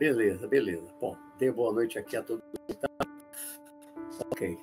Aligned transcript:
Beleza, 0.00 0.48
beleza. 0.48 0.90
Bom, 0.98 1.14
dê 1.38 1.52
boa 1.52 1.74
noite 1.74 1.98
aqui 1.98 2.16
a 2.16 2.22
todos. 2.22 2.42
Ok. 4.32 4.58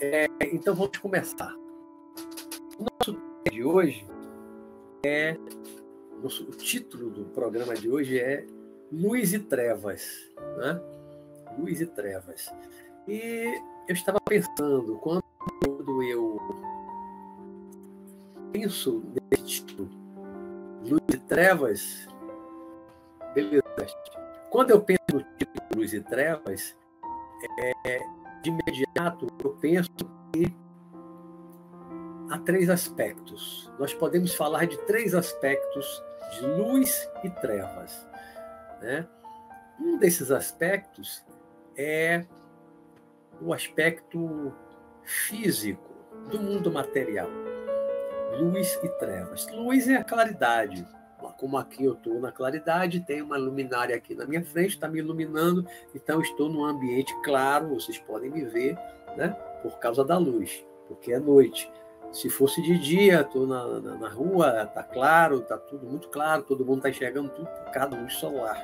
É, 0.00 0.26
então 0.52 0.76
vamos 0.76 0.96
começar. 0.98 1.52
O 2.78 2.84
nosso 2.84 3.20
tema 3.42 3.50
de 3.50 3.64
hoje 3.64 4.06
é. 5.04 5.36
Nosso, 6.22 6.44
o 6.44 6.52
título 6.52 7.10
do 7.10 7.24
programa 7.24 7.74
de 7.74 7.90
hoje 7.90 8.20
é 8.20 8.46
Luz 8.92 9.32
e 9.32 9.40
Trevas. 9.40 10.30
Né? 10.56 10.80
Luz 11.58 11.80
e 11.80 11.86
Trevas. 11.86 12.52
E 13.06 13.60
eu 13.88 13.94
estava 13.94 14.20
pensando, 14.20 14.98
quando 15.00 15.22
eu 16.02 16.38
penso 18.52 19.02
nesse 19.30 19.44
título, 19.44 19.88
Luz 20.82 21.02
e 21.12 21.18
Trevas, 21.18 22.08
beleza, 23.34 23.64
quando 24.50 24.70
eu 24.70 24.80
penso 24.82 25.00
no 25.12 25.22
título 25.36 25.68
Luz 25.76 25.92
e 25.92 26.00
Trevas, 26.00 26.76
é, 27.86 27.98
de 28.42 28.50
imediato 28.50 29.26
eu 29.42 29.50
penso 29.60 29.90
que 30.32 30.54
há 32.30 32.38
três 32.38 32.68
aspectos. 32.68 33.70
Nós 33.78 33.94
podemos 33.94 34.34
falar 34.34 34.66
de 34.66 34.76
três 34.86 35.14
aspectos 35.14 36.02
de 36.32 36.46
luz 36.46 37.08
e 37.24 37.30
trevas. 37.30 38.06
Né? 38.80 39.06
Um 39.80 39.98
desses 39.98 40.30
aspectos 40.30 41.24
é 41.78 42.26
o 43.40 43.54
aspecto 43.54 44.52
físico 45.04 45.94
do 46.30 46.40
mundo 46.40 46.70
material. 46.70 47.30
Luz 48.38 48.78
e 48.82 48.88
trevas. 48.98 49.46
Luz 49.52 49.88
é 49.88 49.96
a 49.96 50.04
claridade, 50.04 50.84
como 51.38 51.56
aqui 51.56 51.84
eu 51.84 51.92
estou 51.92 52.20
na 52.20 52.32
claridade, 52.32 53.00
tem 53.00 53.22
uma 53.22 53.36
luminária 53.36 53.94
aqui 53.96 54.14
na 54.14 54.26
minha 54.26 54.44
frente, 54.44 54.70
está 54.70 54.88
me 54.88 54.98
iluminando, 54.98 55.64
então 55.94 56.20
estou 56.20 56.48
num 56.48 56.64
ambiente 56.64 57.14
claro, 57.22 57.68
vocês 57.68 57.96
podem 57.98 58.28
me 58.28 58.44
ver, 58.44 58.76
né? 59.16 59.30
Por 59.62 59.78
causa 59.78 60.04
da 60.04 60.18
luz, 60.18 60.64
porque 60.88 61.12
é 61.12 61.18
noite. 61.18 61.70
Se 62.10 62.28
fosse 62.28 62.60
de 62.62 62.78
dia, 62.78 63.20
estou 63.20 63.46
na, 63.46 63.80
na, 63.80 63.94
na, 63.96 64.08
rua, 64.08 64.64
está 64.64 64.82
claro, 64.82 65.40
está 65.40 65.56
tudo 65.58 65.86
muito 65.86 66.08
claro, 66.08 66.42
todo 66.42 66.64
mundo 66.64 66.78
está 66.78 66.90
enxergando 66.90 67.28
tudo 67.28 67.46
por 67.46 67.70
causa 67.70 67.90
da 67.90 68.00
luz 68.00 68.14
solar. 68.14 68.56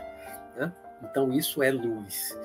Né? 0.56 0.73
Então 1.03 1.33
isso 1.33 1.62
é 1.62 1.71
luz. 1.71 2.37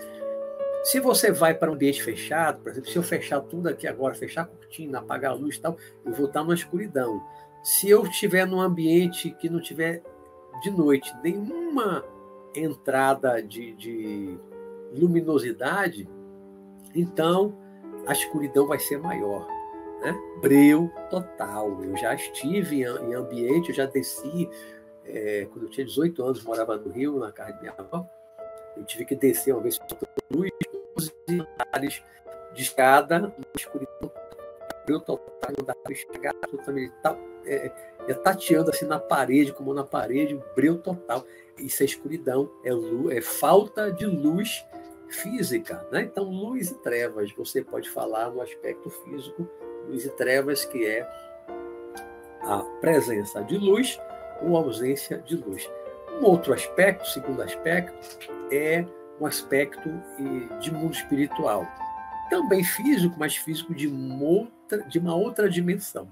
Se 0.84 1.00
você 1.00 1.32
vai 1.32 1.54
para 1.54 1.70
um 1.70 1.74
ambiente 1.74 2.02
fechado, 2.02 2.62
por 2.62 2.72
exemplo, 2.72 2.90
se 2.90 2.98
eu 2.98 3.04
fechar 3.04 3.42
tudo 3.42 3.68
aqui 3.68 3.88
agora, 3.88 4.16
fechar 4.16 4.44
a 4.44 4.46
cortina, 4.46 5.00
apagar 5.00 5.32
a 5.32 5.36
luz 5.36 5.56
e 5.56 5.62
tal, 5.62 5.78
eu 6.06 6.14
vou 6.14 6.28
estar 6.28 6.42
numa 6.42 6.54
escuridão. 6.54 7.22
Se 7.64 7.90
eu 7.90 8.04
estiver 8.06 8.48
num 8.48 8.62
ambiente 8.62 9.32
que 9.32 9.50
não 9.50 9.62
tiver 9.62 10.02
de 10.62 10.72
noite 10.72 11.14
nenhuma 11.22 12.04
entrada 12.56 13.42
de, 13.44 13.74
de 13.76 14.40
luminosidade, 14.94 16.10
então 16.96 17.56
a 18.08 18.14
escuridão 18.14 18.66
vai 18.66 18.80
ser 18.80 19.00
maior. 19.00 19.48
Né? 20.02 20.18
Breu 20.42 20.90
total. 21.10 21.84
Eu 21.84 21.96
já 21.98 22.16
estive 22.16 22.84
em, 22.84 23.14
ambiente, 23.14 23.70
eu 23.70 23.76
já 23.76 23.86
desci, 23.86 24.50
é, 25.06 25.48
quando 25.52 25.66
eu 25.66 25.70
tinha 25.70 25.86
18 25.86 26.24
anos, 26.24 26.44
morava 26.44 26.78
no 26.78 26.90
Rio, 26.90 27.20
na 27.20 27.32
casa 27.32 27.54
de 27.54 27.60
minha 27.60 27.76
avó. 27.78 28.08
Eu 28.78 28.86
tive 28.86 29.04
que 29.04 29.16
descer 29.16 29.54
uma 29.54 29.62
vez 29.62 29.78
luz, 30.32 30.50
12 30.50 30.69
andares 31.28 32.04
de 32.54 32.64
escada, 32.64 33.34
uma 33.38 33.46
escuridão 33.56 34.12
breu 34.86 35.00
total, 35.02 35.54
não 35.58 35.66
dá 35.66 35.76
para 35.76 35.94
enxergar 35.94 36.34
absolutamente 36.42 36.94
tal 37.04 37.30
é, 37.46 37.72
é, 38.08 38.14
tateando 38.14 38.70
assim 38.70 38.86
na 38.86 39.00
parede, 39.00 39.54
como 39.54 39.74
na 39.74 39.84
parede, 39.84 40.40
breu 40.56 40.78
total. 40.78 41.26
Isso 41.58 41.84
é 41.84 41.86
escuridão, 41.86 42.50
é, 42.64 42.72
luz, 42.72 43.16
é 43.16 43.22
falta 43.22 43.92
de 43.92 44.06
luz 44.06 44.66
física. 45.10 45.86
Né? 45.92 46.04
Então, 46.04 46.24
luz 46.24 46.72
e 46.72 46.76
trevas, 46.76 47.32
você 47.34 47.64
pode 47.64 47.90
falar 47.90 48.30
no 48.32 48.42
aspecto 48.42 48.90
físico, 48.90 49.48
luz 49.88 50.06
e 50.06 50.10
trevas, 50.10 50.66
que 50.66 50.86
é 50.86 51.08
a 52.42 52.60
presença 52.80 53.44
de 53.44 53.58
luz 53.58 54.00
ou 54.42 54.56
ausência 54.56 55.18
de 55.20 55.36
luz. 55.36 55.70
Um 56.22 56.26
outro 56.26 56.54
aspecto, 56.54 57.08
segundo 57.08 57.42
aspecto, 57.42 57.94
é 58.52 58.86
um 59.20 59.26
aspecto 59.26 59.90
de 60.60 60.72
mundo 60.72 60.94
espiritual. 60.94 61.68
Também 62.30 62.64
físico, 62.64 63.16
mas 63.18 63.36
físico 63.36 63.74
de 63.74 63.88
uma 63.88 64.24
outra, 64.24 64.84
de 64.84 65.00
uma 65.00 65.16
outra 65.16 65.50
dimensão 65.50 66.08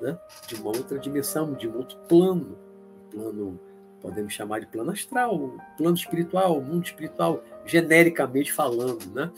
né? 0.00 0.18
de 0.46 0.54
uma 0.56 0.68
outra 0.68 0.98
dimensão, 0.98 1.52
de 1.54 1.68
um 1.68 1.76
outro 1.76 1.96
plano, 2.08 2.58
plano 3.10 3.60
podemos 4.00 4.32
chamar 4.32 4.60
de 4.60 4.66
plano 4.66 4.90
astral, 4.90 5.54
plano 5.76 5.94
espiritual, 5.94 6.60
mundo 6.60 6.86
espiritual, 6.86 7.42
genericamente 7.66 8.52
falando, 8.52 9.04
né? 9.12 9.30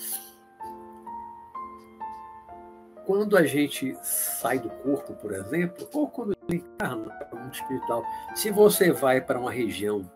Quando 3.04 3.36
a 3.36 3.44
gente 3.44 3.96
sai 4.04 4.60
do 4.60 4.70
corpo, 4.70 5.12
por 5.14 5.32
exemplo, 5.32 5.88
ou 5.92 6.06
quando 6.06 6.36
encarna 6.48 7.10
para 7.10 7.36
o 7.36 7.42
mundo 7.42 7.52
espiritual, 7.52 8.04
se 8.36 8.52
você 8.52 8.92
vai 8.92 9.20
para 9.20 9.40
uma 9.40 9.50
região 9.50 10.08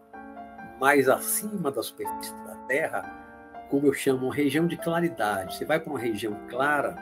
mais 0.78 1.08
acima 1.08 1.72
da 1.72 1.82
superfície 1.82 2.32
Terra, 2.66 3.02
como 3.70 3.86
eu 3.86 3.92
chamo, 3.92 4.26
uma 4.26 4.34
região 4.34 4.66
de 4.66 4.76
claridade, 4.76 5.56
você 5.56 5.64
vai 5.64 5.80
para 5.80 5.90
uma 5.90 5.98
região 5.98 6.36
clara, 6.48 6.96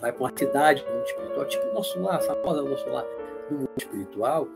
vai 0.00 0.12
para 0.12 0.22
uma 0.22 0.32
cidade 0.36 0.84
no 0.84 0.92
mundo 0.92 1.06
espiritual, 1.06 1.46
tipo 1.46 1.66
o 1.68 1.74
nosso 1.74 2.00
lar, 2.00 2.22
famosa 2.22 2.62
o 2.62 2.68
nosso 2.68 2.88
lar 2.88 3.04
no 3.50 3.58
mundo 3.58 3.70
espiritual, 3.76 4.48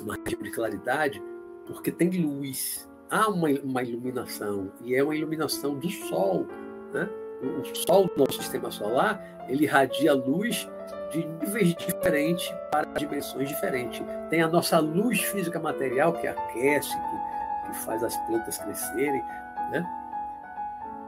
uma 0.00 0.16
região 0.16 0.42
de 0.42 0.50
claridade, 0.50 1.22
porque 1.66 1.90
tem 1.90 2.10
luz. 2.10 2.88
Há 3.10 3.28
uma, 3.28 3.48
uma 3.62 3.82
iluminação, 3.82 4.72
e 4.82 4.94
é 4.94 5.02
uma 5.02 5.14
iluminação 5.14 5.74
do 5.74 5.88
Sol. 5.88 6.46
Né? 6.92 7.08
O, 7.42 7.60
o 7.60 7.76
Sol 7.86 8.06
do 8.06 8.16
nosso 8.16 8.40
sistema 8.40 8.70
solar, 8.70 9.22
ele 9.48 9.64
irradia 9.64 10.12
luz 10.14 10.68
de 11.10 11.24
níveis 11.24 11.74
diferentes 11.74 12.52
para 12.70 12.86
dimensões 12.98 13.48
diferentes. 13.48 14.02
Tem 14.30 14.42
a 14.42 14.48
nossa 14.48 14.78
luz 14.80 15.20
física 15.20 15.60
material, 15.60 16.12
que 16.14 16.26
aquece, 16.26 16.90
que, 16.90 17.43
que 17.74 17.84
faz 17.84 18.02
as 18.02 18.16
plantas 18.26 18.58
crescerem, 18.58 19.22
né? 19.70 19.84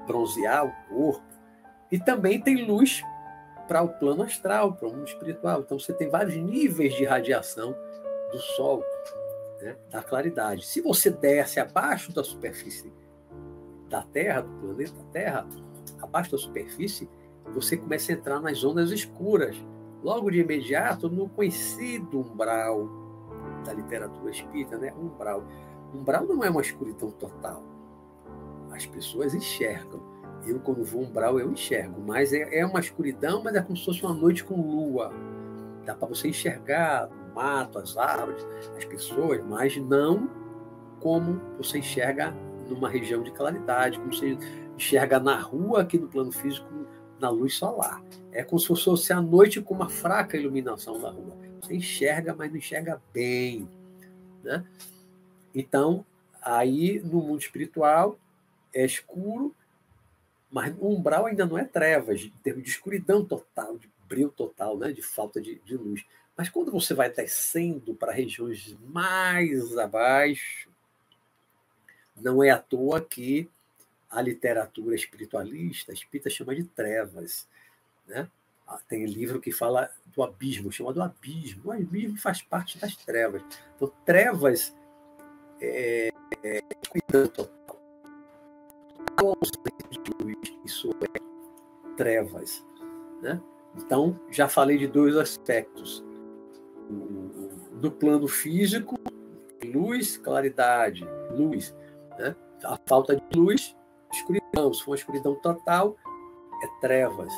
bronzear 0.07 0.67
o 0.67 0.73
corpo. 0.89 1.27
E 1.91 1.99
também 1.99 2.41
tem 2.41 2.65
luz 2.65 3.03
para 3.69 3.83
o 3.83 3.89
plano 3.89 4.23
astral, 4.23 4.73
para 4.73 4.89
o 4.89 4.93
mundo 4.93 5.09
espiritual. 5.09 5.61
Então 5.61 5.79
você 5.79 5.93
tem 5.93 6.09
vários 6.09 6.37
níveis 6.37 6.95
de 6.95 7.05
radiação 7.05 7.77
do 8.31 8.39
Sol, 8.39 8.83
né, 9.61 9.77
da 9.91 10.03
claridade. 10.03 10.65
Se 10.65 10.81
você 10.81 11.11
desce 11.11 11.61
abaixo 11.61 12.13
da 12.13 12.25
superfície 12.25 12.93
da 13.89 14.03
Terra, 14.03 14.43
do 14.43 14.49
planeta 14.59 15.05
Terra, 15.13 15.47
abaixo 16.01 16.33
da 16.33 16.39
superfície, 16.39 17.09
você 17.53 17.77
começa 17.77 18.13
a 18.13 18.15
entrar 18.15 18.41
nas 18.41 18.59
zonas 18.59 18.91
escuras. 18.91 19.57
Logo 20.03 20.31
de 20.31 20.41
imediato, 20.41 21.09
no 21.09 21.29
conhecido 21.29 22.21
umbral 22.21 22.89
da 23.65 23.73
literatura 23.73 24.31
espírita, 24.31 24.77
né? 24.77 24.93
Umbral. 24.93 25.43
Umbral 25.95 26.25
não 26.27 26.43
é 26.45 26.51
uma 26.51 26.61
escuridão 26.61 27.11
total. 27.11 27.63
As 28.71 28.85
pessoas 28.87 29.35
enxergam 29.35 30.17
eu, 30.47 30.61
quando 30.61 30.85
vou 30.85 31.03
umbral, 31.03 31.41
eu 31.41 31.51
enxergo, 31.51 32.01
mas 32.07 32.33
é, 32.33 32.61
é 32.61 32.65
uma 32.65 32.79
escuridão, 32.79 33.43
mas 33.43 33.55
é 33.55 33.63
como 33.63 33.77
se 33.77 33.85
fosse 33.85 34.03
uma 34.03 34.15
noite 34.15 34.45
com 34.45 34.55
lua. 34.55 35.13
Dá 35.85 35.95
para 35.95 36.07
você 36.07 36.29
enxergar 36.29 37.09
o 37.09 37.35
mato, 37.35 37.79
as 37.79 37.97
árvores, 37.97 38.47
as 38.77 38.85
pessoas, 38.85 39.45
mas 39.45 39.77
não 39.77 40.31
como 41.01 41.41
você 41.59 41.79
enxerga 41.79 42.35
numa 42.69 42.89
região 42.89 43.23
de 43.23 43.31
claridade, 43.33 43.99
como 43.99 44.13
você 44.13 44.39
enxerga 44.77 45.19
na 45.19 45.39
rua, 45.39 45.83
aqui 45.83 45.99
no 45.99 46.09
plano 46.09 46.33
físico, 46.33 46.69
na 47.19 47.29
luz 47.29 47.55
solar. 47.55 48.03
É 48.31 48.43
como 48.45 48.61
se 48.61 48.67
fosse 48.67 49.13
a 49.13 49.21
noite 49.21 49.61
com 49.61 49.75
uma 49.75 49.89
fraca 49.89 50.37
iluminação 50.37 51.01
da 51.01 51.11
rua. 51.11 51.37
Você 51.61 51.75
enxerga, 51.75 52.35
mas 52.37 52.51
não 52.51 52.59
enxerga 52.59 53.01
bem. 53.13 53.69
Né? 54.45 54.65
Então, 55.57 56.05
aí 56.43 57.01
no 57.01 57.23
mundo 57.23 57.41
espiritual 57.41 58.19
é 58.75 58.85
escuro, 58.85 59.57
mas 60.51 60.77
o 60.79 60.89
umbral 60.89 61.25
ainda 61.25 61.47
não 61.47 61.57
é 61.57 61.65
trevas, 61.65 62.21
em 62.21 62.31
termos 62.43 62.63
de 62.63 62.69
escuridão 62.69 63.25
total, 63.25 63.79
de 63.79 63.91
brilho 64.07 64.29
total, 64.29 64.77
né? 64.77 64.93
de 64.93 65.01
falta 65.01 65.41
de, 65.41 65.55
de 65.61 65.75
luz. 65.75 66.05
Mas 66.37 66.51
quando 66.51 66.71
você 66.71 66.93
vai 66.93 67.11
descendo 67.11 67.95
para 67.95 68.13
regiões 68.13 68.77
mais 68.85 69.79
abaixo, 69.79 70.69
não 72.15 72.45
é 72.45 72.51
à 72.51 72.59
toa 72.59 73.01
que 73.01 73.49
a 74.11 74.21
literatura 74.21 74.95
espiritualista, 74.95 75.91
espírita 75.91 76.29
chama 76.29 76.55
de 76.55 76.65
trevas. 76.65 77.49
Né? 78.07 78.29
Ah, 78.69 78.79
tem 78.87 79.07
livro 79.07 79.41
que 79.41 79.51
fala 79.51 79.91
do 80.15 80.23
abismo, 80.23 80.71
chama 80.71 80.93
do 80.93 81.03
abismo. 81.03 81.63
O 81.65 81.73
abismo 81.73 82.19
faz 82.19 82.43
parte 82.43 82.77
das 82.77 82.95
trevas. 82.95 83.43
Então, 83.75 83.91
trevas 84.05 84.75
é, 85.61 86.13
é 86.43 86.61
ausência 89.17 89.91
de 89.91 90.25
luz, 90.25 90.37
isso 90.65 90.91
é 91.03 91.97
trevas. 91.97 92.65
Né? 93.23 93.41
Então, 93.77 94.19
já 94.31 94.49
falei 94.49 94.79
de 94.79 94.87
dois 94.87 95.17
aspectos. 95.17 96.05
No 97.81 97.91
plano 97.91 98.29
físico, 98.29 98.99
luz, 99.65 100.17
claridade, 100.17 101.07
luz. 101.31 101.75
Né? 102.19 102.35
A 102.65 102.79
falta 102.87 103.17
de 103.17 103.39
luz, 103.39 103.77
escuridão. 104.13 104.73
Se 104.73 104.85
for 104.85 104.95
escuridão 104.95 105.35
total, 105.37 105.97
é 106.63 106.81
trevas. 106.81 107.33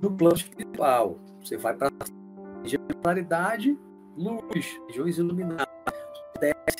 No 0.00 0.10
plano 0.10 0.36
espiritual, 0.36 1.18
você 1.40 1.56
vai 1.56 1.74
para 1.74 1.88
a 1.88 2.94
claridade, 3.02 3.78
luz, 4.16 4.80
regiões 4.88 5.18
iluminadas. 5.18 5.66
Desce 6.40 6.71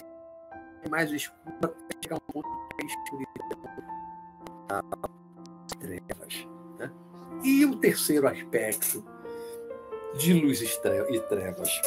mais 0.93 1.11
escuro 1.11 1.57
até 1.63 1.97
chegar 2.03 2.17
um 2.17 2.33
ponto 2.33 2.49
de 2.79 2.87
escuridão. 2.87 3.63
Trevas. 5.81 6.47
Né? 6.79 6.93
E 7.43 7.65
o 7.65 7.77
terceiro 7.77 8.29
aspecto 8.29 9.03
de 10.19 10.35
luz 10.35 10.61
e 10.61 11.21
trevas 11.23 11.81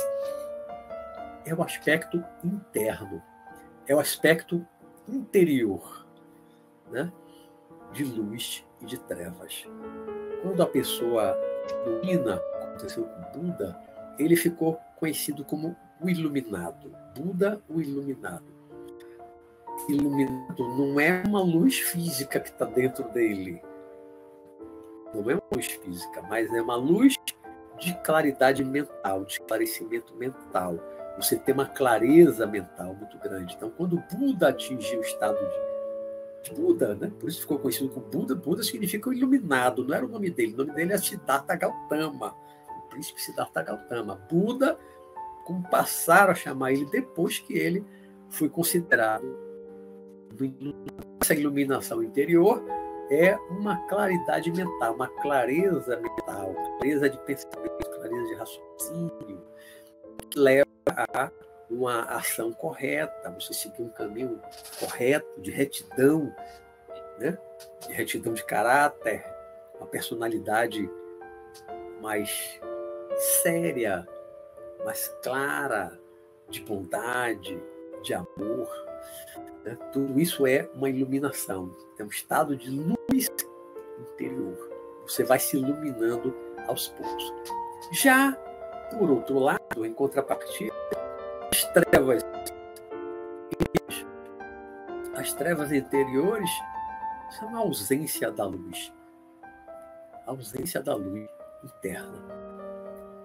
é 1.46 1.54
o 1.54 1.62
aspecto 1.62 2.24
interno, 2.44 3.22
é 3.86 3.94
o 3.96 4.00
aspecto 4.00 4.66
interior, 5.08 6.08
né? 6.90 7.13
de 7.94 8.04
luz 8.04 8.66
e 8.81 8.88
de 8.88 8.98
trevas. 9.01 9.68
Quando 10.42 10.63
a 10.63 10.66
pessoa 10.66 11.38
ilumina, 11.86 12.42
aconteceu 12.63 13.04
com 13.04 13.40
Buda, 13.40 13.80
ele 14.18 14.36
ficou 14.36 14.80
conhecido 14.96 15.46
como 15.46 15.75
o 16.01 16.10
iluminado. 16.10 16.92
Buda, 17.16 17.62
o 17.69 17.80
iluminado. 17.80 18.55
Iluminado 19.90 20.68
não 20.78 21.00
é 21.00 21.24
uma 21.26 21.42
luz 21.42 21.80
física 21.80 22.40
que 22.40 22.50
está 22.50 22.66
dentro 22.66 23.04
dele. 23.10 23.62
Não 25.14 25.30
é 25.30 25.36
uma 25.36 25.44
luz 25.54 25.68
física, 25.68 26.22
mas 26.24 26.52
é 26.54 26.62
uma 26.62 26.76
luz 26.76 27.16
de 27.80 27.94
claridade 28.04 28.64
mental, 28.64 29.26
de 29.26 29.34
esclarecimento 29.34 30.16
mental 30.16 30.80
você 31.18 31.38
tem 31.38 31.54
uma 31.54 31.66
clareza 31.66 32.46
mental 32.46 32.94
muito 32.94 33.18
grande. 33.20 33.56
Então, 33.56 33.70
quando 33.70 34.04
Buda 34.12 34.50
atingiu 34.50 35.00
o 35.00 35.04
estado 35.04 35.38
de 36.44 36.54
Buda, 36.54 36.94
né? 36.96 37.12
por 37.20 37.28
isso 37.30 37.42
ficou 37.42 37.58
conhecido 37.58 37.90
como 37.90 38.06
Buda, 38.06 38.36
Buda 38.36 38.62
significa 38.62 39.10
o 39.10 39.14
iluminado, 39.14 39.84
não 39.84 39.96
era 39.96 40.06
o 40.06 40.10
nome 40.10 40.30
dele, 40.30 40.54
o 40.54 40.58
nome 40.58 40.74
dele 40.74 40.94
é 40.94 40.98
Siddhartha 40.98 41.56
Gautama, 41.56 42.36
o 42.78 42.90
príncipe 42.90 43.22
Siddhartha 43.22 43.64
Gautama. 43.64 44.16
Buda, 44.30 44.78
como 45.46 45.68
passaram 45.70 46.32
a 46.32 46.36
chamar 46.36 46.74
ele 46.74 46.86
depois 46.86 47.40
que 47.40 47.58
ele 47.58 47.84
foi 48.30 48.50
considerado. 48.50 49.44
Essa 51.22 51.34
iluminação 51.34 52.04
interior 52.04 52.64
é 53.10 53.36
uma 53.50 53.78
claridade 53.88 54.52
mental, 54.52 54.96
uma 54.96 55.08
clareza 55.08 55.98
mental, 55.98 56.54
clareza 56.80 57.10
de 57.10 57.18
pensamento, 57.20 57.90
clareza 57.92 58.24
de 58.26 58.34
raciocínio, 58.36 59.42
que 60.30 60.40
leva 60.40 60.66
a 60.90 61.32
uma 61.70 62.04
ação 62.04 62.54
correta, 62.54 63.30
você 63.32 63.54
seguir 63.54 63.82
um 63.82 63.90
caminho 63.90 64.40
correto, 64.80 65.42
de 65.42 65.52
retidão, 65.52 66.34
né? 67.20 67.38
de 67.88 67.94
retidão 67.94 68.34
de 68.34 68.44
caráter, 68.44 69.26
uma 69.78 69.88
personalidade 69.88 70.90
mais 72.02 72.60
séria, 73.42 74.08
mais 74.84 75.08
clara, 75.24 76.00
de 76.50 76.62
bondade, 76.62 77.60
de 78.04 78.14
amor. 78.14 78.85
Né? 79.63 79.75
Tudo 79.92 80.19
isso 80.19 80.46
é 80.46 80.69
uma 80.74 80.90
iluminação, 80.90 81.75
é 81.98 82.04
um 82.04 82.07
estado 82.07 82.56
de 82.56 82.69
luz 82.69 83.30
interior. 84.00 84.69
Você 85.04 85.24
vai 85.24 85.40
se 85.40 85.57
iluminando 85.57 86.36
aos 86.68 86.88
poucos. 86.90 87.34
Já 87.92 88.38
por 88.92 89.10
outro 89.10 89.40
lado, 89.40 89.86
em 89.86 89.94
contrapartida, 89.94 90.74
as 91.52 91.63
trevas, 91.72 92.24
as 95.16 95.34
trevas 95.34 95.72
interiores 95.72 96.50
são 97.40 97.56
a 97.56 97.60
ausência 97.60 98.31
da 98.31 98.46
luz, 98.46 98.94
a 100.25 100.31
ausência 100.31 100.81
da 100.81 100.96
luz 100.96 101.28
interna. 101.63 102.24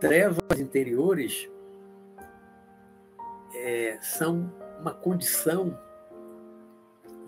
Trevas 0.00 0.58
interiores 0.58 1.48
é, 3.54 3.98
são 4.00 4.50
uma 4.80 4.92
condição 4.94 5.78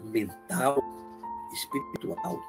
mental, 0.04 0.82
espiritual, 1.52 2.40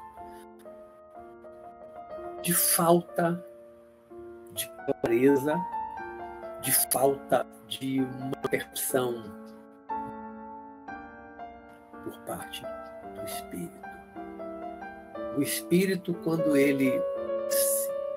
de 2.42 2.52
falta 2.52 3.44
de 4.52 4.70
clareza 5.00 5.60
de 6.64 6.72
falta 6.90 7.46
de 7.68 8.00
uma 8.00 8.48
percepção 8.48 9.22
por 12.02 12.18
parte 12.20 12.62
do 13.14 13.22
espírito. 13.22 13.84
O 15.36 15.42
espírito, 15.42 16.14
quando 16.24 16.56
ele 16.56 16.90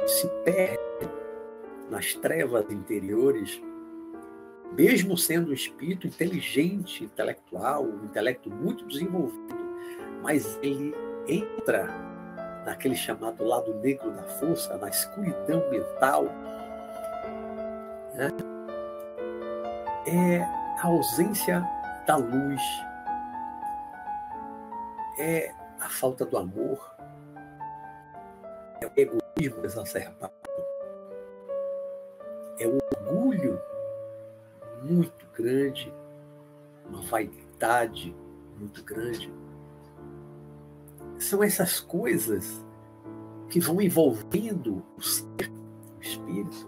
se 0.06 0.28
perde 0.46 0.78
nas 1.90 2.14
trevas 2.14 2.72
interiores, 2.72 3.62
mesmo 4.74 5.18
sendo 5.18 5.52
um 5.52 5.54
espírito 5.54 6.08
inteligente, 6.08 7.04
intelectual, 7.04 7.84
um 7.84 8.06
intelecto 8.06 8.50
muito 8.50 8.86
desenvolvido, 8.86 9.58
mas 10.22 10.60
ele 10.62 10.94
entra 11.28 11.88
naquele 12.66 12.96
chamado 12.96 13.44
lado 13.44 13.74
negro 13.76 14.12
da 14.12 14.24
força, 14.24 14.78
na 14.78 14.90
escuridão 14.90 15.70
mental, 15.70 16.26
né? 18.14 18.30
é 20.06 20.42
a 20.42 20.88
ausência 20.88 21.64
da 22.06 22.18
luz, 22.18 22.62
é 25.18 25.54
a 25.80 25.90
falta 25.90 26.26
do 26.26 26.38
amor, 26.38 26.96
é 28.82 28.86
o 28.86 28.92
egoísmo 28.96 29.66
exacerbado, 29.66 30.34
é 32.60 32.68
o 32.68 32.78
orgulho 32.94 33.60
muito 34.88 35.26
grande, 35.36 35.94
uma 36.90 37.02
vaidade 37.02 38.16
muito 38.58 38.84
grande. 38.84 39.32
São 41.20 41.44
essas 41.44 41.80
coisas 41.80 42.64
que 43.50 43.60
vão 43.60 43.82
envolvendo 43.82 44.84
o 44.98 45.02
ser, 45.02 45.52
o 45.98 46.02
espírito, 46.02 46.68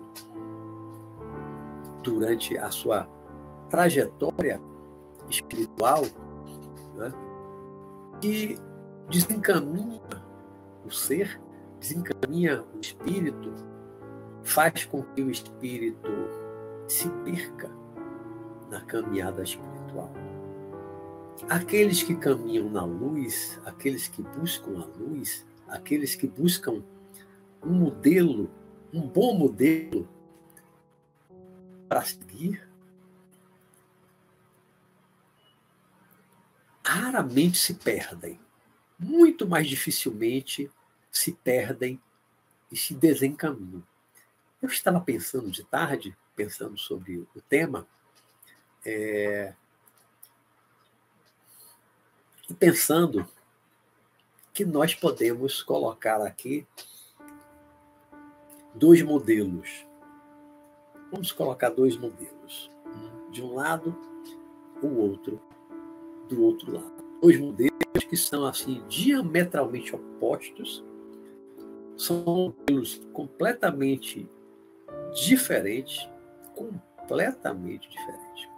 durante 2.04 2.58
a 2.58 2.72
sua 2.72 3.08
trajetória 3.70 4.60
espiritual, 5.30 6.04
né, 6.96 7.14
que 8.22 8.58
desencaminha 9.10 10.02
o 10.86 10.92
ser, 10.92 11.40
desencaminha 11.80 12.64
o 12.74 12.80
espírito, 12.80 13.54
faz 14.44 14.86
com 14.86 15.04
que 15.04 15.22
o 15.22 15.30
espírito 15.30 16.10
se 16.88 17.10
perca 17.24 17.79
na 18.70 18.82
caminhada 18.82 19.44
espiritual. 19.44 20.12
Aqueles 21.50 22.04
que 22.04 22.16
caminham 22.16 22.70
na 22.70 22.84
luz, 22.84 23.60
aqueles 23.66 24.08
que 24.08 24.22
buscam 24.22 24.82
a 24.82 24.86
luz, 24.98 25.46
aqueles 25.68 26.16
que 26.16 26.28
buscam 26.28 26.84
um 27.64 27.74
modelo, 27.74 28.50
um 28.94 29.02
bom 29.02 29.38
modelo 29.38 30.08
para 31.88 32.04
seguir, 32.04 32.68
raramente 36.86 37.58
se 37.58 37.74
perdem. 37.74 38.40
Muito 38.98 39.48
mais 39.48 39.68
dificilmente 39.68 40.70
se 41.10 41.32
perdem 41.32 42.00
e 42.72 42.78
se 42.78 42.94
desencaminham. 42.94 43.84
Eu 44.62 44.70
estava 44.70 45.00
pensando 45.00 45.50
de 45.50 45.64
tarde, 45.64 46.16
pensando 46.36 46.78
sobre 46.78 47.18
o 47.36 47.42
tema, 47.48 47.88
é, 48.86 49.54
e 52.50 52.54
pensando 52.54 53.28
que 54.54 54.66
nós 54.66 54.94
podemos 54.96 55.62
colocar 55.62 56.22
aqui 56.22 56.66
dois 58.74 59.02
modelos 59.02 59.88
Vamos 61.12 61.32
colocar 61.32 61.70
dois 61.70 61.98
modelos. 61.98 62.70
De 63.32 63.42
um 63.42 63.56
lado, 63.56 63.96
o 64.82 64.88
outro 64.88 65.42
do 66.28 66.44
outro 66.44 66.72
lado. 66.72 67.04
Dois 67.22 67.40
modelos 67.40 67.70
que 68.08 68.16
são 68.16 68.46
assim 68.46 68.84
diametralmente 68.88 69.96
opostos, 69.96 70.84
são 71.98 72.24
modelos 72.24 73.02
completamente 73.12 74.30
diferentes, 75.14 76.08
completamente 76.56 77.90
diferentes, 77.90 78.49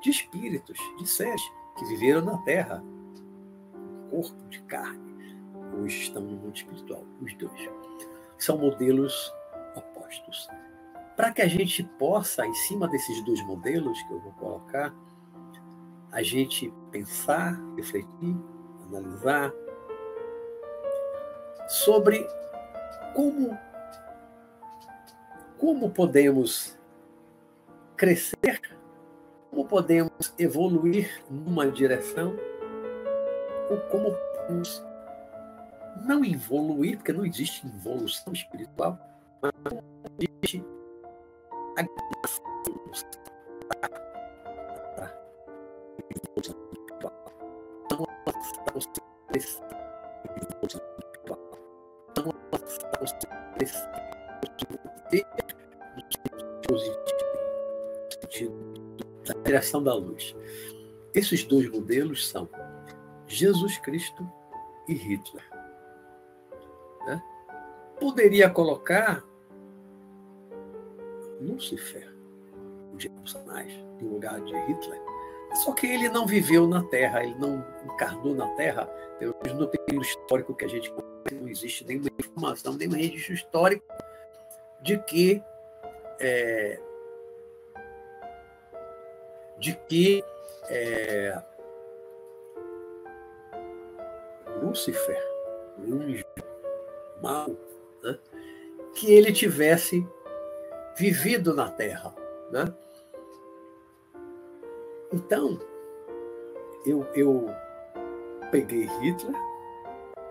de 0.00 0.10
espíritos, 0.10 0.78
de 0.98 1.08
seres 1.08 1.42
que 1.76 1.84
viveram 1.86 2.24
na 2.24 2.38
Terra, 2.38 2.82
corpo 4.10 4.48
de 4.48 4.62
carne, 4.62 5.36
hoje 5.78 6.02
estão 6.02 6.22
no 6.22 6.36
mundo 6.36 6.56
espiritual, 6.56 7.04
os 7.20 7.34
dois. 7.34 7.70
São 8.38 8.58
modelos 8.58 9.32
opostos. 9.74 10.48
Para 11.16 11.32
que 11.32 11.42
a 11.42 11.48
gente 11.48 11.82
possa, 11.98 12.46
em 12.46 12.54
cima 12.54 12.88
desses 12.88 13.24
dois 13.24 13.42
modelos 13.46 14.00
que 14.02 14.12
eu 14.12 14.20
vou 14.20 14.32
colocar, 14.32 14.94
a 16.12 16.22
gente 16.22 16.72
pensar, 16.90 17.58
refletir, 17.76 18.36
analisar 18.88 19.52
sobre 21.68 22.26
como 23.14 23.58
como 25.58 25.90
podemos 25.90 26.78
crescer, 27.96 28.60
como 29.50 29.66
podemos 29.66 30.34
evoluir 30.38 31.24
numa 31.30 31.70
direção, 31.70 32.36
ou 33.70 33.78
como 33.90 34.12
podemos 34.12 34.84
não 36.04 36.24
evoluir, 36.24 36.96
porque 36.96 37.12
não 37.12 37.24
existe 37.24 37.66
evolução 37.66 38.32
espiritual, 38.32 38.98
mas 39.42 39.52
como 39.68 39.82
existe 40.20 40.64
a 41.78 41.82
criação 59.46 59.82
da 59.82 59.94
luz. 59.94 60.34
Esses 61.14 61.44
dois 61.44 61.70
modelos 61.70 62.28
são 62.28 62.48
Jesus 63.26 63.78
Cristo 63.78 64.28
e 64.88 64.94
Hitler. 64.94 65.44
Né? 67.06 67.22
Poderia 67.98 68.50
colocar 68.50 69.24
Lúcifer, 71.40 72.12
o 72.92 72.96
diabo 72.96 73.28
Satanás, 73.28 73.72
no 74.00 74.14
lugar 74.14 74.40
de 74.40 74.54
Hitler. 74.54 75.00
Só 75.64 75.72
que 75.72 75.86
ele 75.86 76.08
não 76.08 76.26
viveu 76.26 76.66
na 76.66 76.82
Terra, 76.84 77.22
ele 77.22 77.34
não 77.36 77.64
encarnou 77.84 78.34
na 78.34 78.48
Terra. 78.56 78.88
No 79.56 79.68
período 79.68 80.02
histórico 80.02 80.54
que 80.54 80.64
a 80.64 80.68
gente 80.68 80.90
conhece, 80.90 81.34
não 81.40 81.48
existe 81.48 81.84
nenhuma 81.86 82.10
informação, 82.18 82.74
nenhum 82.74 82.92
registro 82.92 83.34
histórico 83.34 83.86
de 84.82 84.98
que 84.98 85.42
é, 86.20 86.78
de 89.58 89.74
que 89.88 90.22
é, 90.68 91.42
Lúcifer, 94.62 95.22
mau, 97.22 97.56
né, 98.02 98.18
que 98.94 99.12
ele 99.12 99.32
tivesse 99.32 100.06
vivido 100.96 101.54
na 101.54 101.70
Terra. 101.70 102.14
Né? 102.50 102.64
Então, 105.12 105.58
eu, 106.84 107.06
eu 107.14 107.48
peguei 108.50 108.86
Hitler 109.00 109.34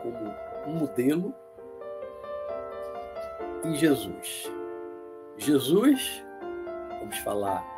como 0.01 0.35
um 0.67 0.79
modelo 0.79 1.33
e 3.63 3.75
Jesus. 3.75 4.51
Jesus, 5.37 6.23
vamos 6.99 7.17
falar 7.19 7.74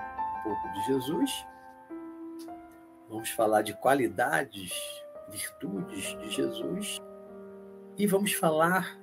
pouco 0.48 0.70
de 0.70 0.82
Jesus, 0.86 1.46
vamos 3.10 3.30
falar 3.32 3.64
de 3.64 3.74
qualidades, 3.74 4.72
virtudes 5.30 6.18
de 6.20 6.30
Jesus 6.30 7.02
e 7.98 8.08
vamos 8.08 8.32
falar 8.32 8.98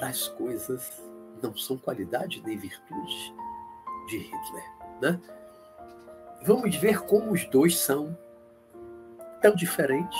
das 0.00 0.26
coisas 0.30 1.00
não 1.40 1.56
são 1.56 1.78
qualidades 1.78 2.42
nem 2.42 2.58
virtudes 2.58 3.32
de 4.08 4.18
Hitler. 4.18 4.64
Né? 5.00 5.20
Vamos 6.44 6.74
ver 6.74 7.04
como 7.04 7.30
os 7.30 7.44
dois 7.44 7.78
são 7.78 8.18
tão 9.40 9.54
diferentes, 9.54 10.18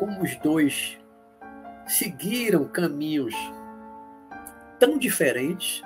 como 0.00 0.20
os 0.20 0.34
dois 0.38 0.98
seguiram 1.86 2.66
caminhos 2.66 3.34
tão 4.80 4.98
diferentes. 4.98 5.82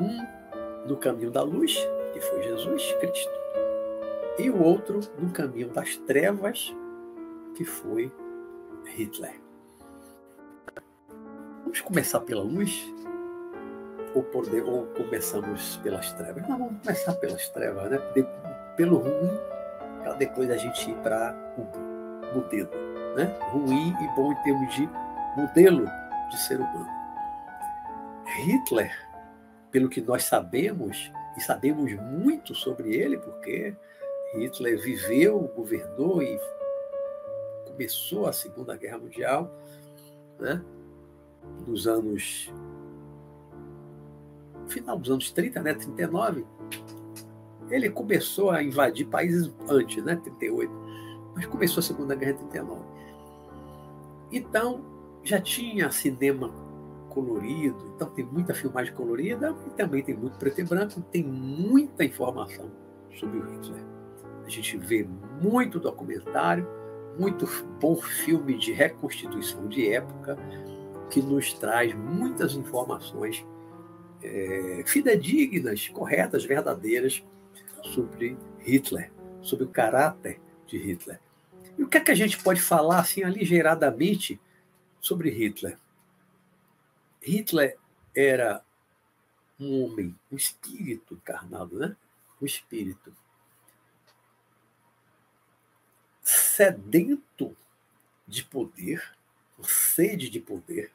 Um 0.00 0.86
no 0.86 0.96
caminho 0.96 1.30
da 1.30 1.42
luz, 1.42 1.76
que 2.12 2.20
foi 2.20 2.42
Jesus 2.42 2.92
Cristo, 2.94 3.32
e 4.38 4.48
o 4.50 4.62
outro 4.62 5.00
no 5.18 5.30
caminho 5.30 5.68
das 5.68 5.96
trevas, 5.96 6.74
que 7.54 7.64
foi 7.64 8.12
Hitler. 8.86 9.40
Vamos 11.62 11.80
começar 11.80 12.20
pela 12.20 12.42
luz? 12.42 12.92
Ou, 14.14 14.22
por, 14.22 14.46
ou 14.64 14.86
começamos 14.86 15.76
pelas 15.78 16.12
trevas? 16.12 16.48
Não, 16.48 16.58
vamos 16.58 16.82
começar 16.82 17.12
pelas 17.14 17.48
trevas, 17.50 17.90
né? 17.90 17.98
De, 18.14 18.26
pelo 18.76 18.98
ruim, 18.98 19.38
para 20.02 20.14
depois 20.14 20.50
a 20.50 20.56
gente 20.56 20.90
ir 20.90 20.94
para 20.96 21.36
o 21.58 22.34
modelo. 22.36 22.70
Né? 23.16 23.36
Ruim 23.50 23.94
e 24.00 24.14
bom 24.14 24.32
em 24.32 24.42
termos 24.42 24.74
de 24.74 24.88
modelo 25.36 25.86
de 26.30 26.38
ser 26.38 26.60
humano. 26.60 26.88
Hitler, 28.26 29.07
pelo 29.70 29.88
que 29.88 30.00
nós 30.00 30.24
sabemos, 30.24 31.10
e 31.36 31.40
sabemos 31.40 31.92
muito 31.94 32.54
sobre 32.54 32.94
ele, 32.94 33.18
porque 33.18 33.74
Hitler 34.34 34.80
viveu, 34.80 35.40
governou 35.54 36.22
e 36.22 36.38
começou 37.66 38.26
a 38.26 38.32
Segunda 38.32 38.76
Guerra 38.76 38.98
Mundial, 38.98 39.50
né? 40.38 40.62
dos 41.64 41.86
anos. 41.86 42.52
final 44.68 44.98
dos 44.98 45.10
anos 45.10 45.30
30, 45.30 45.62
né? 45.62 45.74
39, 45.74 46.44
ele 47.70 47.88
começou 47.90 48.50
a 48.50 48.62
invadir 48.62 49.06
países 49.06 49.52
antes, 49.68 50.02
né? 50.04 50.16
38. 50.16 50.70
Mas 51.34 51.46
começou 51.46 51.80
a 51.80 51.84
Segunda 51.84 52.14
Guerra 52.14 52.32
em 52.32 52.36
39. 52.36 52.82
Então, 54.32 54.84
já 55.22 55.40
tinha 55.40 55.90
cinema 55.90 56.52
colorido, 57.08 57.92
então 57.94 58.08
tem 58.10 58.24
muita 58.24 58.54
filmagem 58.54 58.94
colorida 58.94 59.54
e 59.66 59.70
também 59.70 60.02
tem 60.02 60.16
muito 60.16 60.38
preto 60.38 60.60
e 60.60 60.64
branco, 60.64 61.00
tem 61.12 61.24
muita 61.24 62.04
informação 62.04 62.70
sobre 63.18 63.38
o 63.38 63.50
Hitler. 63.50 63.82
A 64.44 64.48
gente 64.48 64.76
vê 64.78 65.06
muito 65.42 65.78
documentário, 65.78 66.66
muito 67.18 67.46
bom 67.80 67.96
filme 67.96 68.56
de 68.56 68.72
reconstituição 68.72 69.66
de 69.68 69.92
época, 69.92 70.38
que 71.10 71.20
nos 71.20 71.52
traz 71.54 71.94
muitas 71.94 72.54
informações 72.54 73.44
é, 74.22 74.82
fidedignas, 74.86 75.88
corretas, 75.88 76.44
verdadeiras 76.44 77.22
sobre 77.82 78.36
Hitler, 78.60 79.10
sobre 79.40 79.64
o 79.64 79.68
caráter 79.68 80.40
de 80.66 80.78
Hitler. 80.78 81.20
E 81.76 81.82
o 81.82 81.88
que 81.88 81.96
é 81.96 82.00
que 82.00 82.10
a 82.10 82.14
gente 82.14 82.42
pode 82.42 82.60
falar 82.60 83.00
assim 83.00 83.22
aligeiradamente 83.22 84.40
sobre 85.00 85.30
Hitler? 85.30 85.78
Hitler 87.28 87.78
era 88.16 88.64
um 89.60 89.84
homem, 89.84 90.18
um 90.32 90.36
espírito 90.36 91.14
encarnado, 91.14 91.78
né? 91.78 91.94
Um 92.40 92.46
espírito 92.46 93.14
sedento 96.22 97.54
de 98.26 98.44
poder, 98.44 99.14
sede 99.62 100.30
de 100.30 100.40
poder, 100.40 100.90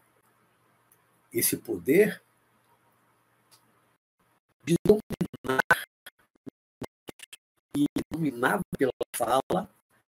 esse 1.32 1.56
poder 1.58 2.22
de 4.64 4.76
dominar 4.86 5.62
e 7.78 7.86
dominava 8.12 8.62
pela 8.78 8.92
fala, 9.16 9.70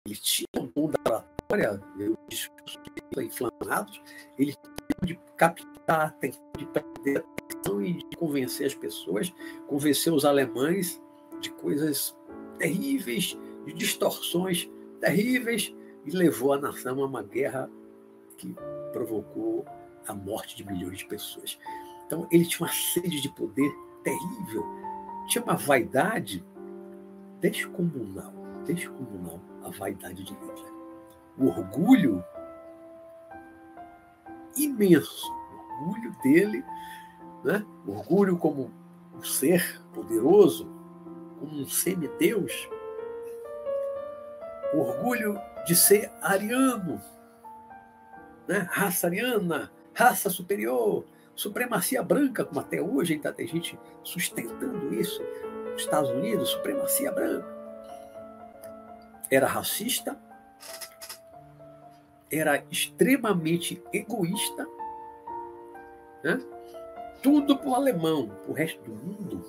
ele 0.04 0.16
tinha 0.16 0.48
o 0.56 0.66
dom 0.66 0.90
da 0.90 1.38
os 1.50 2.16
discursos 2.28 2.78
inflamados, 3.16 4.02
ele 4.38 4.52
tinha 4.52 5.06
de 5.06 5.20
captar 5.36 6.08
atenção, 6.08 6.42
de 6.56 6.66
perder 6.66 7.18
a 7.18 7.20
atenção 7.20 7.82
e 7.82 7.94
de 7.94 8.16
convencer 8.16 8.66
as 8.66 8.74
pessoas, 8.74 9.32
convencer 9.66 10.12
os 10.12 10.24
alemães 10.26 11.00
de 11.40 11.50
coisas 11.50 12.14
terríveis, 12.58 13.38
de 13.64 13.72
distorções 13.72 14.68
terríveis, 15.00 15.74
e 16.04 16.10
levou 16.10 16.52
a 16.52 16.58
nação 16.58 17.02
a 17.02 17.06
uma 17.06 17.22
guerra 17.22 17.70
que 18.36 18.54
provocou 18.92 19.64
a 20.06 20.14
morte 20.14 20.56
de 20.56 20.66
milhões 20.66 20.98
de 20.98 21.06
pessoas. 21.06 21.58
Então, 22.06 22.26
ele 22.30 22.46
tinha 22.46 22.66
uma 22.66 22.72
sede 22.72 23.20
de 23.20 23.28
poder 23.30 23.70
terrível, 24.02 24.64
tinha 25.28 25.42
uma 25.44 25.56
vaidade 25.56 26.44
descomunal, 27.40 28.32
descomunal, 28.66 29.40
a 29.62 29.70
vaidade 29.70 30.24
de 30.24 30.32
Hitler. 30.32 30.67
Orgulho 31.40 32.25
imenso, 34.57 35.33
orgulho 35.80 36.16
dele, 36.23 36.64
né? 37.45 37.64
orgulho 37.87 38.37
como 38.37 38.73
um 39.14 39.23
ser 39.23 39.80
poderoso, 39.92 40.68
como 41.38 41.61
um 41.61 41.68
semideus, 41.68 42.68
orgulho 44.75 45.40
de 45.64 45.76
ser 45.76 46.11
ariano, 46.21 47.00
né? 48.47 48.66
raça 48.71 49.07
ariana, 49.07 49.71
raça 49.95 50.30
superior, 50.30 51.04
supremacia 51.35 52.02
branca, 52.02 52.45
como 52.45 52.61
até 52.61 52.80
hoje 52.83 53.14
ainda 53.14 53.33
tem 53.33 53.47
gente 53.47 53.78
sustentando 54.02 54.92
isso. 54.95 55.23
Estados 55.76 56.11
Unidos, 56.11 56.49
supremacia 56.49 57.12
branca. 57.12 57.47
Era 59.30 59.47
racista, 59.47 60.18
era 62.30 62.62
extremamente 62.70 63.82
egoísta, 63.92 64.66
né? 66.23 66.40
tudo 67.23 67.56
para 67.56 67.68
o 67.68 67.75
alemão, 67.75 68.28
para 68.28 68.50
o 68.50 68.54
resto 68.54 68.80
do 68.82 68.94
mundo, 68.94 69.44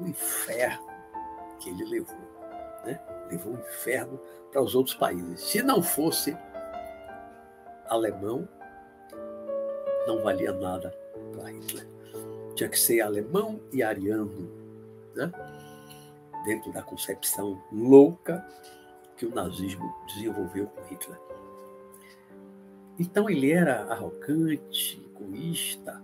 o 0.00 0.06
inferno 0.06 0.86
que 1.58 1.70
ele 1.70 1.84
levou. 1.84 2.16
Né? 2.84 3.00
Levou 3.30 3.54
o 3.54 3.58
inferno 3.58 4.20
para 4.50 4.62
os 4.62 4.74
outros 4.74 4.94
países. 4.96 5.40
Se 5.40 5.62
não 5.62 5.82
fosse 5.82 6.36
alemão, 7.88 8.48
não 10.06 10.22
valia 10.22 10.52
nada 10.52 10.94
para 11.32 11.50
Hitler. 11.50 11.86
Tinha 12.54 12.68
que 12.68 12.78
ser 12.78 13.00
alemão 13.00 13.60
e 13.72 13.82
ariano, 13.82 14.50
né? 15.14 15.30
dentro 16.44 16.72
da 16.72 16.82
concepção 16.82 17.60
louca 17.72 18.46
que 19.16 19.26
o 19.26 19.34
nazismo 19.34 19.92
desenvolveu 20.06 20.66
com 20.66 20.82
Hitler. 20.84 21.18
Então 22.98 23.28
ele 23.28 23.52
era 23.52 23.84
arrogante, 23.92 25.00
egoísta, 25.14 26.02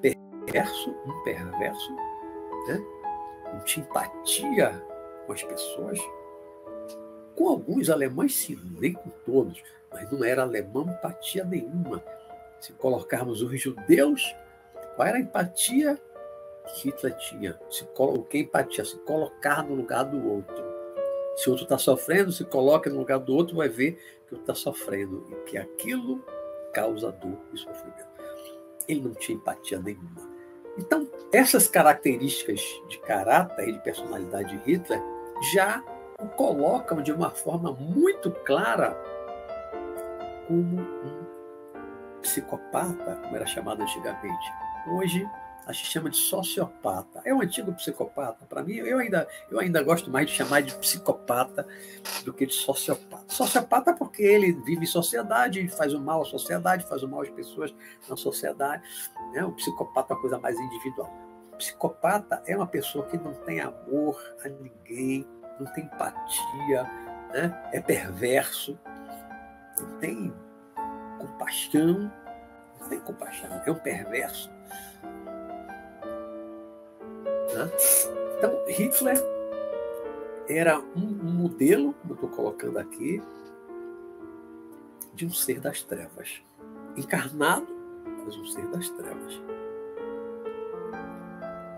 perverso, 0.00 0.90
um 1.06 1.22
perverso, 1.22 1.94
né? 2.66 2.84
não 3.52 3.60
tinha 3.60 3.84
empatia 3.84 4.82
com 5.26 5.32
as 5.32 5.42
pessoas. 5.42 5.98
Com 7.36 7.48
alguns 7.48 7.88
alemães, 7.88 8.34
sim, 8.34 8.58
nem 8.80 8.92
com 8.92 9.10
todos, 9.24 9.62
mas 9.92 10.10
não 10.10 10.24
era 10.24 10.42
alemão 10.42 10.88
empatia 10.88 11.44
nenhuma. 11.44 12.02
Se 12.60 12.72
colocarmos 12.72 13.40
os 13.40 13.60
judeus, 13.60 14.34
qual 14.96 15.06
era 15.06 15.18
a 15.18 15.20
empatia 15.20 16.00
que 16.66 16.88
Hitler 16.88 17.16
tinha? 17.16 17.58
Se, 17.70 17.86
o 17.96 18.22
que 18.24 18.38
é 18.38 18.40
empatia? 18.40 18.84
Se 18.84 18.96
colocar 18.98 19.62
no 19.62 19.76
lugar 19.76 20.04
do 20.04 20.28
outro. 20.28 20.67
Se 21.38 21.48
outro 21.48 21.62
está 21.62 21.78
sofrendo, 21.78 22.32
se 22.32 22.44
coloca 22.44 22.90
no 22.90 22.98
lugar 22.98 23.20
do 23.20 23.32
outro, 23.32 23.58
vai 23.58 23.68
ver 23.68 23.92
que 24.26 24.34
o 24.34 24.38
outro 24.38 24.52
está 24.52 24.54
sofrendo 24.56 25.24
e 25.30 25.34
que 25.48 25.56
aquilo 25.56 26.20
causa 26.74 27.12
dor 27.12 27.38
e 27.54 27.56
sofrimento. 27.56 28.08
Ele 28.88 29.02
não 29.02 29.14
tinha 29.14 29.38
empatia 29.38 29.78
nenhuma. 29.78 30.28
Então, 30.76 31.08
essas 31.32 31.68
características 31.68 32.60
de 32.88 32.98
caráter 32.98 33.68
e 33.68 33.72
de 33.72 33.78
personalidade 33.78 34.58
de 34.58 34.64
Hitler 34.68 35.00
já 35.52 35.80
o 36.20 36.26
colocam 36.26 37.00
de 37.00 37.12
uma 37.12 37.30
forma 37.30 37.70
muito 37.72 38.32
clara 38.44 38.96
como 40.48 40.80
um 40.80 41.26
psicopata, 42.20 43.14
como 43.22 43.36
era 43.36 43.46
chamado 43.46 43.80
antigamente. 43.80 44.52
Hoje 44.88 45.24
a 45.68 45.72
gente 45.72 45.90
chama 45.90 46.08
de 46.08 46.16
sociopata. 46.16 47.20
É 47.26 47.34
um 47.34 47.42
antigo 47.42 47.70
psicopata. 47.74 48.46
Para 48.46 48.62
mim, 48.62 48.76
eu 48.76 48.98
ainda, 48.98 49.28
eu 49.50 49.60
ainda 49.60 49.82
gosto 49.82 50.10
mais 50.10 50.26
de 50.26 50.32
chamar 50.32 50.62
de 50.62 50.74
psicopata 50.76 51.66
do 52.24 52.32
que 52.32 52.46
de 52.46 52.54
sociopata. 52.54 53.24
Sociopata 53.28 53.92
porque 53.92 54.22
ele 54.22 54.52
vive 54.64 54.84
em 54.84 54.86
sociedade, 54.86 55.68
faz 55.68 55.92
o 55.92 56.00
mal 56.00 56.22
à 56.22 56.24
sociedade, 56.24 56.86
faz 56.88 57.02
o 57.02 57.08
mal 57.08 57.20
às 57.20 57.28
pessoas 57.28 57.74
na 58.08 58.16
sociedade. 58.16 58.82
Né? 59.34 59.44
O 59.44 59.52
psicopata 59.52 60.14
é 60.14 60.16
uma 60.16 60.20
coisa 60.22 60.38
mais 60.38 60.58
individual. 60.58 61.12
O 61.52 61.56
psicopata 61.58 62.42
é 62.46 62.56
uma 62.56 62.66
pessoa 62.66 63.04
que 63.04 63.18
não 63.18 63.34
tem 63.34 63.60
amor 63.60 64.18
a 64.42 64.48
ninguém, 64.48 65.26
não 65.60 65.70
tem 65.74 65.84
empatia, 65.84 66.84
né? 67.34 67.68
é 67.74 67.80
perverso, 67.82 68.78
não 69.78 69.98
tem 69.98 70.32
compaixão, 71.18 72.10
não 72.80 72.88
tem 72.88 73.00
compaixão, 73.00 73.50
é 73.66 73.70
um 73.70 73.74
perverso. 73.74 74.50
Então, 78.36 78.62
Hitler 78.68 79.16
era 80.48 80.78
um, 80.78 81.02
um 81.02 81.32
modelo, 81.32 81.92
como 81.94 82.12
eu 82.12 82.14
estou 82.14 82.30
colocando 82.30 82.78
aqui, 82.78 83.22
de 85.14 85.26
um 85.26 85.30
ser 85.30 85.60
das 85.60 85.82
trevas. 85.82 86.42
Encarnado, 86.96 87.66
mas 88.24 88.36
um 88.36 88.44
ser 88.44 88.66
das 88.68 88.88
trevas. 88.90 89.40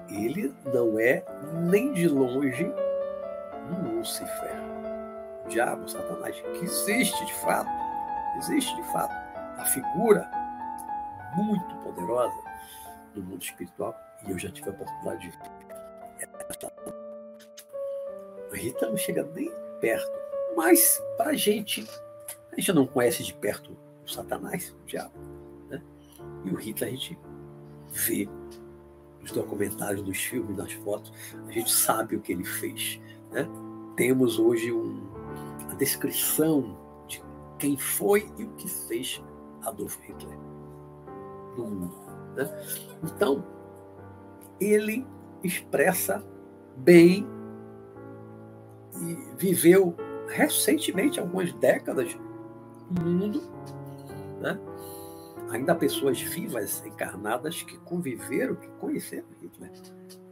Ele 0.08 0.54
não 0.72 0.98
é 0.98 1.24
nem 1.68 1.92
de 1.92 2.08
longe 2.08 2.72
um 3.70 3.96
Lúcifer, 3.98 4.56
o 5.44 5.48
diabo, 5.48 5.88
Satanás, 5.88 6.34
que 6.40 6.64
existe 6.64 7.24
de 7.24 7.34
fato, 7.34 7.70
existe 8.38 8.74
de 8.74 8.82
fato 8.92 9.12
a 9.58 9.64
figura 9.66 10.28
muito 11.36 11.76
poderosa 11.76 12.36
do 13.14 13.22
mundo 13.22 13.42
espiritual, 13.42 13.94
e 14.26 14.30
eu 14.30 14.38
já 14.38 14.50
tive 14.50 14.68
a 14.70 14.72
oportunidade 14.72 15.30
de. 15.30 15.59
Rita 18.60 18.88
não 18.88 18.96
chega 18.96 19.22
nem 19.34 19.50
perto, 19.80 20.12
mas 20.54 21.02
para 21.16 21.30
a 21.30 21.34
gente, 21.34 21.88
a 22.52 22.56
gente 22.56 22.72
não 22.72 22.86
conhece 22.86 23.24
de 23.24 23.32
perto 23.32 23.76
o 24.04 24.08
Satanás, 24.08 24.74
o 24.82 24.86
diabo, 24.86 25.14
né? 25.68 25.82
e 26.44 26.50
o 26.50 26.56
Rita 26.56 26.84
a 26.84 26.88
gente 26.88 27.18
vê 27.90 28.28
nos 29.20 29.32
documentários, 29.32 30.06
nos 30.06 30.18
filmes, 30.18 30.56
nas 30.56 30.72
fotos, 30.72 31.12
a 31.46 31.50
gente 31.50 31.70
sabe 31.70 32.16
o 32.16 32.20
que 32.20 32.32
ele 32.32 32.44
fez. 32.44 33.00
Né? 33.30 33.48
Temos 33.96 34.38
hoje 34.38 34.72
um, 34.72 35.08
a 35.70 35.74
descrição 35.74 36.76
de 37.06 37.22
quem 37.58 37.76
foi 37.76 38.30
e 38.38 38.44
o 38.44 38.50
que 38.56 38.68
fez 38.68 39.22
Adolf 39.62 39.98
Hitler 40.02 40.38
no 41.56 41.64
mundo. 41.66 41.96
Né? 42.34 42.48
Então, 43.02 43.44
ele 44.60 45.06
expressa 45.42 46.24
bem 46.82 47.26
e 49.00 49.36
viveu 49.36 49.96
recentemente, 50.28 51.18
algumas 51.18 51.52
décadas, 51.52 52.16
no 52.90 53.10
mundo. 53.10 53.42
Né? 54.40 54.58
Ainda 55.50 55.74
pessoas 55.74 56.20
vivas, 56.20 56.84
encarnadas, 56.84 57.62
que 57.62 57.76
conviveram, 57.78 58.54
que 58.54 58.68
conheceram 58.78 59.26
Hitler. 59.40 59.70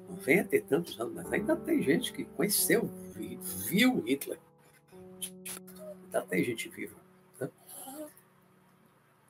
90 0.09 0.57
e 0.57 0.61
tantos 0.61 0.99
anos, 0.99 1.15
mas 1.15 1.33
ainda 1.33 1.55
tem 1.55 1.83
gente 1.83 2.13
que 2.13 2.25
conheceu, 2.25 2.89
viu 3.69 4.01
Hitler. 4.01 4.39
Ainda 6.05 6.23
tem 6.23 6.45
gente 6.45 6.69
viva. 6.69 6.97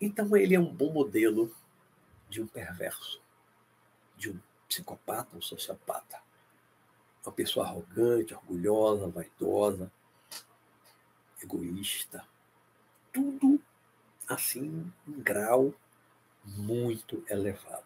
Então 0.01 0.37
ele 0.37 0.55
é 0.55 0.61
um 0.61 0.73
bom 0.73 0.93
modelo 0.93 1.53
de 2.29 2.41
um 2.41 2.47
perverso, 2.47 3.21
de 4.17 4.31
um 4.31 4.39
psicopata, 4.69 5.37
um 5.37 5.43
sociopata. 5.43 6.21
Uma 7.29 7.35
pessoa 7.35 7.67
arrogante, 7.67 8.33
orgulhosa, 8.33 9.07
vaidosa, 9.07 9.93
egoísta. 11.43 12.25
Tudo 13.13 13.61
assim, 14.27 14.91
um 15.07 15.21
grau 15.21 15.75
muito 16.43 17.23
elevado. 17.29 17.85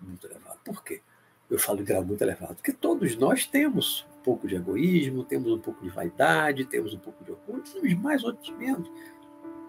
Muito 0.00 0.26
elevado. 0.26 0.58
Por 0.64 0.82
quê? 0.82 1.00
Eu 1.48 1.56
falo 1.56 1.78
de 1.78 1.84
grau 1.84 2.04
muito 2.04 2.20
elevado, 2.20 2.56
porque 2.56 2.72
todos 2.72 3.14
nós 3.14 3.46
temos 3.46 4.04
um 4.18 4.22
pouco 4.22 4.48
de 4.48 4.56
egoísmo, 4.56 5.22
temos 5.22 5.52
um 5.52 5.60
pouco 5.60 5.80
de 5.84 5.90
vaidade, 5.90 6.64
temos 6.64 6.92
um 6.92 6.98
pouco 6.98 7.22
de 7.22 7.30
orgulho, 7.30 7.62
uns 7.80 7.94
mais, 7.94 8.24
outros 8.24 8.50
menos. 8.56 8.90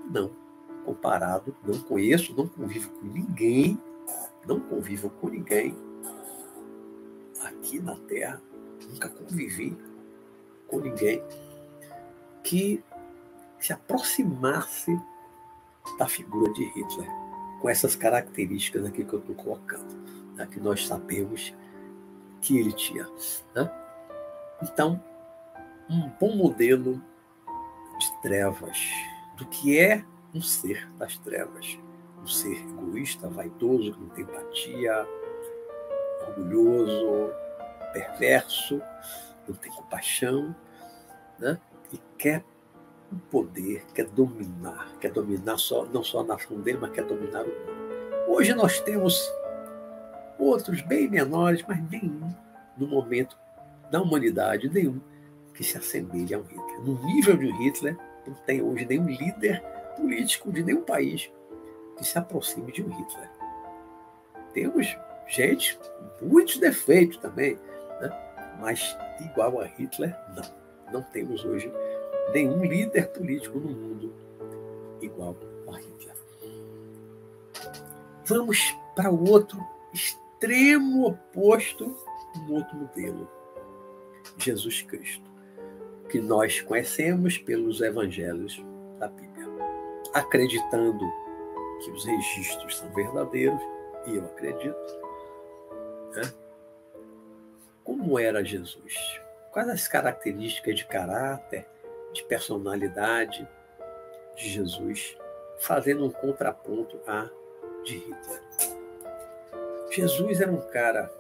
Não 0.10 0.32
comparado, 0.84 1.56
não 1.64 1.80
conheço, 1.82 2.36
não 2.36 2.48
convivo 2.48 2.90
com 2.90 3.06
ninguém, 3.06 3.80
não 4.48 4.60
convivo 4.60 5.12
com 5.12 5.30
ninguém 5.30 5.78
aqui 7.44 7.80
na 7.80 7.96
Terra, 7.96 8.42
nunca 8.88 9.10
convivi 9.10 9.78
com 10.68 10.80
ninguém 10.80 11.24
que 12.44 12.84
se 13.60 13.74
aproximasse 13.74 14.98
da 15.98 16.08
figura 16.08 16.52
de 16.54 16.64
Hitler, 16.66 17.10
com 17.60 17.70
essas 17.70 17.96
características 17.96 18.86
aqui 18.86 19.04
que 19.04 19.14
eu 19.14 19.20
estou 19.20 19.36
colocando, 19.36 19.94
né, 20.36 20.48
que 20.50 20.60
nós 20.60 20.88
sabemos 20.88 21.54
que 22.42 22.58
ele 22.58 22.72
tinha. 22.72 23.08
Né? 23.54 23.70
Então, 24.62 25.04
um 25.90 26.10
bom 26.20 26.36
modelo 26.36 27.02
de 28.00 28.22
trevas, 28.22 28.78
do 29.36 29.46
que 29.48 29.78
é 29.78 30.06
um 30.34 30.42
ser 30.42 30.90
das 30.98 31.18
trevas, 31.18 31.78
um 32.22 32.28
ser 32.28 32.54
egoísta, 32.54 33.28
vaidoso, 33.28 33.94
que 33.94 34.00
não 34.00 34.10
tem 34.10 34.24
empatia, 34.24 35.08
orgulhoso, 36.28 37.32
perverso, 37.92 38.82
não 39.48 39.56
tem 39.56 39.72
compaixão, 39.72 40.56
né? 41.38 41.60
e 41.92 42.00
quer 42.18 42.44
o 43.12 43.16
poder, 43.32 43.84
quer 43.94 44.06
dominar, 44.06 44.88
quer 45.00 45.12
dominar 45.12 45.58
só, 45.58 45.86
não 45.86 46.04
só 46.04 46.20
a 46.20 46.24
nação 46.24 46.60
dele, 46.62 46.78
mas 46.80 46.92
quer 46.92 47.06
dominar 47.06 47.44
o 47.44 47.48
mundo. 47.48 47.80
Hoje 48.28 48.54
nós 48.54 48.80
temos 48.80 49.20
outros 50.38 50.82
bem 50.82 51.10
menores, 51.10 51.64
mas 51.68 51.82
nenhum 51.90 52.34
no 52.78 52.88
momento 52.88 53.38
da 53.92 54.02
humanidade, 54.02 54.70
nenhum 54.70 55.02
que 55.54 55.64
se 55.64 55.78
assemelhe 55.78 56.34
a 56.34 56.38
um 56.38 56.44
Hitler. 56.44 56.82
No 56.82 57.06
nível 57.06 57.38
de 57.38 57.48
um 57.48 57.58
Hitler, 57.58 57.98
não 58.26 58.34
tem 58.46 58.62
hoje 58.62 58.86
nenhum 58.86 59.08
líder 59.08 59.62
político 59.98 60.52
de 60.52 60.64
nenhum 60.64 60.84
país 60.84 61.30
que 61.98 62.06
se 62.06 62.18
aproxime 62.18 62.72
de 62.72 62.84
um 62.84 62.90
Hitler. 62.90 63.30
Temos 64.54 64.98
gente 65.28 65.78
muitos 66.22 66.58
defeitos 66.58 67.18
também, 67.18 67.60
né? 68.00 68.12
mas 68.60 68.98
igual 69.20 69.62
a 69.62 69.66
Hitler, 69.66 70.16
não. 70.36 70.60
Não 70.92 71.04
temos 71.04 71.46
hoje 71.46 71.72
nenhum 72.34 72.64
líder 72.64 73.10
político 73.10 73.60
no 73.60 73.70
mundo 73.70 74.14
igual 75.02 75.36
a 75.68 75.78
Hitler. 75.78 76.16
Vamos 78.26 78.60
para 78.96 79.12
o 79.12 79.30
outro 79.30 79.60
extremo 79.94 81.08
oposto, 81.08 81.96
um 82.36 82.54
outro 82.54 82.76
modelo. 82.76 83.30
Jesus 84.38 84.82
Cristo, 84.82 85.30
que 86.10 86.20
nós 86.20 86.62
conhecemos 86.62 87.38
pelos 87.38 87.82
evangelhos 87.82 88.64
da 88.98 89.08
Bíblia. 89.08 89.48
Acreditando 90.14 91.06
que 91.84 91.92
os 91.92 92.06
registros 92.06 92.78
são 92.78 92.90
verdadeiros, 92.94 93.62
e 94.08 94.16
eu 94.16 94.26
acredito, 94.26 94.76
né? 96.16 96.22
Como 97.90 98.20
era 98.20 98.46
Jesus? 98.46 99.20
Quais 99.52 99.68
as 99.68 99.88
características 99.88 100.76
de 100.76 100.86
caráter, 100.86 101.66
de 102.14 102.24
personalidade 102.24 103.50
de 104.36 104.48
Jesus, 104.48 105.18
fazendo 105.58 106.06
um 106.06 106.12
contraponto 106.12 107.00
a 107.08 107.28
de 107.84 107.98
Hitler? 107.98 108.44
Jesus 109.90 110.40
era 110.40 110.52
um 110.52 110.62
cara 110.70 111.12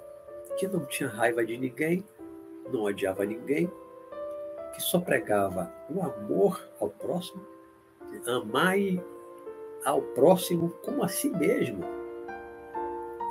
que 0.60 0.68
não 0.68 0.86
tinha 0.86 1.10
raiva 1.10 1.44
de 1.44 1.58
ninguém, 1.58 2.06
não 2.72 2.84
odiava 2.84 3.26
ninguém, 3.26 3.68
que 4.76 4.82
só 4.84 5.00
pregava 5.00 5.74
o 5.90 6.04
amor 6.04 6.70
ao 6.80 6.92
próximo, 6.92 7.44
amar 8.28 8.78
ao 9.84 10.04
próximo 10.04 10.70
como 10.84 11.02
a 11.02 11.08
si 11.08 11.32
mesmo. 11.32 11.80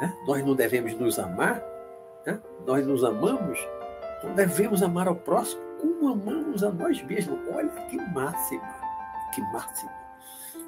Né? 0.01 0.19
Nós 0.27 0.45
não 0.45 0.57
devemos 0.57 0.93
nos 0.95 1.21
amar, 1.21 1.78
né? 2.29 2.41
nós 2.67 2.87
nos 2.87 3.03
amamos, 3.03 3.59
então 4.19 4.35
devemos 4.35 4.83
amar 4.83 5.09
ao 5.09 5.17
próximo 5.17 5.63
como 5.81 6.13
amamos 6.13 6.63
a 6.63 6.71
nós 6.71 7.03
mesmos. 7.05 7.39
Olha 7.55 7.71
que 7.87 7.97
máxima, 7.97 8.75
que 9.35 9.41
máxima 9.53 9.93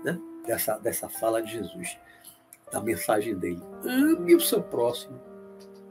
né? 0.02 0.18
dessa, 0.46 0.78
dessa 0.78 1.08
fala 1.08 1.42
de 1.42 1.52
Jesus, 1.52 1.98
da 2.72 2.80
mensagem 2.80 3.36
dele. 3.36 3.62
Ame 3.84 4.34
o 4.34 4.40
seu 4.40 4.62
próximo 4.62 5.20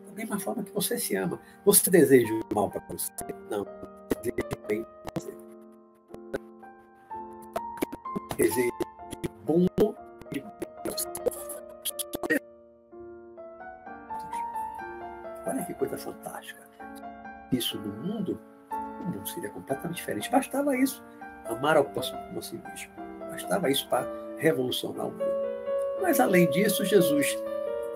da 0.08 0.13
mesma 0.13 0.39
forma 0.39 0.63
que 0.63 0.71
você 0.71 0.97
se 0.97 1.15
ama. 1.15 1.39
Você 1.63 1.89
deseja 1.91 2.34
o 2.34 2.55
mal 2.55 2.69
para 2.69 2.82
você? 2.89 3.12
Não. 3.51 3.65
Deseja 4.23 4.67
bem 4.67 4.84
para 4.84 5.21
você. 5.21 5.38
Deseja 8.38 8.88
Isso 17.51 17.77
no 17.79 17.91
mundo, 18.03 18.39
o 18.71 19.03
mundo 19.03 19.27
seria 19.27 19.49
completamente 19.49 19.97
diferente. 19.97 20.31
Bastava 20.31 20.75
isso, 20.77 21.03
amar 21.45 21.77
ao 21.77 21.85
próximo 21.85 22.19
como 22.27 22.39
a 22.39 22.41
si 22.41 22.57
mesmo. 22.57 22.91
Bastava 23.31 23.69
isso 23.69 23.88
para 23.89 24.07
revolucionar 24.38 25.07
o 25.07 25.12
mundo. 25.12 25.39
Mas 26.01 26.19
além 26.19 26.49
disso, 26.49 26.85
Jesus 26.85 27.38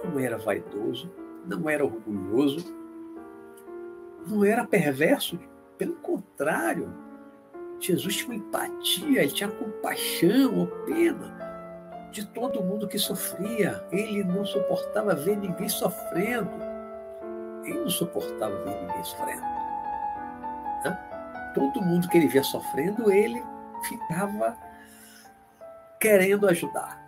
não 0.03 0.19
era 0.19 0.37
vaidoso, 0.37 1.11
não 1.45 1.69
era 1.69 1.83
orgulhoso, 1.83 2.75
não 4.27 4.43
era 4.43 4.65
perverso, 4.65 5.39
pelo 5.77 5.95
contrário, 5.95 6.93
Jesus 7.79 8.17
tinha 8.17 8.37
empatia, 8.37 9.23
ele 9.23 9.31
tinha 9.31 9.49
compaixão, 9.49 10.69
pena 10.85 11.43
de 12.13 12.25
todo 12.27 12.63
mundo 12.63 12.87
que 12.87 12.97
sofria. 12.97 13.83
Ele 13.91 14.23
não 14.23 14.45
suportava 14.45 15.15
ver 15.15 15.35
ninguém 15.35 15.67
sofrendo. 15.67 16.51
Ele 17.63 17.89
suportava 17.89 18.55
ver 18.63 18.81
ninguém 18.81 19.03
sofrendo. 19.03 19.53
Todo 21.53 21.81
mundo 21.83 22.09
que 22.09 22.17
ele 22.17 22.27
via 22.27 22.43
sofrendo, 22.43 23.11
ele 23.11 23.43
ficava 23.83 24.57
querendo 25.99 26.47
ajudar. 26.47 27.01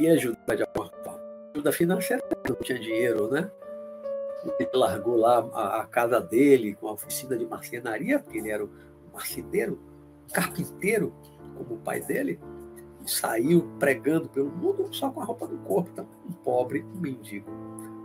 E 0.00 0.08
ajudar 0.08 0.56
de 0.56 0.62
alguma 0.62 0.90
forma. 1.04 1.20
Ajuda 1.54 1.72
financeira, 1.72 2.22
não 2.48 2.56
tinha 2.56 2.78
dinheiro, 2.78 3.30
né? 3.30 3.50
Ele 4.58 4.70
largou 4.74 5.16
lá 5.16 5.46
a, 5.52 5.80
a 5.82 5.86
casa 5.86 6.20
dele 6.20 6.74
com 6.74 6.88
a 6.88 6.92
oficina 6.92 7.36
de 7.36 7.46
marcenaria, 7.46 8.18
porque 8.18 8.38
ele 8.38 8.50
era 8.50 8.64
um 8.64 8.70
marceneiro, 9.12 9.78
um 10.24 10.32
carpinteiro, 10.32 11.14
como 11.56 11.74
o 11.74 11.78
pai 11.78 12.00
dele, 12.00 12.40
saiu 13.06 13.70
pregando 13.78 14.28
pelo 14.28 14.50
mundo 14.50 14.88
só 14.92 15.10
com 15.10 15.20
a 15.20 15.24
roupa 15.24 15.46
do 15.46 15.58
corpo. 15.58 15.90
Então, 15.92 16.06
um 16.28 16.32
pobre, 16.32 16.82
um 16.82 17.00
mendigo, 17.00 17.48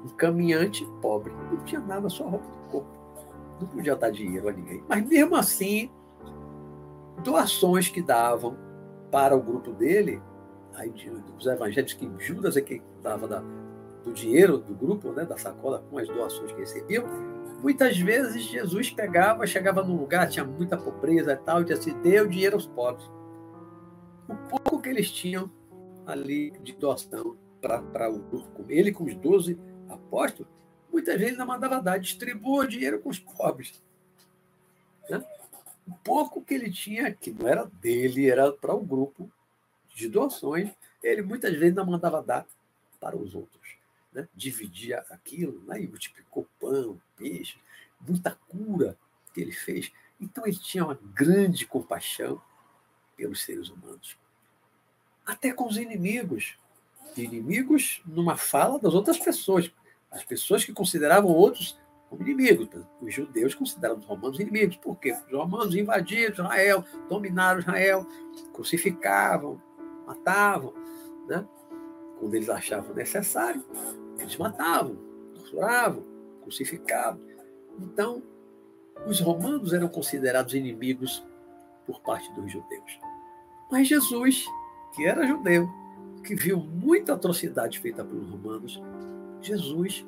um 0.07 0.15
caminhante 0.15 0.85
pobre, 1.01 1.31
não 1.51 1.63
tinha 1.63 1.81
nada, 1.81 2.09
só 2.09 2.27
roupa 2.27 2.47
do 2.47 2.71
corpo. 2.71 2.97
Não 3.59 3.67
podia 3.67 3.95
dar 3.95 4.11
dinheiro 4.11 4.47
a 4.47 4.51
ninguém. 4.51 4.83
Mas 4.87 5.05
mesmo 5.05 5.35
assim, 5.35 5.91
doações 7.23 7.89
que 7.89 8.01
davam 8.01 8.57
para 9.11 9.35
o 9.35 9.41
grupo 9.41 9.71
dele, 9.71 10.21
aí 10.75 10.91
dos 11.35 11.45
evangélicos 11.45 11.93
que 11.93 12.09
Judas 12.19 12.55
é 12.55 12.61
quem 12.61 12.81
dava 13.01 13.27
da, 13.27 13.43
do 14.03 14.13
dinheiro 14.13 14.57
do 14.57 14.73
grupo, 14.73 15.11
né, 15.11 15.25
da 15.25 15.37
sacola 15.37 15.83
com 15.89 15.97
as 15.97 16.07
doações 16.07 16.51
que 16.51 16.59
recebiam, 16.59 17.05
muitas 17.61 17.97
vezes 17.97 18.43
Jesus 18.43 18.91
pegava, 18.91 19.45
chegava 19.47 19.83
num 19.83 19.97
lugar, 19.97 20.29
tinha 20.29 20.45
muita 20.45 20.77
pobreza 20.77 21.33
e 21.33 21.37
tal, 21.37 21.61
e 21.61 21.65
dizia 21.65 21.77
assim, 21.77 22.01
deu 22.01 22.27
dinheiro 22.27 22.55
aos 22.55 22.67
pobres. 22.67 23.09
O 24.29 24.35
pouco 24.49 24.81
que 24.81 24.89
eles 24.89 25.09
tinham 25.09 25.49
ali 26.05 26.51
de 26.61 26.73
doação 26.73 27.35
para 27.59 28.09
o 28.09 28.19
grupo, 28.19 28.65
ele 28.69 28.91
com 28.91 29.05
os 29.05 29.15
12 29.15 29.57
apóstolos, 29.89 30.51
muitas 30.91 31.19
vezes 31.19 31.37
não 31.37 31.45
mandava 31.45 31.81
dar, 31.81 31.99
distribua 31.99 32.65
o 32.65 32.67
dinheiro 32.67 32.99
com 32.99 33.09
os 33.09 33.19
pobres. 33.19 33.81
Né? 35.09 35.23
O 35.87 35.93
pouco 36.03 36.41
que 36.41 36.53
ele 36.53 36.71
tinha, 36.71 37.13
que 37.13 37.31
não 37.31 37.47
era 37.47 37.65
dele, 37.65 38.29
era 38.29 38.51
para 38.51 38.73
o 38.73 38.83
grupo 38.83 39.31
de 39.95 40.07
doações, 40.07 40.71
ele 41.01 41.21
muitas 41.21 41.55
vezes 41.55 41.75
não 41.75 41.85
mandava 41.85 42.21
dar 42.21 42.45
para 42.99 43.15
os 43.15 43.33
outros 43.35 43.57
né? 44.17 44.27
dividia 44.35 45.05
aquilo, 45.11 45.63
né? 45.65 45.79
e 45.81 45.87
multiplicou 45.87 46.47
pão, 46.59 46.99
peixe, 47.15 47.59
muita 48.01 48.31
cura 48.47 48.97
que 49.31 49.39
ele 49.39 49.51
fez. 49.51 49.91
Então 50.19 50.45
ele 50.45 50.57
tinha 50.57 50.83
uma 50.83 50.99
grande 51.13 51.67
compaixão 51.67 52.41
pelos 53.15 53.43
seres 53.43 53.69
humanos. 53.69 54.17
Até 55.23 55.53
com 55.53 55.67
os 55.67 55.77
inimigos. 55.77 56.57
Inimigos 57.15 58.01
numa 58.05 58.35
fala 58.37 58.79
das 58.79 58.93
outras 58.93 59.17
pessoas. 59.17 59.71
As 60.11 60.23
pessoas 60.23 60.63
que 60.63 60.73
consideravam 60.73 61.31
outros 61.31 61.77
como 62.09 62.21
inimigos. 62.21 62.69
Os 63.01 63.13
judeus 63.13 63.53
consideravam 63.53 63.99
os 63.99 64.05
romanos 64.05 64.39
inimigos. 64.39 64.77
Por 64.77 64.97
quê? 64.97 65.11
Os 65.11 65.31
romanos 65.31 65.75
invadiram 65.75 66.31
Israel, 66.33 66.83
dominaram 67.09 67.59
Israel, 67.59 68.07
crucificavam, 68.53 69.61
matavam. 70.05 70.73
Né? 71.27 71.45
quando 72.19 72.35
eles 72.35 72.49
achavam 72.49 72.93
necessário, 72.93 73.63
eles 74.19 74.35
matavam, 74.37 74.97
torturavam, 75.33 76.03
crucificavam. 76.41 77.21
Então, 77.79 78.23
os 79.05 79.19
romanos 79.19 79.73
eram 79.73 79.87
considerados 79.87 80.53
inimigos 80.53 81.23
por 81.85 82.01
parte 82.01 82.31
dos 82.33 82.51
judeus. 82.51 82.99
Mas 83.71 83.87
Jesus, 83.87 84.45
que 84.95 85.05
era 85.05 85.27
judeu, 85.27 85.69
que 86.27 86.35
viu 86.35 86.59
muita 86.59 87.13
atrocidade 87.13 87.79
feita 87.79 88.03
pelos 88.03 88.29
romanos, 88.29 88.81
Jesus 89.41 90.05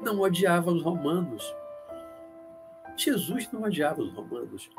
não 0.00 0.20
odiava 0.20 0.70
os 0.70 0.84
romanos. 0.84 1.52
Jesus 2.96 3.50
não 3.52 3.62
odiava 3.62 4.00
os 4.02 4.12
romanos. 4.12 4.70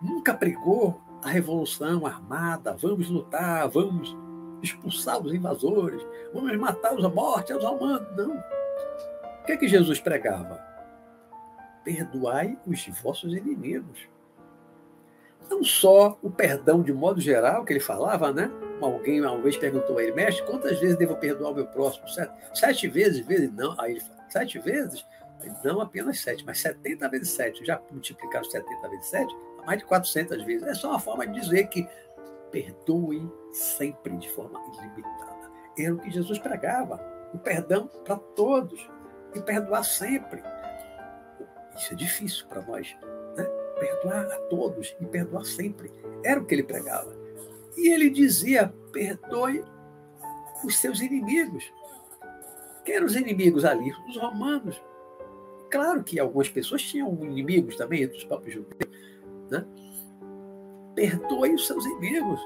Nunca 0.00 0.32
pregou 0.32 0.98
a 1.22 1.28
revolução 1.28 2.06
armada, 2.06 2.72
vamos 2.72 3.10
lutar, 3.10 3.68
vamos 3.68 4.16
expulsar 4.62 5.20
os 5.20 5.34
invasores, 5.34 6.02
vamos 6.32 6.56
matar 6.56 6.94
os 6.94 7.12
mortos, 7.12 7.56
os 7.56 7.62
romanos. 7.62 8.16
Não. 8.16 8.34
O 8.34 9.44
que 9.44 9.52
é 9.52 9.56
que 9.58 9.68
Jesus 9.68 10.00
pregava? 10.00 10.58
Perdoai 11.84 12.58
os 12.66 12.88
vossos 13.02 13.34
inimigos. 13.34 14.08
Não 15.50 15.62
só 15.62 16.18
o 16.22 16.30
perdão 16.30 16.82
de 16.82 16.94
modo 16.94 17.20
geral, 17.20 17.62
que 17.62 17.74
ele 17.74 17.80
falava, 17.80 18.32
né? 18.32 18.50
Alguém 18.80 19.20
uma 19.20 19.40
vez 19.40 19.56
perguntou 19.56 19.98
a 19.98 20.02
ele, 20.02 20.12
mestre, 20.12 20.44
quantas 20.44 20.78
vezes 20.78 20.96
devo 20.96 21.16
perdoar 21.16 21.52
o 21.52 21.54
meu 21.54 21.66
próximo? 21.66 22.08
Sete, 22.08 22.32
sete 22.54 22.88
vezes, 22.88 23.26
vezes 23.26 23.52
não. 23.52 23.74
Aí 23.80 23.92
ele 23.92 24.00
fala, 24.00 24.24
sete 24.28 24.58
vezes? 24.58 25.04
Não 25.64 25.80
apenas 25.80 26.20
sete, 26.20 26.44
mas 26.44 26.60
70 26.60 27.08
vezes 27.08 27.30
sete. 27.30 27.64
Já 27.64 27.80
multiplicaram 27.90 28.44
70 28.44 28.88
vezes 28.88 29.06
sete? 29.06 29.36
Mais 29.64 29.78
de 29.78 29.84
400 29.84 30.42
vezes. 30.44 30.66
É 30.66 30.74
só 30.74 30.90
uma 30.90 31.00
forma 31.00 31.26
de 31.26 31.40
dizer 31.40 31.68
que 31.68 31.88
perdoe 32.50 33.30
sempre 33.52 34.16
de 34.16 34.28
forma 34.30 34.60
ilimitada. 34.82 35.50
Era 35.78 35.94
o 35.94 35.98
que 35.98 36.10
Jesus 36.10 36.38
pregava, 36.38 37.00
o 37.32 37.38
perdão 37.38 37.86
para 38.04 38.16
todos 38.16 38.88
e 39.34 39.40
perdoar 39.40 39.84
sempre. 39.84 40.42
Isso 41.76 41.92
é 41.92 41.96
difícil 41.96 42.46
para 42.46 42.62
nós, 42.62 42.96
né? 43.36 43.44
perdoar 43.78 44.24
a 44.24 44.38
todos 44.48 44.96
e 45.00 45.06
perdoar 45.06 45.44
sempre. 45.44 45.92
Era 46.24 46.40
o 46.40 46.46
que 46.46 46.54
ele 46.54 46.62
pregava. 46.62 47.14
E 47.76 47.88
ele 47.88 48.10
dizia: 48.10 48.72
perdoe 48.92 49.64
os 50.64 50.76
seus 50.78 51.00
inimigos. 51.00 51.72
Quem 52.84 52.96
eram 52.96 53.06
os 53.06 53.16
inimigos 53.16 53.64
ali? 53.64 53.92
Os 54.08 54.16
romanos. 54.16 54.80
Claro 55.70 56.04
que 56.04 56.18
algumas 56.18 56.48
pessoas 56.48 56.82
tinham 56.82 57.12
inimigos 57.24 57.76
também, 57.76 58.02
entre 58.02 58.16
os 58.16 58.24
próprios 58.24 58.54
judeus. 58.54 58.90
Né? 59.50 59.66
Perdoe 60.94 61.54
os 61.54 61.66
seus 61.66 61.84
inimigos. 61.84 62.40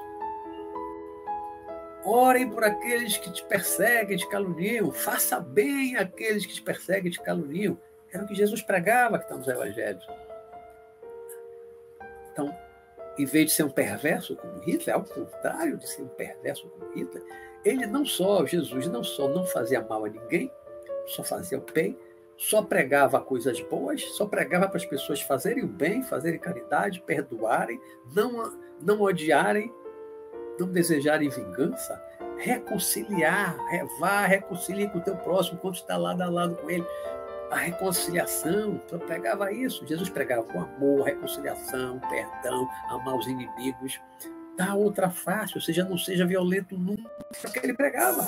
Orem 2.03 2.49
por 2.49 2.63
aqueles 2.63 3.15
que 3.17 3.31
te 3.31 3.45
perseguem, 3.45 4.17
te 4.17 4.27
caluniam. 4.27 4.91
Faça 4.91 5.39
bem 5.39 5.95
aqueles 5.95 6.45
que 6.45 6.53
te 6.53 6.61
perseguem 6.61 7.11
te 7.11 7.21
caluniam. 7.21 7.79
Era 8.11 8.23
o 8.23 8.27
que 8.27 8.35
Jesus 8.35 8.61
pregava 8.63 9.19
que 9.19 9.25
está 9.25 9.37
nos 9.37 9.47
evangelhos. 9.47 10.05
Então, 12.31 12.53
em 13.17 13.25
vez 13.25 13.47
de 13.47 13.51
ser 13.51 13.63
um 13.63 13.69
perverso 13.69 14.35
como 14.35 14.59
Hitler, 14.59 14.95
ao 14.95 15.03
contrário 15.03 15.77
de 15.77 15.87
ser 15.87 16.03
um 16.03 16.07
perverso 16.07 16.67
como 16.69 16.91
Hitler, 16.93 17.23
ele 17.63 17.85
não 17.85 18.05
só, 18.05 18.45
Jesus 18.45 18.87
não 18.87 19.03
só 19.03 19.27
não 19.27 19.45
fazia 19.45 19.81
mal 19.81 20.05
a 20.05 20.09
ninguém, 20.09 20.51
só 21.05 21.23
fazia 21.23 21.57
o 21.57 21.73
bem, 21.73 21.97
só 22.37 22.61
pregava 22.63 23.21
coisas 23.21 23.59
boas, 23.61 24.01
só 24.15 24.25
pregava 24.25 24.67
para 24.67 24.77
as 24.77 24.85
pessoas 24.85 25.21
fazerem 25.21 25.63
o 25.63 25.67
bem, 25.67 26.01
fazerem 26.01 26.39
caridade, 26.39 27.03
perdoarem, 27.05 27.79
não, 28.15 28.51
não 28.81 29.01
odiarem, 29.01 29.71
não 30.59 30.67
desejarem 30.67 31.29
vingança, 31.29 32.01
reconciliar, 32.37 33.55
vá, 33.99 34.25
reconcilie 34.25 34.89
com 34.89 34.97
o 34.97 35.03
teu 35.03 35.15
próximo 35.17 35.59
quando 35.59 35.75
está 35.75 35.97
lado 35.97 36.21
a 36.21 36.29
lado 36.29 36.55
com 36.55 36.69
ele 36.69 36.85
a 37.51 37.57
reconciliação. 37.57 38.81
Então 38.85 38.97
pregava 38.99 39.51
isso. 39.51 39.85
Jesus 39.85 40.09
pregava 40.09 40.47
o 40.53 40.59
amor, 40.59 41.03
reconciliação, 41.03 41.99
perdão, 41.99 42.67
amar 42.89 43.15
os 43.17 43.27
inimigos. 43.27 43.99
Dá 44.57 44.73
outra 44.73 45.09
face, 45.09 45.55
ou 45.55 45.61
seja, 45.61 45.83
não 45.83 45.97
seja 45.97 46.25
violento 46.25 46.77
nunca. 46.77 47.09
Que 47.51 47.59
ele 47.59 47.73
pregava. 47.73 48.27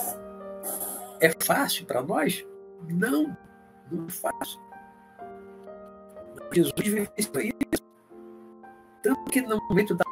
É 1.20 1.32
fácil 1.44 1.86
para 1.86 2.02
nós? 2.02 2.46
Não, 2.90 3.36
não 3.92 4.06
é 4.06 4.10
fácil. 4.10 4.60
Jesus 6.52 6.74
fez 6.76 7.10
isso. 7.72 7.84
Tanto 9.02 9.24
que 9.32 9.42
no 9.42 9.58
momento 9.70 9.96
da 9.96 10.04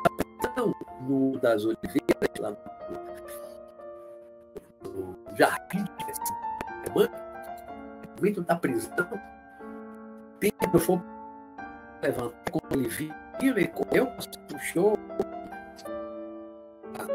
perdão, 0.42 0.74
no 1.02 1.38
das 1.40 1.64
oliveiras, 1.64 2.30
lá 2.40 2.52
no, 4.84 4.92
no 4.92 5.38
jardim 5.38 5.84
de 5.84 6.06
Getsemane, 6.06 7.21
momento 8.22 8.42
da 8.42 8.56
prisão, 8.56 9.08
Pedro 10.40 10.80
foi 10.80 11.02
levantar 12.04 12.52
quando 12.52 12.74
ele 12.80 12.88
viu, 12.88 13.14
ele 13.42 13.68
correu, 13.68 14.08
puxou 14.48 14.96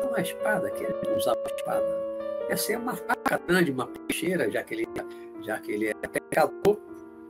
uma 0.09 0.21
espada, 0.21 0.71
que 0.71 0.83
ele 0.83 1.15
usava 1.17 1.41
espada. 1.57 1.87
Essa 2.49 2.73
é 2.73 2.79
uma 2.79 2.97
faca 2.97 3.39
grande, 3.47 3.71
uma 3.71 3.87
peixeira, 3.87 4.51
já 4.51 4.63
que 4.63 4.75
ele, 4.75 4.89
já 5.43 5.59
que 5.61 5.73
ele 5.73 5.89
é 5.89 6.09
pescador, 6.09 6.81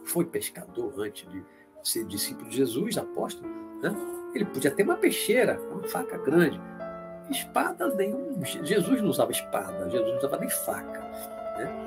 foi 0.05 0.25
pescador 0.25 0.95
antes 0.99 1.29
de 1.29 1.45
ser 1.83 2.05
discípulo 2.05 2.49
de 2.49 2.57
Jesus, 2.57 2.97
apóstolo, 2.97 3.49
né? 3.83 3.95
ele 4.35 4.45
podia 4.45 4.71
ter 4.71 4.85
uma 4.85 4.97
peixeira, 4.97 5.61
uma 5.71 5.83
faca 5.85 6.17
grande. 6.19 6.61
Espada 7.31 7.89
nenhum. 7.95 8.41
Jesus 8.45 9.03
não 9.03 9.11
usava 9.11 9.33
espada, 9.33 9.91
Jesus 9.91 10.11
não 10.11 10.19
usava 10.19 10.39
nem 10.39 10.49
faca. 10.49 11.01
Né? 11.59 11.86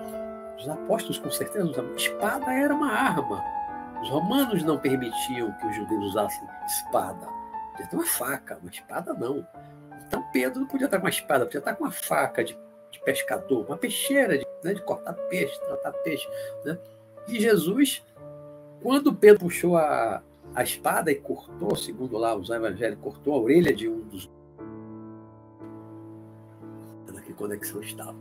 Os 0.59 0.67
apóstolos, 0.67 1.19
com 1.19 1.31
certeza, 1.31 1.65
usavam. 1.65 1.95
Espada 1.95 2.51
era 2.51 2.73
uma 2.73 2.91
arma. 2.91 3.43
Os 4.01 4.09
romanos 4.09 4.63
não 4.63 4.77
permitiam 4.77 5.51
que 5.53 5.67
os 5.67 5.75
judeus 5.75 6.05
usassem 6.05 6.47
espada. 6.65 7.27
Podia 7.71 7.87
ter 7.87 7.95
uma 7.95 8.05
faca, 8.05 8.57
uma 8.61 8.69
espada 8.69 9.13
não. 9.13 9.45
Então 10.07 10.23
Pedro 10.33 10.61
não 10.61 10.67
podia 10.67 10.85
estar 10.85 10.97
com 10.97 11.05
uma 11.05 11.09
espada, 11.09 11.45
podia 11.45 11.59
estar 11.59 11.75
com 11.75 11.83
uma 11.83 11.91
faca 11.91 12.43
de, 12.43 12.57
de 12.91 12.99
pescador, 13.01 13.65
uma 13.65 13.77
peixeira 13.77 14.37
de, 14.37 14.45
né, 14.63 14.73
de 14.73 14.81
cortar 14.81 15.13
peixe, 15.13 15.57
tratar 15.61 15.91
peixe. 16.03 16.27
Né? 16.65 16.77
E 17.27 17.39
Jesus, 17.39 18.03
quando 18.81 19.13
Pedro 19.13 19.39
puxou 19.39 19.77
a, 19.77 20.21
a 20.55 20.63
espada 20.63 21.11
e 21.11 21.15
cortou, 21.15 21.75
segundo 21.75 22.17
lá 22.17 22.35
os 22.35 22.49
evangelhos, 22.49 22.99
cortou 22.99 23.35
a 23.35 23.39
orelha 23.39 23.73
de 23.73 23.87
um 23.87 24.01
dos. 24.01 24.29
Que 27.25 27.33
conexão 27.35 27.79
estava. 27.79 28.15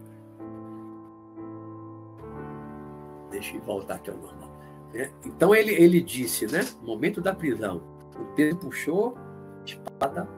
Deixa 3.30 3.56
eu 3.56 3.62
voltar 3.62 3.96
aqui 3.96 4.10
ao 4.10 4.16
normal. 4.16 4.50
Né? 4.92 5.10
Então 5.24 5.54
ele, 5.54 5.72
ele 5.72 6.00
disse, 6.00 6.46
né, 6.46 6.60
momento 6.82 7.20
da 7.20 7.34
prisão, 7.34 7.82
o 8.18 8.24
Pedro 8.34 8.56
puxou 8.56 9.16
a 9.60 9.64
espada, 9.64 10.28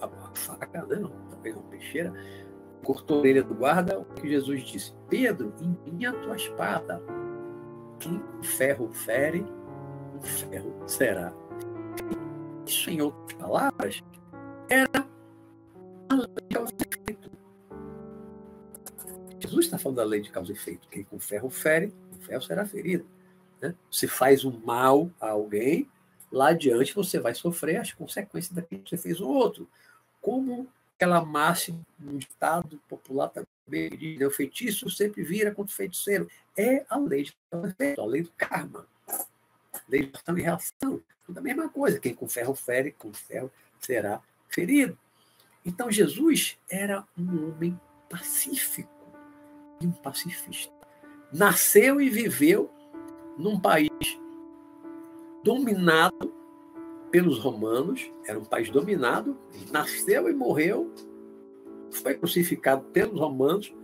a, 0.00 0.06
a 0.06 0.34
faca, 0.34 0.84
né, 0.86 1.08
também 1.30 1.52
uma 1.52 1.62
peixeira, 1.64 2.12
cortou 2.84 3.16
a 3.16 3.20
orelha 3.20 3.42
do 3.42 3.54
guarda, 3.54 3.98
o 3.98 4.04
que 4.04 4.28
Jesus 4.28 4.62
disse, 4.62 4.92
Pedro, 5.08 5.52
empunha 5.60 6.10
a 6.10 6.12
tua 6.12 6.36
espada, 6.36 7.02
quem 7.98 8.22
o 8.40 8.42
ferro 8.42 8.92
fere, 8.92 9.44
o 10.16 10.22
ferro 10.22 10.74
será. 10.86 11.32
Isso, 12.66 12.90
em 12.90 13.00
outras 13.00 13.38
palavras, 13.38 14.02
era 14.68 15.06
a 16.08 16.14
lei 16.14 16.26
de 16.26 16.54
causa 16.54 16.72
e 16.72 16.98
efeito. 16.98 17.30
Jesus 19.40 19.64
está 19.66 19.78
falando 19.78 19.96
da 19.96 20.04
lei 20.04 20.20
de 20.20 20.30
causa 20.30 20.52
e 20.52 20.54
efeito. 20.54 20.88
Quem 20.88 21.04
com 21.04 21.18
ferro 21.18 21.50
fere, 21.50 21.94
ferro 22.24 22.42
será 22.42 22.66
ferido. 22.66 23.06
Né? 23.60 23.74
Se 23.90 24.08
faz 24.08 24.44
um 24.44 24.58
mal 24.60 25.10
a 25.20 25.30
alguém, 25.30 25.88
lá 26.30 26.48
adiante 26.48 26.94
você 26.94 27.18
vai 27.18 27.34
sofrer 27.34 27.76
as 27.76 27.92
consequências 27.92 28.52
daquilo 28.52 28.82
que 28.82 28.90
você 28.90 28.98
fez 28.98 29.20
ao 29.20 29.28
outro. 29.28 29.68
Como 30.20 30.68
aquela 30.96 31.24
máxima, 31.24 31.80
um 32.00 32.16
ditado 32.16 32.80
popular 32.88 33.28
também 33.28 33.90
diz, 33.90 34.18
né? 34.18 34.26
o 34.26 34.30
feitiço 34.30 34.88
sempre 34.90 35.22
vira 35.22 35.52
contra 35.52 35.72
o 35.72 35.76
feiticeiro. 35.76 36.28
É 36.56 36.84
a 36.88 36.96
lei 36.96 37.24
de 37.24 37.36
a 37.52 38.04
lei 38.04 38.22
do 38.22 38.32
karma. 38.36 38.86
A 39.08 39.80
lei 39.88 40.06
de 40.06 40.12
ação 40.14 40.38
e 40.38 40.42
reação. 40.42 41.02
Tudo 41.24 41.38
a 41.38 41.42
mesma 41.42 41.68
coisa. 41.68 41.98
Quem 41.98 42.14
com 42.14 42.28
ferro 42.28 42.54
fere, 42.54 42.92
com 42.92 43.12
ferro 43.12 43.50
será 43.80 44.20
ferido. 44.48 44.98
Então 45.64 45.90
Jesus 45.90 46.58
era 46.70 47.04
um 47.16 47.48
homem 47.48 47.78
pacífico 48.08 48.90
e 49.80 49.86
um 49.86 49.92
pacifista 49.92 50.73
nasceu 51.34 52.00
e 52.00 52.08
viveu 52.08 52.70
num 53.36 53.58
país 53.58 53.90
dominado 55.42 56.32
pelos 57.10 57.38
romanos, 57.38 58.10
era 58.26 58.38
um 58.38 58.44
país 58.44 58.70
dominado, 58.70 59.36
nasceu 59.70 60.30
e 60.30 60.32
morreu, 60.32 60.92
foi 61.90 62.14
crucificado 62.14 62.84
pelos 62.86 63.18
romanos 63.18 63.74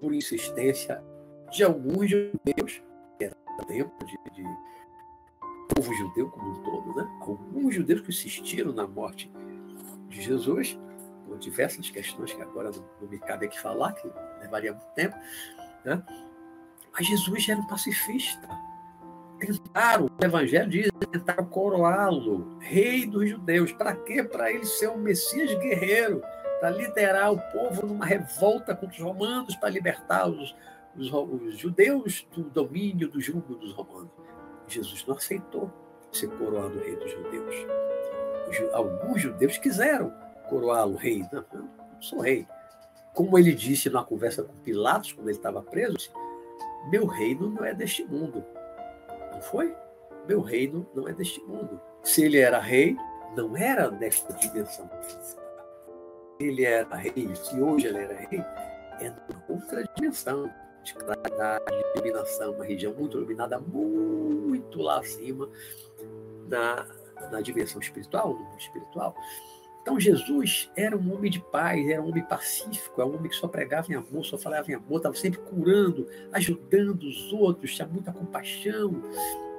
por 0.00 0.14
insistência 0.14 1.02
de 1.50 1.64
alguns 1.64 2.10
judeus, 2.10 2.82
que 3.18 3.24
era 3.24 3.36
tempo 3.66 4.04
de, 4.04 4.18
de 4.34 4.44
povo 5.74 5.92
judeu 5.94 6.30
como 6.30 6.50
um 6.50 6.62
todo, 6.62 6.94
né? 6.94 7.18
Alguns 7.20 7.74
judeus 7.74 8.00
que 8.02 8.10
insistiram 8.10 8.72
na 8.72 8.86
morte 8.86 9.30
de 10.08 10.20
Jesus, 10.20 10.78
por 11.26 11.38
diversas 11.38 11.90
questões 11.90 12.32
que 12.32 12.42
agora 12.42 12.70
não, 12.70 12.84
não 13.00 13.08
me 13.08 13.18
cabe 13.18 13.46
aqui 13.46 13.60
falar, 13.60 13.92
que 13.92 14.08
levaria 14.40 14.72
muito 14.72 14.94
tempo, 14.94 15.16
né? 15.84 16.02
Mas 16.96 17.06
Jesus 17.06 17.48
era 17.48 17.60
um 17.60 17.66
pacifista. 17.66 18.48
Tentaram, 19.38 20.06
o 20.06 20.24
Evangelho 20.24 20.70
diz, 20.70 20.90
tentaram 21.12 21.44
coroá-lo, 21.44 22.56
rei 22.58 23.04
dos 23.06 23.28
judeus. 23.28 23.70
Para 23.72 23.94
quê? 23.94 24.22
Para 24.22 24.50
ele 24.50 24.64
ser 24.64 24.88
um 24.88 24.96
Messias 24.96 25.52
guerreiro, 25.58 26.22
para 26.58 26.70
liderar 26.70 27.32
o 27.32 27.38
povo 27.52 27.86
numa 27.86 28.06
revolta 28.06 28.74
contra 28.74 28.96
os 28.96 29.02
romanos, 29.02 29.54
para 29.56 29.68
libertar 29.68 30.26
os, 30.26 30.56
os, 30.96 31.12
os 31.12 31.58
judeus 31.58 32.26
do 32.32 32.44
domínio, 32.44 33.10
do 33.10 33.20
jugo 33.20 33.54
dos 33.56 33.74
romanos. 33.74 34.10
Jesus 34.66 35.04
não 35.06 35.16
aceitou 35.16 35.70
ser 36.10 36.28
coroado 36.28 36.78
rei 36.78 36.96
dos 36.96 37.10
judeus. 37.10 37.54
Alguns 38.72 39.20
judeus 39.20 39.58
quiseram 39.58 40.14
coroá-lo 40.48 40.96
rei. 40.96 41.26
Não, 41.30 41.44
eu 41.52 41.60
não 41.60 42.00
sou 42.00 42.20
rei. 42.20 42.46
Como 43.12 43.38
ele 43.38 43.52
disse 43.52 43.90
na 43.90 44.02
conversa 44.02 44.42
com 44.42 44.54
Pilatos, 44.60 45.12
quando 45.12 45.28
ele 45.28 45.36
estava 45.36 45.62
preso, 45.62 46.10
meu 46.86 47.06
reino 47.06 47.50
não 47.50 47.64
é 47.64 47.74
deste 47.74 48.04
mundo. 48.04 48.44
Não 49.32 49.40
foi? 49.42 49.74
Meu 50.26 50.40
reino 50.40 50.86
não 50.94 51.08
é 51.08 51.12
deste 51.12 51.40
mundo. 51.42 51.80
Se 52.02 52.24
ele 52.24 52.38
era 52.38 52.58
rei, 52.58 52.96
não 53.36 53.56
era 53.56 53.90
nesta 53.90 54.32
dimensão. 54.34 54.88
Ele 56.38 56.64
era 56.64 56.94
rei, 56.96 57.34
se 57.34 57.60
hoje 57.60 57.86
ele 57.86 57.98
era 57.98 58.14
rei, 58.14 58.40
é 59.00 59.10
numa 59.10 59.44
outra 59.48 59.84
dimensão 59.94 60.50
de 60.82 60.94
claridade, 60.94 61.64
de 61.66 61.98
iluminação, 61.98 62.52
uma 62.52 62.64
região 62.64 62.94
muito 62.94 63.16
iluminada, 63.16 63.58
muito 63.58 64.80
lá 64.80 65.00
acima, 65.00 65.48
na, 66.48 66.86
na 67.30 67.40
dimensão 67.40 67.80
espiritual, 67.80 68.34
no 68.34 68.38
mundo 68.38 68.58
espiritual. 68.58 69.14
Então 69.86 70.00
Jesus 70.00 70.68
era 70.74 70.96
um 70.96 71.14
homem 71.14 71.30
de 71.30 71.38
paz, 71.38 71.88
era 71.88 72.02
um 72.02 72.08
homem 72.08 72.24
pacífico, 72.24 73.00
era 73.00 73.08
um 73.08 73.14
homem 73.14 73.30
que 73.30 73.36
só 73.36 73.46
pregava 73.46 73.92
em 73.92 73.94
amor, 73.94 74.24
só 74.24 74.36
falava 74.36 74.68
em 74.68 74.74
amor, 74.74 74.96
estava 74.96 75.14
sempre 75.14 75.38
curando, 75.38 76.08
ajudando 76.32 77.04
os 77.04 77.32
outros, 77.32 77.72
tinha 77.72 77.86
muita 77.86 78.12
compaixão. 78.12 78.90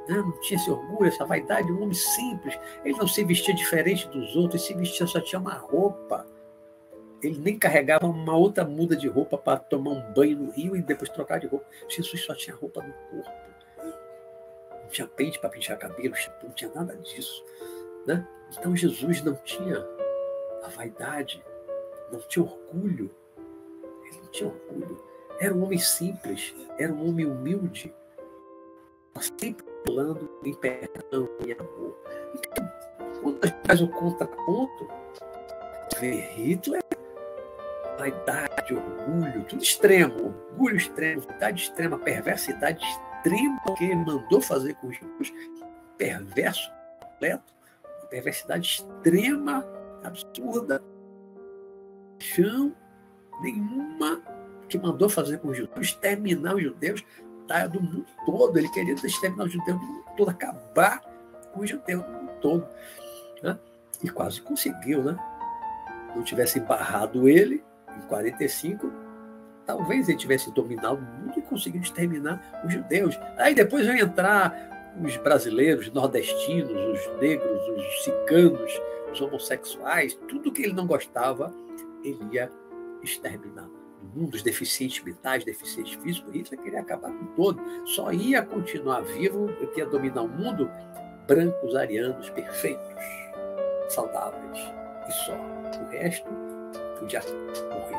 né? 0.10 0.18
não 0.18 0.34
tinha 0.42 0.60
esse 0.60 0.70
orgulho, 0.70 1.08
essa 1.08 1.24
vaidade, 1.24 1.72
um 1.72 1.82
homem 1.82 1.94
simples. 1.94 2.60
Ele 2.84 2.98
não 2.98 3.08
se 3.08 3.24
vestia 3.24 3.56
diferente 3.56 4.06
dos 4.10 4.36
outros, 4.36 4.70
ele 4.70 4.74
se 4.74 4.78
vestia 4.78 5.08
só 5.08 5.22
tinha 5.22 5.40
uma 5.40 5.54
roupa. 5.54 6.28
Ele 7.24 7.40
nem 7.40 7.58
carregava 7.58 8.06
uma 8.06 8.36
outra 8.36 8.66
muda 8.66 8.98
de 8.98 9.08
roupa 9.08 9.38
para 9.38 9.58
tomar 9.58 9.92
um 9.92 10.12
banho 10.12 10.40
no 10.40 10.52
rio 10.52 10.76
e 10.76 10.82
depois 10.82 11.10
trocar 11.10 11.40
de 11.40 11.48
roupa. 11.48 11.66
Jesus 11.88 12.26
só 12.26 12.36
tinha 12.36 12.54
roupa 12.54 12.84
no 12.84 12.94
corpo. 12.94 13.32
Não 14.84 14.90
tinha 14.90 15.08
pente 15.08 15.40
para 15.40 15.50
pintar 15.50 15.78
cabelo, 15.78 16.16
não 16.44 16.52
tinha 16.52 16.70
nada 16.76 16.98
disso. 16.98 17.42
Né? 18.06 18.28
Então 18.52 18.76
Jesus 18.76 19.24
não 19.24 19.34
tinha 19.36 19.86
a 20.64 20.70
vaidade, 20.70 21.44
não 22.12 22.20
tinha 22.22 22.46
orgulho. 22.46 23.10
Ele 24.06 24.20
não 24.22 24.32
tinha 24.32 24.50
orgulho. 24.50 25.04
Era 25.40 25.54
um 25.54 25.64
homem 25.64 25.78
simples, 25.78 26.56
era 26.78 26.92
um 26.92 27.10
homem 27.10 27.26
humilde, 27.26 27.94
sempre 29.40 29.66
falando 29.86 30.30
em 30.44 30.54
perdão 30.54 31.30
e 31.46 31.52
amor. 31.54 31.98
Então, 32.34 32.72
quando 33.22 33.44
a 33.44 33.48
gente 33.48 33.68
faz 33.68 33.82
o 33.82 33.88
contraponto, 33.88 34.88
vê 36.00 36.12
Hitler, 36.12 36.82
vaidade, 37.98 38.74
orgulho, 38.74 39.44
tudo 39.46 39.62
extremo, 39.62 40.34
orgulho 40.52 40.78
extremo, 40.78 41.22
vaidade 41.22 41.64
extrema, 41.64 42.00
perversidade 42.00 42.84
extrema 42.84 43.62
que 43.78 43.86
ele 43.86 43.96
mandou 43.96 44.42
fazer 44.42 44.74
com 44.76 44.92
Jesus, 44.92 45.34
perverso 45.98 46.72
completo, 47.00 47.54
perversidade 48.10 48.68
extrema, 48.68 49.66
absurda, 50.04 50.84
chão 52.20 52.74
nenhuma 53.42 54.22
que 54.68 54.78
mandou 54.78 55.10
fazer 55.10 55.38
com 55.40 55.50
os 55.50 55.58
judeus, 55.58 55.88
exterminar 55.88 56.56
os 56.56 56.64
judeus 56.64 57.04
tá, 57.48 57.68
do 57.68 57.82
mundo 57.82 58.06
todo. 58.26 58.58
Ele 58.58 58.70
queria 58.70 58.94
exterminar 58.94 59.46
os 59.46 59.52
judeus 59.52 59.80
do 59.80 59.86
mundo 59.86 60.04
todo, 60.18 60.30
acabar 60.30 61.02
com 61.54 61.62
os 61.62 61.70
judeus 61.70 62.04
do 62.04 62.12
mundo 62.12 62.32
todo. 62.42 62.68
Né? 63.42 63.58
E 64.04 64.10
quase 64.10 64.42
conseguiu, 64.42 65.04
né? 65.04 65.18
Não 66.16 66.24
tivesse 66.24 66.60
barrado 66.60 67.28
ele 67.28 67.64
em 67.96 68.02
45, 68.08 68.92
talvez 69.66 70.08
ele 70.08 70.18
tivesse 70.18 70.52
dominado 70.52 70.98
o 70.98 71.02
mundo 71.02 71.40
e 71.40 71.42
conseguido 71.42 71.84
exterminar 71.84 72.62
os 72.66 72.74
judeus. 72.74 73.18
Aí 73.38 73.54
depois 73.54 73.86
vão 73.86 73.96
entrar 73.96 74.77
os 75.04 75.18
brasileiros, 75.18 75.92
nordestinos, 75.92 76.72
os 76.72 77.20
negros, 77.20 77.68
os 77.70 78.04
ciganos, 78.04 78.82
os 79.12 79.22
homossexuais, 79.22 80.16
tudo 80.28 80.52
que 80.52 80.64
ele 80.64 80.74
não 80.74 80.88
gostava, 80.88 81.54
ele 82.04 82.20
ia 82.32 82.52
exterminar. 83.02 83.68
No 84.02 84.22
mundo, 84.22 84.36
os 84.36 84.44
deficientes 84.44 85.04
mentais, 85.04 85.44
deficientes 85.44 85.94
físicos, 86.02 86.34
Hitler 86.34 86.60
queria 86.62 86.82
acabar 86.82 87.12
com 87.12 87.26
todo. 87.36 87.62
Só 87.88 88.12
ia 88.12 88.44
continuar 88.44 89.02
vivo, 89.02 89.50
ia 89.76 89.86
dominar 89.86 90.22
o 90.22 90.28
mundo, 90.28 90.70
brancos, 91.28 91.76
arianos, 91.76 92.30
perfeitos, 92.30 93.04
saudáveis. 93.90 94.60
E 95.08 95.12
só. 95.12 95.34
O 95.34 95.90
resto 95.90 96.28
podia 97.00 97.22
morrer. 97.22 97.98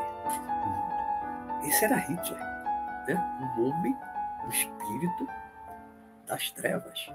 Esse 1.67 1.85
era 1.85 1.95
Hitler. 1.95 2.39
Né? 3.07 3.55
Um 3.57 3.65
homem, 3.65 3.95
um 4.45 4.49
espírito 4.49 5.27
das 6.29 6.51
trevas. 6.51 7.11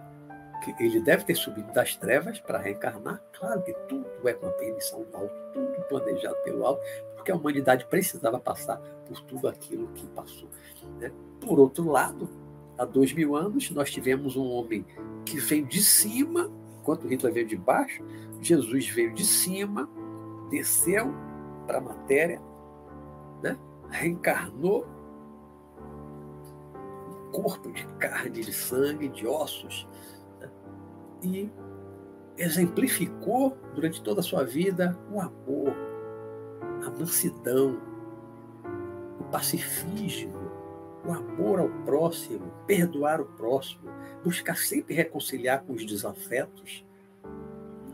Que 0.62 0.74
ele 0.82 1.00
deve 1.00 1.24
ter 1.24 1.34
subido 1.34 1.72
das 1.72 1.96
trevas 1.96 2.40
para 2.40 2.58
reencarnar. 2.58 3.22
Claro 3.38 3.62
que 3.62 3.72
tudo 3.88 4.06
é 4.24 4.32
com 4.32 4.46
a 4.46 4.50
permissão 4.52 5.04
do 5.04 5.16
alto, 5.16 5.34
tudo 5.52 5.82
planejado 5.88 6.36
pelo 6.42 6.66
alto, 6.66 6.82
porque 7.14 7.30
a 7.30 7.36
humanidade 7.36 7.86
precisava 7.86 8.38
passar 8.38 8.78
por 9.06 9.20
tudo 9.22 9.48
aquilo 9.48 9.88
que 9.88 10.06
passou. 10.08 10.48
Né? 10.98 11.12
Por 11.40 11.58
outro 11.60 11.88
lado, 11.90 12.28
há 12.76 12.84
dois 12.84 13.12
mil 13.12 13.36
anos, 13.36 13.70
nós 13.70 13.90
tivemos 13.90 14.36
um 14.36 14.50
homem 14.50 14.84
que 15.24 15.38
veio 15.38 15.66
de 15.66 15.82
cima, 15.82 16.50
enquanto 16.80 17.06
Hitler 17.06 17.32
veio 17.32 17.46
de 17.46 17.56
baixo, 17.56 18.02
Jesus 18.40 18.88
veio 18.88 19.14
de 19.14 19.24
cima, 19.24 19.88
desceu 20.50 21.12
para 21.66 21.78
a 21.78 21.80
matéria, 21.80 22.40
né? 23.42 23.58
reencarnou 23.90 24.86
corpo 27.34 27.72
de 27.72 27.84
carne, 27.98 28.40
de 28.40 28.52
sangue, 28.52 29.08
de 29.08 29.26
ossos. 29.26 29.88
Né? 30.40 30.50
E 31.20 31.50
exemplificou 32.38 33.58
durante 33.74 34.00
toda 34.02 34.20
a 34.20 34.22
sua 34.22 34.44
vida 34.44 34.96
o 35.10 35.20
amor, 35.20 35.74
a 36.86 36.90
mansidão, 36.90 37.80
o 39.18 39.24
pacifismo, 39.24 40.52
o 41.04 41.12
amor 41.12 41.58
ao 41.58 41.68
próximo, 41.84 42.52
perdoar 42.66 43.20
o 43.20 43.24
próximo, 43.24 43.90
buscar 44.22 44.56
sempre 44.56 44.94
reconciliar 44.94 45.62
com 45.64 45.72
os 45.72 45.84
desafetos, 45.84 46.84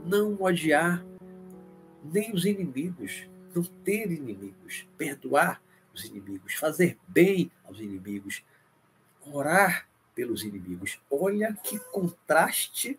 não 0.05 0.37
odiar 0.41 1.05
nem 2.05 2.33
os 2.33 2.45
inimigos, 2.45 3.29
não 3.55 3.63
ter 3.63 4.11
inimigos, 4.11 4.87
perdoar 4.97 5.63
os 5.95 6.05
inimigos, 6.05 6.55
fazer 6.55 6.97
bem 7.09 7.51
aos 7.65 7.81
inimigos, 7.81 8.45
orar 9.33 9.89
pelos 10.15 10.43
inimigos. 10.43 11.01
Olha 11.11 11.55
que 11.55 11.79
contraste 11.79 12.99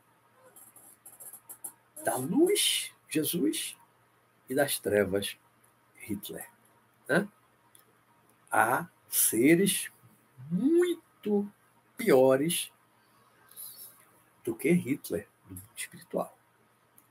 da 2.04 2.16
luz, 2.16 2.92
Jesus, 3.08 3.78
e 4.50 4.56
das 4.56 4.80
trevas, 4.80 5.38
Hitler. 5.96 6.50
Né? 7.08 7.28
Há 8.52 8.88
seres 9.08 9.92
muito 10.50 11.50
piores 11.96 12.72
do 14.44 14.56
que 14.56 14.72
Hitler 14.72 15.28
no 15.46 15.56
mundo 15.56 15.70
espiritual. 15.76 16.38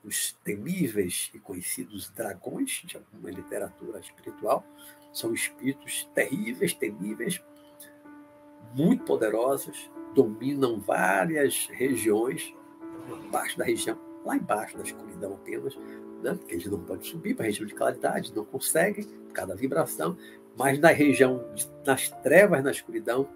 Os 0.05 0.33
temíveis 0.45 1.31
e 1.33 1.39
conhecidos 1.39 2.11
dragões 2.11 2.83
de 2.85 2.97
alguma 2.97 3.31
literatura 3.31 4.01
espiritual 4.01 4.65
são 5.13 5.33
espíritos 5.33 6.09
terríveis, 6.15 6.75
temíveis, 6.75 7.43
muito 8.75 9.05
poderosas, 9.05 9.91
dominam 10.15 10.81
várias 10.81 11.69
regiões, 11.73 12.55
abaixo 13.27 13.59
da 13.59 13.65
região, 13.65 13.99
lá 14.25 14.37
embaixo 14.37 14.77
da 14.77 14.83
escuridão 14.83 15.35
apenas, 15.35 15.77
né? 16.23 16.35
porque 16.35 16.55
eles 16.55 16.67
não 16.67 16.81
podem 16.81 17.05
subir 17.05 17.35
para 17.35 17.45
a 17.45 17.47
região 17.47 17.67
de 17.67 17.75
claridade, 17.75 18.35
não 18.35 18.45
conseguem, 18.45 19.05
por 19.05 19.33
causa 19.33 19.55
da 19.55 19.61
vibração, 19.61 20.17
mas 20.57 20.79
na 20.79 20.89
região, 20.89 21.45
nas 21.87 22.09
trevas, 22.23 22.63
na 22.63 22.71
escuridão, 22.71 23.29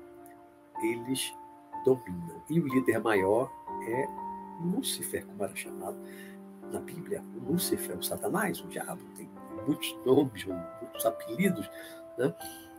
eles 0.82 1.32
dominam. 1.84 2.42
E 2.50 2.60
o 2.60 2.66
líder 2.66 3.00
maior 3.00 3.50
é 3.88 4.06
Lúcifer, 4.60 5.24
como 5.26 5.44
era 5.44 5.54
chamado 5.54 5.96
na 6.70 6.80
Bíblia. 6.80 7.22
O 7.36 7.52
Lúcifer, 7.52 7.96
o 7.96 8.02
Satanás, 8.02 8.60
o 8.60 8.68
diabo, 8.68 9.00
tem 9.16 9.28
muitos 9.66 9.96
nomes, 10.04 10.44
muitos 10.44 11.06
apelidos. 11.06 11.70
Né? 12.18 12.34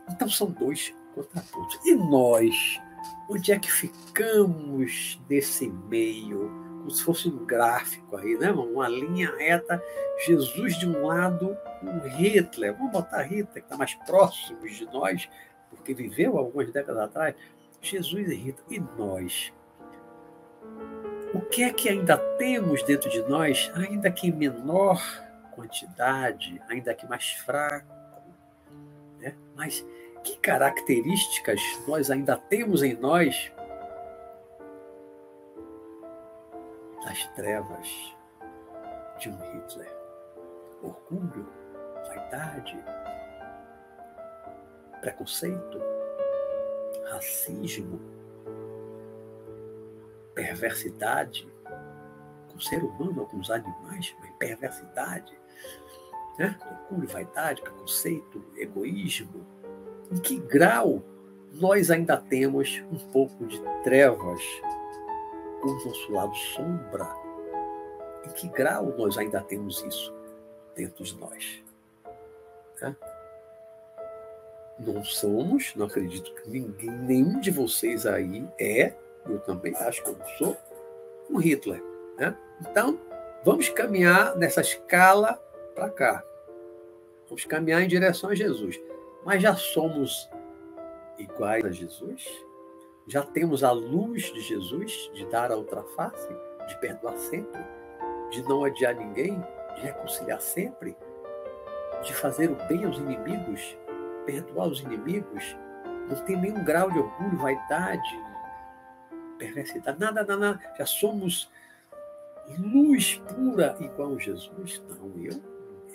Então 0.10 0.30
são 0.30 0.50
dois 0.52 0.94
contrapontos. 1.13 1.80
E 1.86 1.96
nós, 1.96 2.80
onde 3.30 3.52
é 3.52 3.60
que 3.60 3.72
ficamos 3.72 5.20
nesse 5.30 5.68
meio? 5.68 6.63
Como 6.78 6.91
se 6.91 7.04
fosse 7.04 7.28
um 7.28 7.46
gráfico 7.46 8.15
aí, 8.18 8.38
né? 8.38 8.52
Uma 8.52 8.88
linha 8.88 9.36
reta, 9.38 9.82
Jesus 10.26 10.78
de 10.78 10.88
um 10.88 11.08
lado, 11.08 11.58
um 11.82 12.00
Hitler. 12.08 12.76
Vamos 12.76 12.91
botar 12.91 13.24
Hitler, 13.24 13.54
que 13.54 13.60
está 13.60 13.78
mais 13.78 13.96
próximo 14.06 14.62
de 14.68 14.86
nós, 14.86 15.28
porque 15.70 15.94
viveu 15.94 16.38
algumas 16.38 16.72
décadas 16.72 17.04
atrás. 17.04 17.36
Jesus 17.82 18.30
e 18.30 18.36
Hitler. 18.36 18.65
E 18.70 18.80
nós? 18.98 19.52
O 21.34 21.41
que 21.41 21.63
é 21.63 21.74
que 21.74 21.89
ainda 21.89 22.18
temos 22.38 22.84
dentro 22.84 23.10
de 23.10 23.22
nós, 23.24 23.72
ainda 23.76 24.12
que 24.12 24.28
em 24.28 24.32
menor 24.32 25.02
quantidade, 25.56 26.62
ainda 26.70 26.94
que 26.94 27.08
mais 27.08 27.32
fraco? 27.32 27.95
Mas 29.56 29.86
que 30.24 30.38
características 30.38 31.62
nós 31.88 32.12
ainda 32.12 32.38
temos 32.38 32.84
em 32.84 32.94
nós 32.96 33.52
das 37.03 37.26
trevas 37.36 38.16
de 39.20 39.30
um 39.30 39.38
Hitler? 39.38 39.95
Orgulho, 40.82 41.47
vaidade, 42.08 42.78
preconceito, 44.99 45.82
racismo, 47.12 47.99
perversidade 50.34 51.47
com 52.49 52.58
o 52.58 52.62
ser 52.62 52.84
humano 52.84 53.26
com 53.28 53.38
os 53.38 53.51
animais, 53.51 54.16
perversidade, 54.39 55.38
né? 56.38 56.58
orgulho, 56.90 57.08
vaidade, 57.08 57.62
preconceito, 57.62 58.44
egoísmo, 58.58 59.46
em 60.12 60.18
que 60.18 60.38
grau 60.38 61.04
nós 61.54 61.90
ainda 61.90 62.18
temos 62.18 62.84
um 62.92 62.98
pouco 63.12 63.46
de 63.46 63.62
trevas 63.84 64.42
o 65.64 65.68
nosso 65.68 66.12
lado 66.12 66.36
sombra? 66.36 67.08
Em 68.26 68.30
que 68.30 68.48
grau 68.50 68.94
nós 68.98 69.18
ainda 69.18 69.42
temos 69.42 69.84
isso 69.84 70.14
dentro 70.76 71.04
de 71.04 71.18
nós? 71.18 71.64
Né? 72.82 72.96
Não 74.80 75.04
somos, 75.04 75.74
não 75.76 75.86
acredito 75.86 76.34
que 76.34 76.50
ninguém, 76.50 76.92
nenhum 76.92 77.40
de 77.40 77.50
vocês 77.50 78.06
aí 78.06 78.48
é, 78.60 78.94
eu 79.26 79.40
também 79.40 79.74
acho 79.76 80.04
que 80.04 80.10
eu 80.10 80.18
não 80.18 80.28
sou, 80.38 80.58
com 81.28 81.38
Hitler. 81.38 81.82
Né? 82.18 82.36
Então, 82.62 83.00
vamos 83.44 83.70
caminhar 83.70 84.36
nessa 84.36 84.62
escala 84.62 85.42
para 85.76 85.89
cá. 85.89 86.23
Vamos 87.28 87.45
caminhar 87.45 87.82
em 87.82 87.88
direção 87.88 88.30
a 88.30 88.36
Jesus. 88.36 88.80
Mas 89.26 89.41
já 89.41 89.55
somos 89.55 90.30
iguais 91.17 91.65
a 91.65 91.71
Jesus? 91.71 92.26
Já 93.07 93.23
temos 93.23 93.63
a 93.63 93.71
luz 93.71 94.34
de 94.34 94.41
Jesus, 94.41 95.11
de 95.13 95.26
dar 95.28 95.51
a 95.51 95.55
outra 95.55 95.84
face, 95.95 96.30
de 96.67 96.80
perdoar 96.80 97.17
sempre, 97.17 97.61
de 98.32 98.41
não 98.43 98.61
odiar 98.61 98.95
ninguém, 98.95 99.39
de 99.76 99.82
reconciliar 99.82 100.41
sempre, 100.41 100.95
de 102.03 102.13
fazer 102.13 102.49
o 102.49 102.55
bem 102.67 102.86
aos 102.86 102.97
inimigos, 102.97 103.78
perdoar 104.26 104.67
os 104.67 104.80
inimigos, 104.82 105.55
não 106.09 106.15
tem 106.26 106.38
nenhum 106.38 106.63
grau 106.63 106.89
de 106.91 106.99
orgulho, 106.99 107.38
vaidade, 107.38 108.23
perversidade, 109.38 109.99
nada, 109.99 110.21
nada, 110.21 110.38
nada. 110.38 110.73
Já 110.78 110.86
somos 110.86 111.51
luz 112.59 113.21
pura 113.34 113.76
igual 113.80 114.15
a 114.15 114.19
Jesus. 114.19 114.84
Não, 114.89 115.11
eu, 115.23 115.41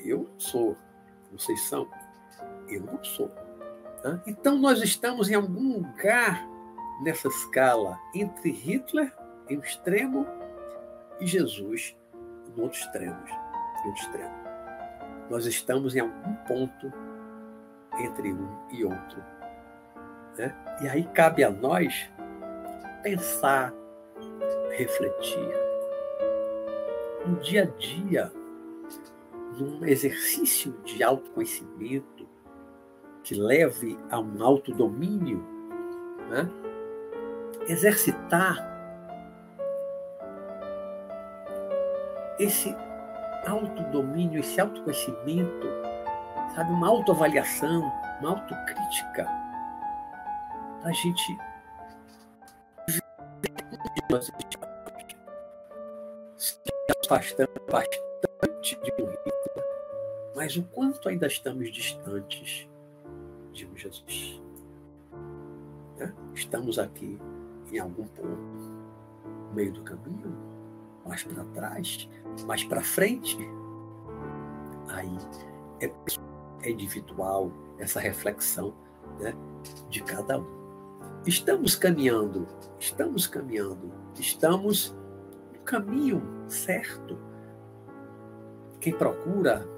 eu 0.04 0.28
sou. 0.38 0.76
Vocês 1.32 1.60
são. 1.62 1.88
Eu 2.68 2.82
não 2.82 3.02
sou. 3.02 3.30
Então 4.26 4.58
nós 4.58 4.82
estamos 4.82 5.30
em 5.30 5.34
algum 5.34 5.74
lugar 5.74 6.46
nessa 7.02 7.28
escala 7.28 7.98
entre 8.14 8.50
Hitler 8.50 9.14
em 9.48 9.58
um 9.58 9.60
extremo 9.60 10.26
e 11.20 11.26
Jesus 11.26 11.96
no 12.56 12.64
outro 12.64 12.78
extremo. 12.78 13.16
No 13.16 13.88
outro 13.88 14.02
extremo. 14.02 14.34
Nós 15.28 15.46
estamos 15.46 15.94
em 15.94 16.00
algum 16.00 16.34
ponto 16.46 16.92
entre 17.98 18.32
um 18.32 18.48
e 18.70 18.84
outro. 18.84 19.22
Né? 20.36 20.54
E 20.82 20.88
aí 20.88 21.04
cabe 21.14 21.44
a 21.44 21.50
nós 21.50 22.10
pensar, 23.02 23.72
refletir. 24.76 25.52
No 27.26 27.36
dia 27.40 27.64
a 27.64 27.78
dia, 27.78 28.32
num 29.58 29.84
exercício 29.84 30.72
de 30.84 31.02
autoconhecimento 31.02 32.28
que 33.22 33.34
leve 33.34 33.98
a 34.10 34.18
um 34.18 34.42
autodomínio, 34.42 35.44
né? 36.28 36.48
exercitar 37.68 38.68
esse 42.38 42.74
autodomínio, 43.46 44.40
esse 44.40 44.60
autoconhecimento, 44.60 45.66
sabe, 46.54 46.72
uma 46.72 46.88
autoavaliação, 46.88 47.92
uma 48.20 48.30
autocrítica, 48.30 49.24
para 50.80 50.90
a 50.90 50.92
gente 50.92 51.38
se 56.36 56.54
afastando 57.04 57.50
bastante 57.70 58.80
de 58.82 59.02
um 59.02 59.09
mas 60.40 60.56
o 60.56 60.62
quanto 60.62 61.06
ainda 61.06 61.26
estamos 61.26 61.70
distantes 61.70 62.66
de 63.52 63.68
Jesus. 63.74 64.40
Né? 65.98 66.14
Estamos 66.32 66.78
aqui 66.78 67.18
em 67.70 67.78
algum 67.78 68.06
ponto, 68.06 68.26
no 68.26 69.52
meio 69.52 69.70
do 69.70 69.82
caminho, 69.82 70.34
mais 71.06 71.22
para 71.24 71.44
trás, 71.44 72.08
mais 72.46 72.64
para 72.64 72.80
frente. 72.80 73.36
Aí 74.88 75.14
é, 75.82 75.92
é 76.62 76.70
individual 76.70 77.52
essa 77.78 78.00
reflexão 78.00 78.74
né, 79.18 79.34
de 79.90 80.02
cada 80.02 80.38
um. 80.38 80.46
Estamos 81.26 81.76
caminhando, 81.76 82.48
estamos 82.78 83.26
caminhando, 83.26 83.92
estamos 84.18 84.96
no 85.52 85.60
caminho 85.64 86.22
certo. 86.48 87.18
Quem 88.80 88.94
procura 88.94 89.68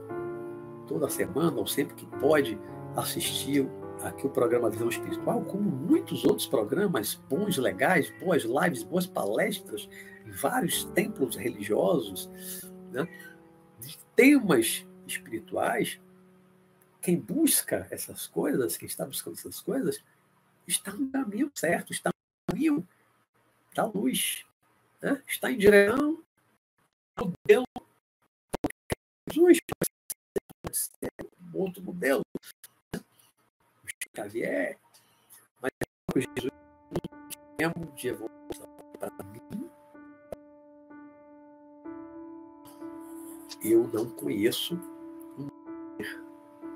toda 0.87 1.09
semana 1.09 1.57
ou 1.59 1.67
sempre 1.67 1.95
que 1.95 2.07
pode 2.19 2.59
assistir 2.97 3.69
aqui 4.03 4.27
o 4.27 4.31
programa 4.31 4.71
Visão 4.71 4.89
Espiritual, 4.89 5.45
como 5.45 5.71
muitos 5.71 6.25
outros 6.25 6.47
programas 6.47 7.15
bons, 7.29 7.57
legais, 7.57 8.11
boas 8.19 8.43
lives, 8.43 8.83
boas 8.83 9.07
palestras 9.07 9.89
em 10.27 10.31
vários 10.31 10.85
templos 10.85 11.37
religiosos, 11.37 12.31
né? 12.91 13.09
temas 14.15 14.87
espirituais. 15.07 16.01
Quem 17.01 17.19
busca 17.19 17.87
essas 17.91 18.27
coisas, 18.27 18.77
quem 18.77 18.87
está 18.87 19.05
buscando 19.05 19.35
essas 19.35 19.61
coisas, 19.61 20.03
está 20.67 20.93
no 20.93 21.11
caminho 21.11 21.51
certo, 21.55 21.93
está 21.93 22.11
no 22.11 22.55
caminho 22.55 22.89
da 23.75 23.85
luz, 23.87 24.45
né? 25.01 25.21
está 25.27 25.51
em 25.51 25.59
direção 25.59 26.23
ao 27.17 27.27
modelo 27.27 27.65
Jesus, 29.29 29.59
outro 31.55 31.83
modelo, 31.83 32.23
Xavier, 34.15 34.79
mas 35.61 35.73
Jesus 36.17 36.53
tempo 37.57 37.93
de 37.95 38.09
evolução 38.09 38.69
para 38.99 39.25
mim, 39.25 39.71
eu 43.65 43.89
não 43.93 44.11
conheço 44.11 44.75
um 45.39 45.49
ser 45.97 46.21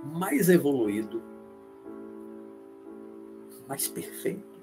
mais 0.05 0.49
evoluído, 0.49 1.22
mais 3.68 3.89
perfeito 3.89 4.61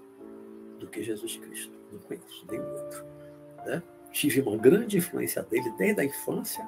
do 0.80 0.88
que 0.88 1.04
Jesus 1.04 1.38
Cristo. 1.38 1.74
Não 1.92 2.00
conheço 2.00 2.46
nenhum 2.50 2.72
outro. 2.72 3.06
Né? 3.66 3.84
Tive 4.12 4.42
uma 4.42 4.58
grande 4.58 4.98
influência 4.98 5.44
dele 5.44 5.70
desde 5.78 6.02
a 6.02 6.06
infância. 6.06 6.68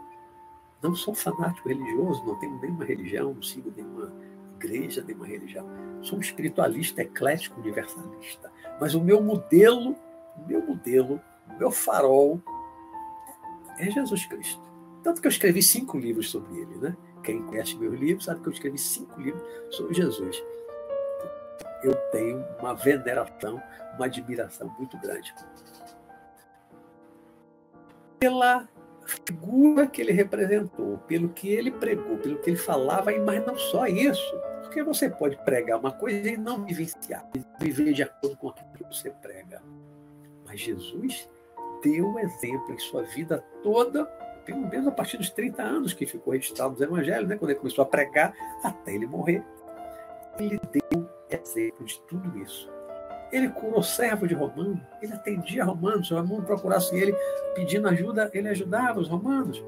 Não 0.85 0.93
sou 0.93 1.15
fanático 1.15 1.67
religioso, 1.67 2.23
não 2.23 2.35
tenho 2.35 2.59
nenhuma 2.59 2.85
religião, 2.85 3.33
não 3.33 3.41
sigo 3.41 3.73
nenhuma 3.75 4.13
igreja, 4.57 5.03
nenhuma 5.03 5.25
religião. 5.25 5.67
Sou 6.03 6.19
um 6.19 6.21
espiritualista 6.21 7.01
eclético 7.01 7.59
universalista. 7.59 8.51
Mas 8.79 8.93
o 8.93 9.01
meu 9.01 9.19
modelo, 9.19 9.95
o 10.37 10.47
meu 10.47 10.63
modelo, 10.63 11.19
o 11.49 11.57
meu 11.57 11.71
farol 11.71 12.39
é 13.79 13.89
Jesus 13.89 14.27
Cristo. 14.27 14.61
Tanto 15.01 15.21
que 15.21 15.25
eu 15.27 15.31
escrevi 15.31 15.63
cinco 15.63 15.97
livros 15.97 16.29
sobre 16.29 16.55
ele, 16.55 16.75
né? 16.75 16.95
Quem 17.23 17.41
conhece 17.41 17.75
meus 17.77 17.99
livros 17.99 18.25
sabe 18.25 18.41
que 18.41 18.49
eu 18.49 18.53
escrevi 18.53 18.77
cinco 18.77 19.19
livros 19.19 19.43
sobre 19.71 19.95
Jesus. 19.95 20.43
Eu 21.81 21.95
tenho 22.11 22.45
uma 22.59 22.75
veneração, 22.75 23.59
uma 23.95 24.05
admiração 24.05 24.71
muito 24.77 24.99
grande. 24.99 25.33
Pela 28.19 28.67
figura 29.05 29.87
que 29.87 30.01
ele 30.01 30.11
representou, 30.11 30.97
pelo 31.07 31.29
que 31.29 31.49
ele 31.49 31.71
pregou, 31.71 32.17
pelo 32.17 32.39
que 32.39 32.49
ele 32.49 32.57
falava, 32.57 33.11
mas 33.19 33.45
não 33.45 33.57
só 33.57 33.85
isso. 33.87 34.35
Porque 34.61 34.83
você 34.83 35.09
pode 35.09 35.37
pregar 35.43 35.79
uma 35.79 35.91
coisa 35.91 36.29
e 36.29 36.37
não 36.37 36.65
vivenciar, 36.65 37.25
viver 37.59 37.93
de 37.93 38.03
acordo 38.03 38.35
com 38.37 38.49
aquilo 38.49 38.67
que 38.73 38.83
você 38.83 39.09
prega. 39.09 39.61
Mas 40.45 40.59
Jesus 40.59 41.29
deu 41.83 42.17
exemplo 42.19 42.73
em 42.73 42.79
sua 42.79 43.03
vida 43.03 43.43
toda, 43.61 44.05
pelo 44.45 44.67
menos 44.67 44.87
a 44.87 44.91
partir 44.91 45.17
dos 45.17 45.29
30 45.29 45.61
anos 45.61 45.93
que 45.93 46.05
ficou 46.05 46.33
registrado 46.33 46.73
nos 46.73 46.81
evangelhos, 46.81 47.27
né? 47.27 47.37
quando 47.37 47.51
ele 47.51 47.59
começou 47.59 47.83
a 47.83 47.85
pregar, 47.85 48.33
até 48.63 48.93
ele 48.93 49.07
morrer. 49.07 49.43
Ele 50.39 50.59
deu 50.71 51.09
exemplo 51.29 51.85
de 51.85 51.99
tudo 52.01 52.37
isso. 52.39 52.69
Ele 53.31 53.49
curou 53.49 53.81
servo 53.81 54.27
de 54.27 54.33
Romano, 54.33 54.79
ele 55.01 55.13
atendia 55.13 55.63
romanos, 55.63 56.07
se 56.07 56.13
o 56.13 56.17
romano 56.17 56.43
procurasse 56.43 56.95
ele 56.95 57.13
pedindo 57.55 57.87
ajuda, 57.87 58.29
ele 58.33 58.49
ajudava 58.49 58.99
os 58.99 59.07
romanos, 59.07 59.63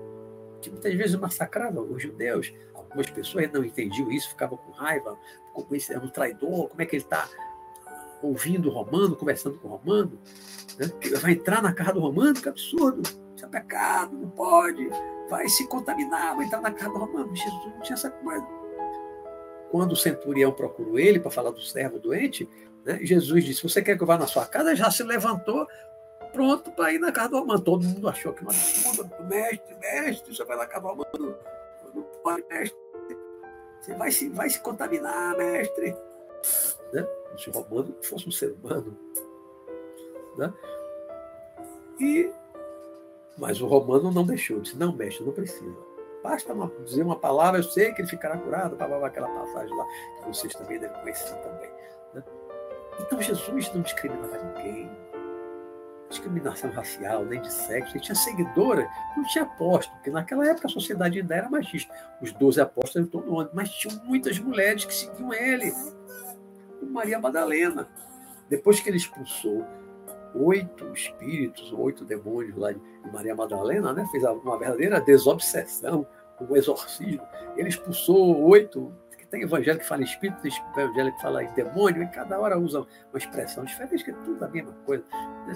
que 0.62 0.70
muitas 0.70 0.94
vezes 0.94 1.16
massacravam 1.16 1.84
os 1.92 2.02
judeus. 2.02 2.54
Algumas 2.74 3.10
pessoas 3.10 3.52
não 3.52 3.64
entendiam 3.64 4.12
isso, 4.12 4.30
ficavam 4.30 4.58
com 4.58 4.72
raiva, 4.72 5.18
como 5.54 5.76
esse 5.76 5.94
é 5.94 5.98
um 5.98 6.08
traidor, 6.08 6.70
como 6.70 6.82
é 6.82 6.86
que 6.86 6.96
ele 6.96 7.04
está 7.04 7.28
ouvindo 8.22 8.70
o 8.70 8.72
romano, 8.72 9.16
conversando 9.16 9.58
com 9.60 9.68
o 9.68 9.72
romano, 9.72 10.20
né? 10.78 10.90
vai 11.20 11.34
entrar 11.34 11.62
na 11.62 11.74
casa 11.74 11.94
do 11.94 12.00
romano, 12.00 12.34
que 12.34 12.50
absurdo, 12.50 13.02
isso 13.36 13.46
é 13.46 13.48
pecado, 13.48 14.16
não 14.16 14.30
pode, 14.30 14.90
vai 15.30 15.48
se 15.48 15.68
contaminar, 15.68 16.36
vai 16.36 16.46
entrar 16.46 16.62
na 16.62 16.72
casa 16.72 16.92
do 16.92 17.00
romano. 17.00 17.36
Jesus 17.36 17.66
não 17.66 17.82
tinha 17.82 17.96
essa 17.96 18.10
coisa. 18.10 18.46
Quando 19.70 19.92
o 19.92 19.96
centurião 19.96 20.52
procurou 20.52 20.98
ele 20.98 21.20
para 21.20 21.30
falar 21.30 21.52
do 21.52 21.62
servo 21.62 22.00
doente, 22.00 22.50
né? 22.88 23.00
Jesus 23.02 23.44
disse: 23.44 23.64
Você 23.64 23.82
quer 23.82 23.98
que 23.98 24.04
eu 24.04 24.08
vá 24.08 24.18
na 24.18 24.26
sua 24.26 24.46
casa? 24.46 24.74
Já 24.74 24.90
se 24.90 25.04
levantou, 25.04 25.68
pronto 26.32 26.72
para 26.72 26.94
ir 26.94 27.00
na 27.00 27.12
casa 27.12 27.30
do 27.30 27.40
Romano. 27.40 27.60
Todo 27.60 27.84
mundo 27.84 28.08
achou 28.08 28.34
que, 28.34 28.46
mestre, 28.46 29.76
mestre, 29.76 30.34
você 30.34 30.46
vai 30.46 30.58
na 30.58 30.66
casa 30.66 30.82
do 30.82 30.88
Romano. 30.88 31.38
Não 31.94 32.04
pode, 32.24 32.46
mestre. 32.50 32.78
Você 33.82 33.94
vai 33.94 34.12
se, 34.12 34.30
vai 34.30 34.50
se 34.50 34.62
contaminar, 34.62 35.36
mestre. 35.38 35.96
Né? 36.94 37.06
Se 37.38 37.50
o 37.50 37.52
Romano 37.52 37.94
fosse 38.02 38.28
um 38.28 38.32
ser 38.32 38.54
humano. 38.54 38.98
Né? 40.38 40.54
E, 42.00 42.32
mas 43.38 43.60
o 43.60 43.68
Romano 43.68 44.12
não 44.12 44.26
deixou. 44.26 44.62
Disse: 44.62 44.78
Não, 44.78 44.96
mestre, 44.96 45.26
não 45.26 45.34
precisa. 45.34 45.76
Basta 46.24 46.54
uma, 46.54 46.72
dizer 46.86 47.04
uma 47.04 47.20
palavra, 47.20 47.60
eu 47.60 47.64
sei 47.64 47.94
que 47.94 48.02
ele 48.02 48.10
ficará 48.10 48.38
curado. 48.38 48.78
Para 48.78 49.06
aquela 49.06 49.28
passagem 49.28 49.76
lá, 49.76 49.86
que 50.22 50.28
vocês 50.28 50.54
também 50.54 50.80
devem 50.80 50.98
conhecer 51.02 51.36
também. 51.36 51.70
Então 53.00 53.22
Jesus 53.22 53.74
não 53.74 53.82
discriminava 53.82 54.38
ninguém. 54.38 54.90
discriminação 56.10 56.72
racial, 56.72 57.26
nem 57.26 57.42
de 57.42 57.52
sexo. 57.52 57.96
Ele 57.96 58.04
tinha 58.04 58.16
seguidora, 58.16 58.90
não 59.16 59.24
tinha 59.26 59.44
apóstolo, 59.44 59.98
porque 59.98 60.10
naquela 60.10 60.48
época 60.48 60.68
a 60.68 60.72
sociedade 60.72 61.20
ainda 61.20 61.36
era 61.36 61.50
machista. 61.50 61.94
Os 62.22 62.32
doze 62.32 62.62
apóstolos 62.62 62.96
eram 62.96 63.08
todo 63.08 63.32
mundo, 63.32 63.50
mas 63.54 63.70
tinham 63.70 64.02
muitas 64.06 64.40
mulheres 64.40 64.86
que 64.86 64.94
seguiam 64.94 65.34
ele. 65.34 65.74
Maria 66.82 67.20
Madalena. 67.20 67.88
Depois 68.50 68.80
que 68.80 68.90
ele 68.90 68.98
expulsou 68.98 69.66
oito 70.34 70.92
espíritos, 70.94 71.74
oito 71.74 72.06
demônios 72.06 72.56
lá 72.56 72.72
de 72.72 72.80
Maria 73.12 73.36
Madalena, 73.36 73.92
né, 73.94 74.08
fez 74.12 74.24
uma 74.24 74.58
verdadeira 74.58 75.02
desobsessão, 75.02 76.08
um 76.40 76.56
exorcismo. 76.56 77.22
Ele 77.56 77.70
expulsou 77.70 78.42
oito 78.44 78.94
tem 79.30 79.42
evangelho 79.42 79.80
que 79.80 79.86
fala 79.86 80.04
espírito, 80.04 80.42
tem 80.42 80.52
evangelho 80.78 81.14
que 81.14 81.22
fala 81.22 81.44
em 81.44 81.54
demônio, 81.54 82.04
e 82.04 82.08
cada 82.08 82.40
hora 82.40 82.58
usa 82.58 82.80
uma 82.80 83.18
expressão 83.18 83.64
diferente, 83.66 84.04
que 84.04 84.12
é 84.12 84.14
tudo 84.14 84.44
a 84.44 84.48
mesma 84.48 84.74
coisa. 84.86 85.04
Né? 85.48 85.56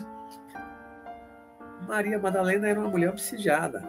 Maria 1.87 2.19
Madalena 2.19 2.67
era 2.67 2.79
uma 2.79 2.89
mulher 2.89 3.09
obsidiada. 3.09 3.83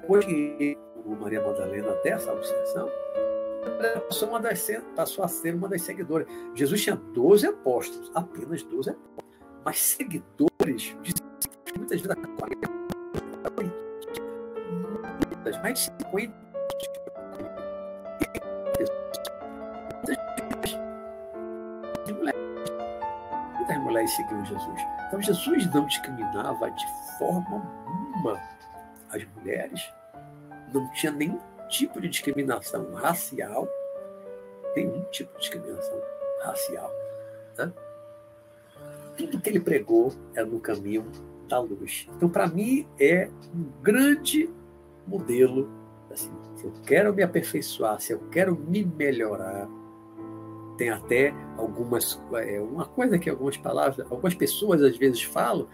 Depois 0.00 0.24
que 0.24 0.78
Maria 1.20 1.40
Madalena 1.40 1.92
dessa 2.02 2.32
obsessão, 2.32 2.88
passou, 4.08 4.28
uma 4.28 4.40
das, 4.40 4.66
passou 4.94 5.24
a 5.24 5.28
ser 5.28 5.54
uma 5.54 5.68
das 5.68 5.82
seguidoras. 5.82 6.26
Jesus 6.54 6.82
tinha 6.82 6.96
12 6.96 7.46
apóstolos, 7.46 8.10
apenas 8.14 8.62
12 8.62 8.90
apóstolos. 8.90 9.12
Mas 9.64 9.78
seguidores, 9.78 10.96
muitas 11.76 12.00
vezes, 12.00 12.16
muitas, 15.32 15.62
mais 15.62 15.74
de 15.74 15.84
50 15.84 16.12
Mulheres 24.02 24.16
seguiam 24.16 24.44
Jesus. 24.44 24.80
Então 25.06 25.22
Jesus 25.22 25.72
não 25.72 25.86
discriminava 25.86 26.70
de 26.70 26.86
forma 27.18 27.62
alguma 27.86 28.40
as 29.10 29.24
mulheres. 29.36 29.92
Não 30.72 30.90
tinha 30.92 31.12
nenhum 31.12 31.38
tipo 31.68 32.00
de 32.00 32.08
discriminação 32.08 32.92
racial. 32.94 33.68
Nenhum 34.74 35.04
tipo 35.10 35.32
de 35.34 35.40
discriminação 35.40 36.00
racial. 36.42 36.90
Né? 37.58 37.72
Tudo 39.16 39.40
que 39.40 39.50
ele 39.50 39.60
pregou 39.60 40.12
era 40.34 40.46
no 40.46 40.58
caminho 40.58 41.04
da 41.46 41.60
luz. 41.60 42.08
Então, 42.16 42.28
para 42.28 42.46
mim, 42.46 42.88
é 42.98 43.28
um 43.54 43.82
grande 43.82 44.50
modelo. 45.06 45.70
Assim, 46.10 46.32
se 46.56 46.64
eu 46.64 46.72
quero 46.84 47.14
me 47.14 47.22
aperfeiçoar, 47.22 48.00
se 48.00 48.12
eu 48.12 48.20
quero 48.30 48.56
me 48.56 48.84
melhorar, 48.84 49.68
tem 50.76 50.90
até 50.90 51.34
algumas 51.56 52.20
é, 52.34 52.60
uma 52.60 52.86
coisa 52.86 53.18
que 53.18 53.28
algumas 53.28 53.56
palavras, 53.56 54.00
algumas 54.10 54.34
pessoas 54.34 54.82
às 54.82 54.96
vezes 54.96 55.22
falam, 55.22 55.66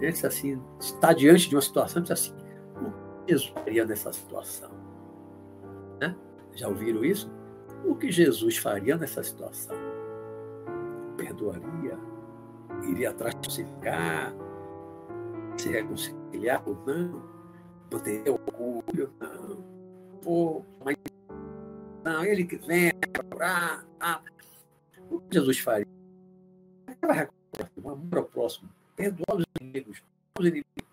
né, 0.00 0.08
assim, 0.08 0.60
está 0.80 1.12
diante 1.12 1.48
de 1.48 1.54
uma 1.54 1.62
situação, 1.62 2.02
diz 2.02 2.10
assim, 2.10 2.34
o 2.80 2.90
que 3.24 3.32
Jesus 3.32 3.52
faria 3.52 3.84
nessa 3.84 4.12
situação? 4.12 4.70
Né? 6.00 6.16
Já 6.54 6.68
ouviram 6.68 7.04
isso? 7.04 7.30
O 7.84 7.94
que 7.94 8.10
Jesus 8.10 8.56
faria 8.56 8.96
nessa 8.96 9.22
situação? 9.22 9.76
Perdoaria? 11.16 11.98
Iria 12.88 13.10
atrás 13.10 13.34
de 13.34 13.40
crucificar? 13.42 14.34
Se 15.56 15.68
reconciliar 15.68 16.62
ou 16.66 16.76
não? 16.86 17.22
Manter 17.92 18.22
orgulho? 18.28 19.12
Não. 19.20 19.64
Pô, 20.22 20.62
mas 20.84 20.96
não, 22.06 22.24
ele 22.24 22.44
que 22.44 22.54
vem, 22.56 22.92
orar, 23.34 23.84
ah, 23.98 24.22
o 25.10 25.18
que 25.22 25.34
Jesus 25.34 25.58
faria? 25.58 25.88
O 27.82 27.90
amor 27.90 28.18
ao 28.18 28.24
próximo, 28.24 28.70
perdoar 28.94 29.38
os 29.38 29.44
inimigos, 29.60 30.00
os 30.38 30.46
inimigos. 30.46 30.84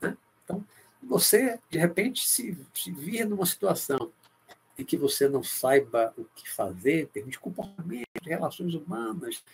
Né? 0.00 0.16
Então, 0.42 0.66
você, 1.00 1.60
de 1.70 1.78
repente, 1.78 2.28
se, 2.28 2.58
se 2.74 2.90
vir 2.90 3.24
numa 3.24 3.46
situação 3.46 4.10
em 4.76 4.84
que 4.84 4.96
você 4.96 5.28
não 5.28 5.44
saiba 5.44 6.12
o 6.18 6.24
que 6.24 6.50
fazer, 6.50 7.02
em 7.02 7.06
termos 7.06 7.30
de 7.30 7.38
comportamento, 7.38 8.08
relações 8.24 8.74
humanas, 8.74 9.44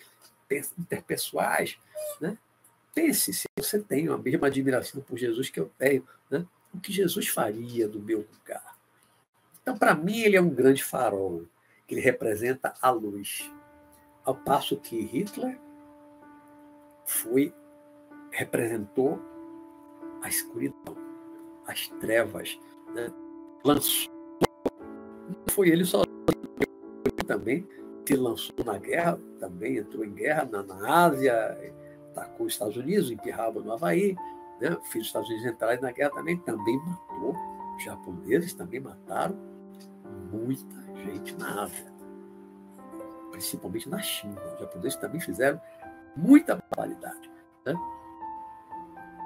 interpessoais, 0.79 1.77
né? 2.19 2.39
pense 2.95 3.31
se 3.35 3.47
você 3.59 3.79
tem 3.79 4.09
a 4.09 4.17
mesma 4.17 4.47
admiração 4.47 5.03
por 5.03 5.19
Jesus 5.19 5.51
que 5.51 5.61
eu 5.61 5.71
tenho, 5.77 6.07
né? 6.31 6.47
o 6.73 6.81
que 6.81 6.93
Jesus 6.95 7.29
faria 7.29 7.87
no 7.87 8.01
meu 8.01 8.27
lugar. 8.33 8.76
Então, 9.67 9.77
para 9.77 9.97
mim, 9.97 10.21
ele 10.21 10.37
é 10.37 10.41
um 10.41 10.49
grande 10.49 10.81
farol 10.81 11.43
que 11.89 11.95
ele 11.97 12.01
representa 12.01 12.73
a 12.81 12.89
luz. 12.89 13.53
Ao 14.25 14.33
passo 14.33 14.77
que 14.77 15.01
Hitler 15.01 15.59
foi 17.05 17.53
representou 18.31 19.21
a 20.23 20.29
escuridão, 20.29 20.97
as 21.67 21.89
trevas, 22.01 22.57
né? 22.95 23.09
lançou. 23.65 24.09
Não 25.29 25.53
foi 25.53 25.71
ele 25.71 25.85
só 25.85 26.05
também 27.27 27.67
se 28.07 28.15
lançou 28.15 28.65
na 28.65 28.79
guerra, 28.79 29.19
também 29.41 29.79
entrou 29.79 30.05
em 30.05 30.15
guerra 30.15 30.45
na, 30.45 30.63
na 30.63 31.07
Ásia, 31.07 31.75
atacou 32.13 32.47
os 32.47 32.53
Estados 32.53 32.77
Unidos, 32.77 33.11
em 33.11 33.17
no 33.17 33.73
Havaí, 33.73 34.15
né? 34.61 34.77
fez 34.93 35.03
os 35.03 35.07
Estados 35.09 35.29
Unidos 35.29 35.47
entrarem 35.47 35.81
na 35.81 35.91
guerra 35.91 36.11
também, 36.11 36.39
também 36.39 36.79
matou, 36.79 37.35
os 37.77 37.83
japoneses 37.83 38.55
também 38.55 38.79
mataram 38.79 39.56
muita 40.33 40.83
gente 41.05 41.35
na 41.37 41.63
Ásia, 41.63 41.93
principalmente 43.31 43.89
na 43.89 44.01
China. 44.01 44.41
Os 44.55 44.61
japoneses 44.61 44.97
também 44.97 45.21
fizeram 45.21 45.61
muita 46.17 46.57
barbaridade. 46.57 47.31
Né? 47.65 47.75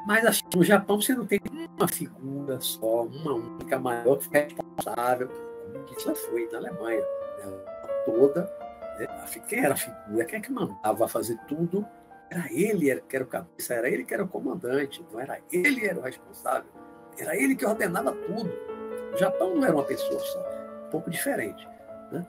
Mas 0.07 0.25
assim, 0.25 0.43
no 0.55 0.65
Japão 0.65 1.01
você 1.01 1.15
não 1.15 1.27
tem 1.27 1.41
uma 1.77 1.89
figura 1.89 2.61
só, 2.61 3.05
uma 3.05 3.35
única 3.35 3.79
maior 3.79 4.19
que 4.19 4.37
é 4.37 4.45
responsável, 4.45 5.29
como 5.29 5.85
Hitler 5.87 6.17
foi 6.17 6.49
na 6.51 6.59
Alemanha. 6.59 7.01
Né? 7.01 7.53
Toda, 8.05 8.43
né? 8.99 9.07
quem 9.47 9.65
era 9.65 9.75
a 9.75 9.77
figura, 9.77 10.25
quem 10.25 10.39
é 10.39 10.43
que 10.43 10.53
mandava 10.53 11.07
fazer 11.07 11.39
tudo? 11.47 11.87
Era 12.31 12.47
ele 12.53 13.01
que 13.01 13.17
era 13.17 13.25
o 13.25 13.29
cabeça, 13.29 13.75
era 13.75 13.89
ele 13.89 14.05
que 14.05 14.15
era 14.15 14.23
o 14.23 14.29
comandante, 14.29 15.05
não 15.13 15.21
era 15.21 15.41
ele 15.51 15.81
que 15.81 15.87
era 15.87 15.99
o 15.99 16.03
responsável, 16.03 16.71
era 17.19 17.37
ele 17.37 17.57
que 17.57 17.67
ordenava 17.67 18.13
tudo. 18.13 18.51
O 19.13 19.17
Japão 19.17 19.57
não 19.57 19.65
era 19.65 19.75
uma 19.75 19.83
pessoa 19.83 20.21
só, 20.21 20.60
pouco 20.91 21.11
diferente. 21.11 21.67
Né? 22.11 22.27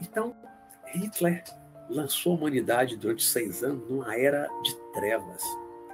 Então, 0.00 0.34
Hitler 0.86 1.42
lançou 1.88 2.32
a 2.32 2.36
humanidade 2.36 2.96
durante 2.96 3.24
seis 3.24 3.62
anos 3.62 3.88
numa 3.88 4.16
era 4.16 4.48
de 4.62 4.74
trevas. 4.92 5.42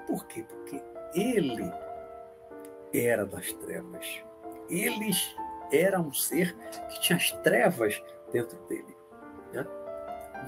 Por 0.06 0.26
quê? 0.26 0.44
Porque 0.48 0.82
ele 1.14 1.72
era 2.92 3.24
das 3.24 3.52
trevas. 3.52 4.22
Eles 4.68 5.34
era 5.72 6.00
um 6.00 6.12
ser 6.12 6.54
que 6.88 7.00
tinha 7.00 7.16
as 7.16 7.30
trevas 7.42 8.02
dentro 8.32 8.58
dele. 8.68 8.96
Né? 9.52 9.66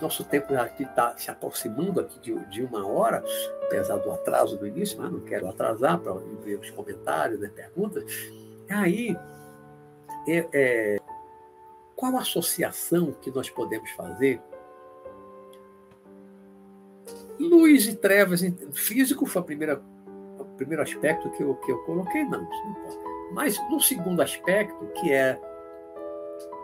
Nosso 0.00 0.24
tempo 0.24 0.54
aqui 0.54 0.84
está 0.84 1.16
se 1.16 1.30
aproximando 1.30 2.00
aqui 2.00 2.20
de, 2.20 2.34
de, 2.50 2.62
uma 2.62 2.86
hora, 2.86 3.24
apesar 3.64 3.96
do 3.96 4.12
atraso 4.12 4.56
do 4.56 4.66
início, 4.66 5.00
mas 5.00 5.10
não 5.10 5.20
quero 5.20 5.48
atrasar 5.48 5.98
para 5.98 6.12
ver 6.44 6.58
os 6.58 6.70
comentários, 6.70 7.40
né, 7.40 7.48
perguntas. 7.48 8.04
Aí, 8.68 9.16
é, 10.28 10.46
é, 10.52 11.00
qual 11.98 12.16
associação 12.16 13.10
que 13.10 13.28
nós 13.28 13.50
podemos 13.50 13.90
fazer? 13.90 14.40
Luz 17.40 17.88
e 17.88 17.96
trevas, 17.96 18.40
físico 18.72 19.26
foi 19.26 19.42
primeira, 19.42 19.82
o 20.38 20.44
primeiro 20.56 20.80
aspecto 20.80 21.28
que 21.32 21.42
eu, 21.42 21.56
que 21.56 21.72
eu 21.72 21.78
coloquei, 21.78 22.24
não, 22.24 22.44
isso 22.44 22.62
não 22.62 22.70
importa. 22.70 23.04
Mas 23.32 23.58
no 23.68 23.80
segundo 23.80 24.22
aspecto, 24.22 24.86
que 25.00 25.12
é 25.12 25.40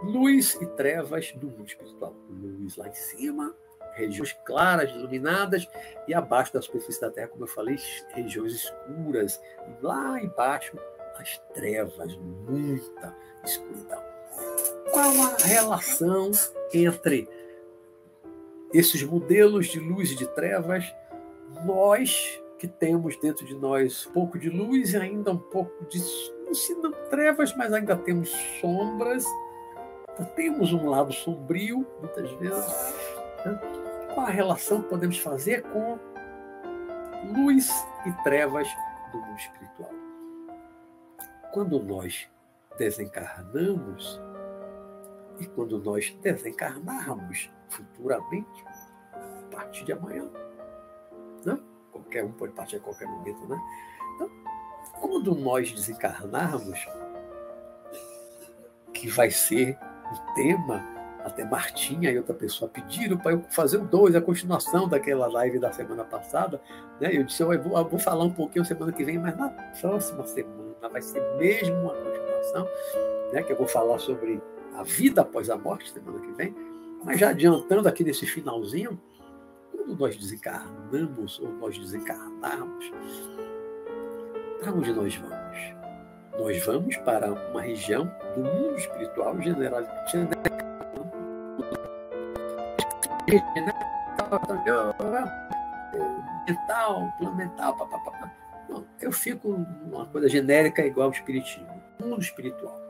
luz 0.05 0.55
e 0.61 0.67
trevas 0.67 1.33
do 1.33 1.49
mundo 1.49 1.67
espiritual. 1.67 2.15
Luz 2.31 2.77
lá 2.77 2.87
em 2.87 2.95
cima, 2.95 3.53
regiões 3.95 4.33
claras, 4.45 4.91
iluminadas, 4.91 5.67
e 6.07 6.15
abaixo 6.15 6.55
da 6.55 6.63
superfície 6.63 7.01
da 7.01 7.11
Terra, 7.11 7.29
como 7.29 7.43
eu 7.43 7.49
falei, 7.49 7.77
regiões 8.11 8.53
escuras. 8.55 9.43
Lá 9.83 10.23
embaixo, 10.23 10.79
as 11.17 11.39
trevas, 11.53 12.17
muita 12.17 13.17
escuridão 13.45 14.14
qual 14.95 15.11
a 15.11 15.37
relação 15.45 16.31
entre 16.73 17.29
esses 18.73 19.03
modelos 19.03 19.67
de 19.67 19.81
luz 19.81 20.13
e 20.13 20.15
de 20.15 20.27
trevas, 20.29 20.85
nós 21.65 22.41
que 22.59 22.69
temos 22.69 23.17
dentro 23.17 23.45
de 23.45 23.57
nós 23.57 24.09
pouco 24.15 24.39
de 24.39 24.49
luz 24.49 24.93
e 24.93 24.97
ainda 24.97 25.33
um 25.33 25.39
pouco 25.39 25.85
de, 25.87 25.99
se 25.99 26.75
não 26.77 26.93
trevas, 27.11 27.53
mas 27.57 27.73
ainda 27.73 27.97
temos 27.97 28.31
sombras, 28.61 29.25
temos 30.37 30.73
um 30.73 30.89
lado 30.89 31.13
sombrio, 31.13 31.85
muitas 32.01 32.31
vezes. 32.33 32.95
Né? 33.45 33.61
Qual 34.15 34.27
a 34.27 34.31
relação 34.31 34.81
que 34.81 34.91
podemos 34.91 35.19
fazer 35.19 35.63
com 35.65 35.99
luz 37.37 37.69
e 38.07 38.13
trevas 38.23 38.69
do 39.11 39.19
mundo 39.19 39.39
espiritual? 39.39 39.91
Quando 41.53 41.83
nós 41.83 42.29
desencarnamos, 42.79 44.21
e 45.39 45.47
quando 45.47 45.79
nós 45.83 46.17
desencarnarmos 46.23 47.51
futuramente, 47.69 48.65
a 49.13 49.49
partir 49.51 49.85
de 49.85 49.93
amanhã, 49.93 50.29
né? 51.45 51.59
qualquer 51.91 52.25
um 52.25 52.33
pode 52.33 52.53
partir 52.53 52.77
a 52.77 52.81
qualquer 52.81 53.09
momento, 53.09 53.47
né? 53.47 53.61
Então, 54.15 54.31
quando 55.01 55.35
nós 55.35 55.73
desencarnarmos, 55.73 56.87
que 58.93 59.09
vai 59.09 59.31
ser 59.31 59.79
o 60.13 60.35
tema, 60.35 60.85
até 61.25 61.45
Martinha 61.45 62.11
e 62.11 62.19
outra 62.19 62.35
pessoa 62.35 62.71
pediram 62.71 63.17
para 63.17 63.33
eu 63.33 63.43
fazer 63.51 63.79
o 63.79 63.85
dois, 63.85 64.15
a 64.15 64.21
continuação 64.21 64.87
daquela 64.87 65.27
live 65.27 65.59
da 65.59 65.73
semana 65.73 66.05
passada, 66.05 66.61
né? 67.01 67.11
Eu 67.13 67.25
disse, 67.25 67.43
eu 67.43 67.63
vou, 67.63 67.79
eu 67.79 67.89
vou 67.89 67.99
falar 67.99 68.25
um 68.25 68.33
pouquinho 68.33 68.65
semana 68.65 68.93
que 68.93 69.05
vem, 69.05 69.19
mas 69.19 69.37
na 69.37 69.49
próxima 69.49 70.27
semana 70.27 70.89
vai 70.91 71.03
ser 71.03 71.21
mesmo 71.39 71.75
uma 71.81 71.95
continuação, 71.95 72.69
né? 73.33 73.43
Que 73.43 73.53
eu 73.53 73.57
vou 73.57 73.67
falar 73.67 73.99
sobre 73.99 74.41
a 74.75 74.83
vida 74.83 75.23
após 75.23 75.49
a 75.51 75.57
morte 75.57 75.93
semana 75.93 76.21
que 76.21 76.33
vem, 76.33 76.55
mas 77.05 77.21
já 77.21 77.31
adiantando 77.31 77.89
aqui 77.89 78.03
nesse 78.03 78.27
finalzinho, 78.27 79.01
quando 79.71 79.97
nós 79.97 80.17
desencarnamos 80.17 81.39
ou 81.39 81.49
nós 81.53 81.79
desencarnarmos, 81.79 82.93
para 84.61 84.73
onde 84.73 84.93
nós 84.93 85.15
vamos? 85.17 85.75
Nós 86.39 86.67
vamos 86.67 86.97
para 86.99 87.33
uma 87.33 87.63
região 87.63 88.11
do 88.35 88.43
mundo 88.43 88.77
espiritual 88.77 89.41
general, 89.41 89.83
mental, 96.47 97.13
plano 97.19 97.37
mental, 97.37 97.77
papapá. 97.77 98.33
Não, 98.69 98.85
eu 99.01 99.13
fico 99.13 99.49
numa 99.87 100.07
coisa 100.07 100.29
genérica 100.29 100.85
igual 100.85 101.07
ao 101.07 101.13
espiritismo, 101.13 101.69
mundo 102.01 102.21
espiritual. 102.21 102.84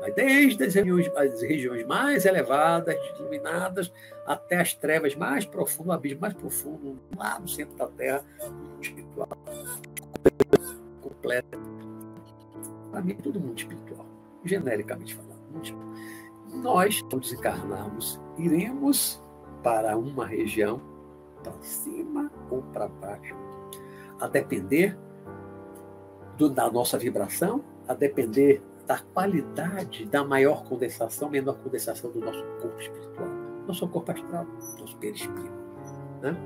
Vai 0.00 0.10
desde 0.12 0.64
as 0.64 0.74
regiões, 0.74 1.10
as 1.14 1.42
regiões 1.42 1.86
mais 1.86 2.24
elevadas, 2.24 2.96
iluminadas, 3.18 3.92
até 4.26 4.56
as 4.56 4.72
trevas 4.72 5.14
mais 5.14 5.44
profundas, 5.44 5.88
o 5.88 5.92
abismo 5.92 6.20
mais 6.22 6.32
profundo, 6.32 6.98
lá 7.16 7.38
no 7.38 7.46
centro 7.46 7.76
da 7.76 7.86
Terra, 7.86 8.24
espiritual. 8.80 9.28
Completo. 11.02 11.58
Para 12.90 13.02
mim, 13.02 13.14
todo 13.16 13.38
mundo 13.38 13.58
espiritual, 13.58 14.06
genericamente 14.42 15.14
falando. 15.14 15.30
Nós, 16.54 17.04
ao 17.12 17.20
desencarnarmos, 17.20 18.18
iremos 18.38 19.22
para 19.62 19.96
uma 19.98 20.26
região, 20.26 20.80
para 21.42 21.52
cima 21.60 22.30
ou 22.50 22.62
para 22.62 22.88
baixo, 22.88 23.36
a 24.18 24.26
depender 24.26 24.96
do, 26.38 26.48
da 26.48 26.70
nossa 26.70 26.98
vibração, 26.98 27.62
a 27.86 27.94
depender 27.94 28.62
da 28.90 28.98
qualidade 28.98 30.04
da 30.06 30.24
maior 30.24 30.64
condensação, 30.64 31.30
menor 31.30 31.56
condensação 31.62 32.10
do 32.10 32.18
nosso 32.18 32.42
corpo 32.60 32.80
espiritual, 32.80 33.28
nosso 33.64 33.86
corpo 33.86 34.10
astral, 34.10 34.44
nosso 34.80 34.96
perispírito. 34.96 35.54
Né? 36.20 36.36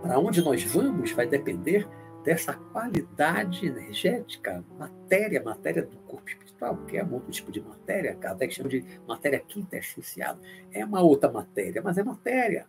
Para 0.00 0.18
onde 0.18 0.42
nós 0.42 0.62
vamos 0.62 1.12
vai 1.12 1.26
depender 1.26 1.86
dessa 2.24 2.54
qualidade 2.54 3.66
energética, 3.66 4.64
matéria, 4.78 5.42
matéria 5.42 5.82
do 5.82 5.98
corpo 5.98 6.26
espiritual, 6.26 6.78
que 6.86 6.96
é 6.96 7.04
um 7.04 7.12
outro 7.12 7.30
tipo 7.30 7.52
de 7.52 7.60
matéria, 7.60 8.16
Kardec 8.16 8.54
chama 8.54 8.70
de 8.70 8.82
matéria 9.06 9.40
quintessenciada. 9.40 10.40
É 10.72 10.82
uma 10.82 11.02
outra 11.02 11.30
matéria, 11.30 11.82
mas 11.82 11.98
é 11.98 12.02
matéria. 12.02 12.66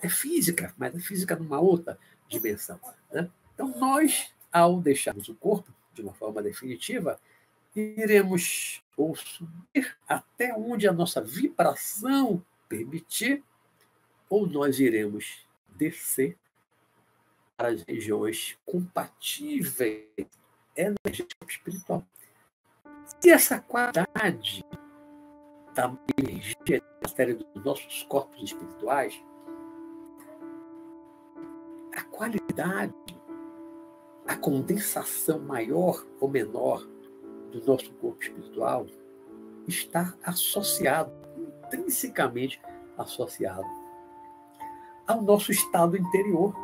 É 0.00 0.08
física, 0.08 0.72
mas 0.78 0.94
é 0.94 1.00
física 1.00 1.34
numa 1.34 1.58
outra 1.58 1.98
dimensão. 2.28 2.78
Né? 3.12 3.28
Então, 3.52 3.74
nós, 3.80 4.32
ao 4.52 4.80
deixarmos 4.80 5.28
o 5.28 5.34
corpo 5.34 5.72
de 5.92 6.02
uma 6.02 6.14
forma 6.14 6.40
definitiva, 6.40 7.18
iremos 7.80 8.82
ou 8.96 9.14
subir 9.14 9.96
até 10.08 10.52
onde 10.54 10.88
a 10.88 10.92
nossa 10.92 11.20
vibração 11.20 12.44
permitir, 12.68 13.42
ou 14.28 14.46
nós 14.46 14.78
iremos 14.80 15.46
descer 15.76 16.36
para 17.56 17.68
as 17.68 17.82
regiões 17.82 18.58
compatíveis 18.66 20.04
energética 20.76 21.46
espiritual. 21.46 22.04
Se 23.20 23.30
essa 23.30 23.60
qualidade 23.60 24.64
da 25.74 25.96
energia 26.16 26.80
da 26.80 27.08
matéria 27.08 27.34
dos 27.34 27.64
nossos 27.64 28.02
corpos 28.04 28.42
espirituais, 28.42 29.20
a 31.94 32.02
qualidade, 32.04 32.94
a 34.26 34.36
condensação 34.36 35.40
maior 35.40 36.04
ou 36.20 36.28
menor 36.28 36.86
do 37.50 37.64
nosso 37.64 37.90
corpo 37.94 38.22
espiritual 38.22 38.86
está 39.66 40.14
associado, 40.22 41.12
intrinsecamente 41.64 42.60
associado 42.96 43.66
ao 45.06 45.22
nosso 45.22 45.50
estado 45.50 45.96
interior, 45.96 46.54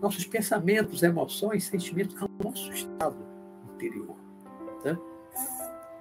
nossos 0.00 0.26
pensamentos, 0.26 1.02
emoções, 1.02 1.64
sentimentos, 1.64 2.20
ao 2.20 2.28
nosso 2.42 2.72
estado 2.72 3.16
interior. 3.74 4.16
Né? 4.84 4.98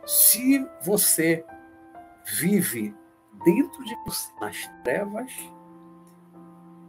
Se 0.06 0.68
você 0.82 1.46
vive 2.40 2.96
dentro 3.46 3.84
de 3.84 3.96
você 4.06 4.32
nas 4.42 4.68
trevas, 4.84 5.32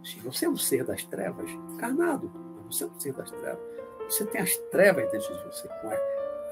se 0.03 0.19
você 0.21 0.47
é 0.47 0.49
um 0.49 0.57
ser 0.57 0.85
das 0.85 1.05
trevas, 1.05 1.51
encarnado, 1.51 2.33
você 2.67 2.85
é 2.85 2.87
um 2.87 2.99
ser 2.99 3.13
das 3.13 3.31
trevas, 3.31 3.63
você 4.09 4.25
tem 4.27 4.41
as 4.41 4.57
trevas 4.71 5.11
dentro 5.11 5.37
de 5.37 5.45
você, 5.45 5.69
com 5.69 5.91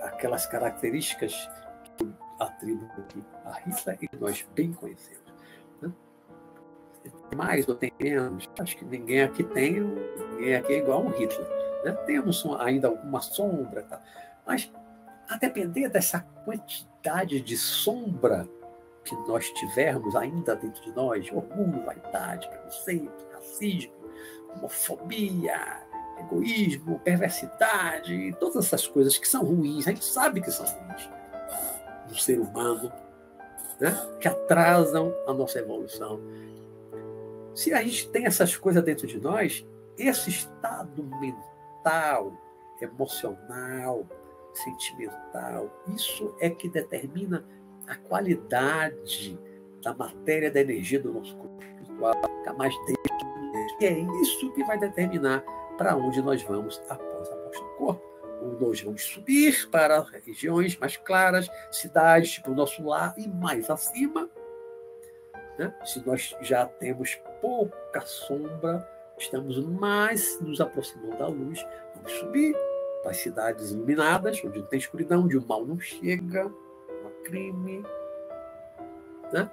aquelas 0.08 0.46
características 0.46 1.34
que 1.96 2.04
aqui 2.40 2.78
a 3.44 3.52
Hitler 3.52 3.98
e 4.00 4.08
que 4.08 4.16
nós 4.16 4.46
bem 4.54 4.72
conhecemos. 4.72 5.32
Né? 5.80 5.92
Mais 7.36 7.68
ou 7.68 7.74
tem 7.74 7.92
menos, 7.98 8.48
acho 8.58 8.76
que 8.76 8.84
ninguém 8.84 9.22
aqui 9.22 9.42
tem, 9.42 9.80
ninguém 10.32 10.54
aqui 10.56 10.74
é 10.74 10.78
igual 10.78 11.02
a 11.02 11.04
um 11.06 11.10
Hitler. 11.10 11.48
Né? 11.84 11.92
Temos 12.06 12.44
ainda 12.60 12.88
alguma 12.88 13.20
sombra, 13.20 13.82
tá? 13.82 14.00
mas 14.46 14.70
a 15.28 15.36
depender 15.36 15.88
dessa 15.88 16.20
quantidade 16.44 17.40
de 17.40 17.56
sombra 17.56 18.48
que 19.04 19.14
nós 19.26 19.48
tivermos 19.50 20.14
ainda 20.14 20.54
dentro 20.54 20.82
de 20.82 20.92
nós, 20.92 21.30
orgulho, 21.32 21.84
vaidade, 21.84 22.48
preconceito, 22.48 23.26
racismo, 23.32 23.92
homofobia, 24.54 25.86
egoísmo, 26.20 26.98
perversidade, 27.00 28.34
todas 28.38 28.66
essas 28.66 28.86
coisas 28.86 29.16
que 29.16 29.28
são 29.28 29.44
ruins, 29.44 29.86
a 29.86 29.90
gente 29.90 30.04
sabe 30.04 30.40
que 30.40 30.50
são 30.50 30.66
ruins 30.66 31.10
do 32.08 32.16
ser 32.16 32.40
humano, 32.40 32.92
né? 33.80 33.90
que 34.20 34.28
atrasam 34.28 35.14
a 35.26 35.32
nossa 35.32 35.58
evolução. 35.58 36.20
Se 37.54 37.72
a 37.72 37.82
gente 37.82 38.08
tem 38.08 38.26
essas 38.26 38.56
coisas 38.56 38.82
dentro 38.82 39.06
de 39.06 39.20
nós, 39.20 39.66
esse 39.96 40.30
estado 40.30 41.02
mental, 41.02 42.32
emocional, 42.80 44.06
sentimental, 44.54 45.70
isso 45.94 46.34
é 46.40 46.50
que 46.50 46.68
determina 46.68 47.44
a 47.86 47.96
qualidade 47.96 49.38
da 49.82 49.94
matéria, 49.94 50.50
da 50.50 50.60
energia 50.60 51.00
do 51.00 51.12
nosso 51.12 51.36
corpo 51.36 51.62
espiritual, 51.62 52.14
ficar 52.38 52.54
mais 52.54 52.74
dentro. 52.86 53.08
E 53.80 53.86
é 53.86 53.98
isso 54.22 54.52
que 54.52 54.64
vai 54.64 54.78
determinar 54.78 55.42
para 55.78 55.96
onde 55.96 56.20
nós 56.20 56.42
vamos 56.42 56.82
após 56.88 57.30
a 57.30 57.36
morte 57.36 57.58
do 57.60 57.68
corpo. 57.76 58.08
Nós 58.60 58.80
vamos 58.82 59.02
subir 59.02 59.68
para 59.70 60.00
regiões 60.00 60.76
mais 60.76 60.96
claras, 60.96 61.48
cidades, 61.70 62.32
tipo 62.32 62.50
o 62.50 62.54
nosso 62.54 62.84
lar, 62.84 63.14
e 63.16 63.26
mais 63.26 63.70
acima, 63.70 64.28
né? 65.58 65.74
se 65.84 66.04
nós 66.06 66.36
já 66.40 66.66
temos 66.66 67.18
pouca 67.40 68.00
sombra, 68.02 68.88
estamos 69.18 69.58
mais 69.64 70.40
nos 70.40 70.60
aproximando 70.60 71.16
da 71.16 71.26
luz, 71.26 71.64
vamos 71.94 72.12
subir 72.12 72.56
para 73.02 73.10
as 73.12 73.16
cidades 73.18 73.70
iluminadas, 73.70 74.40
onde 74.44 74.58
não 74.58 74.66
tem 74.66 74.78
escuridão, 74.78 75.24
onde 75.24 75.36
o 75.36 75.46
mal 75.46 75.64
não 75.64 75.78
chega, 75.78 76.44
não 76.44 77.08
há 77.08 77.24
crime. 77.24 77.84
Né? 79.32 79.50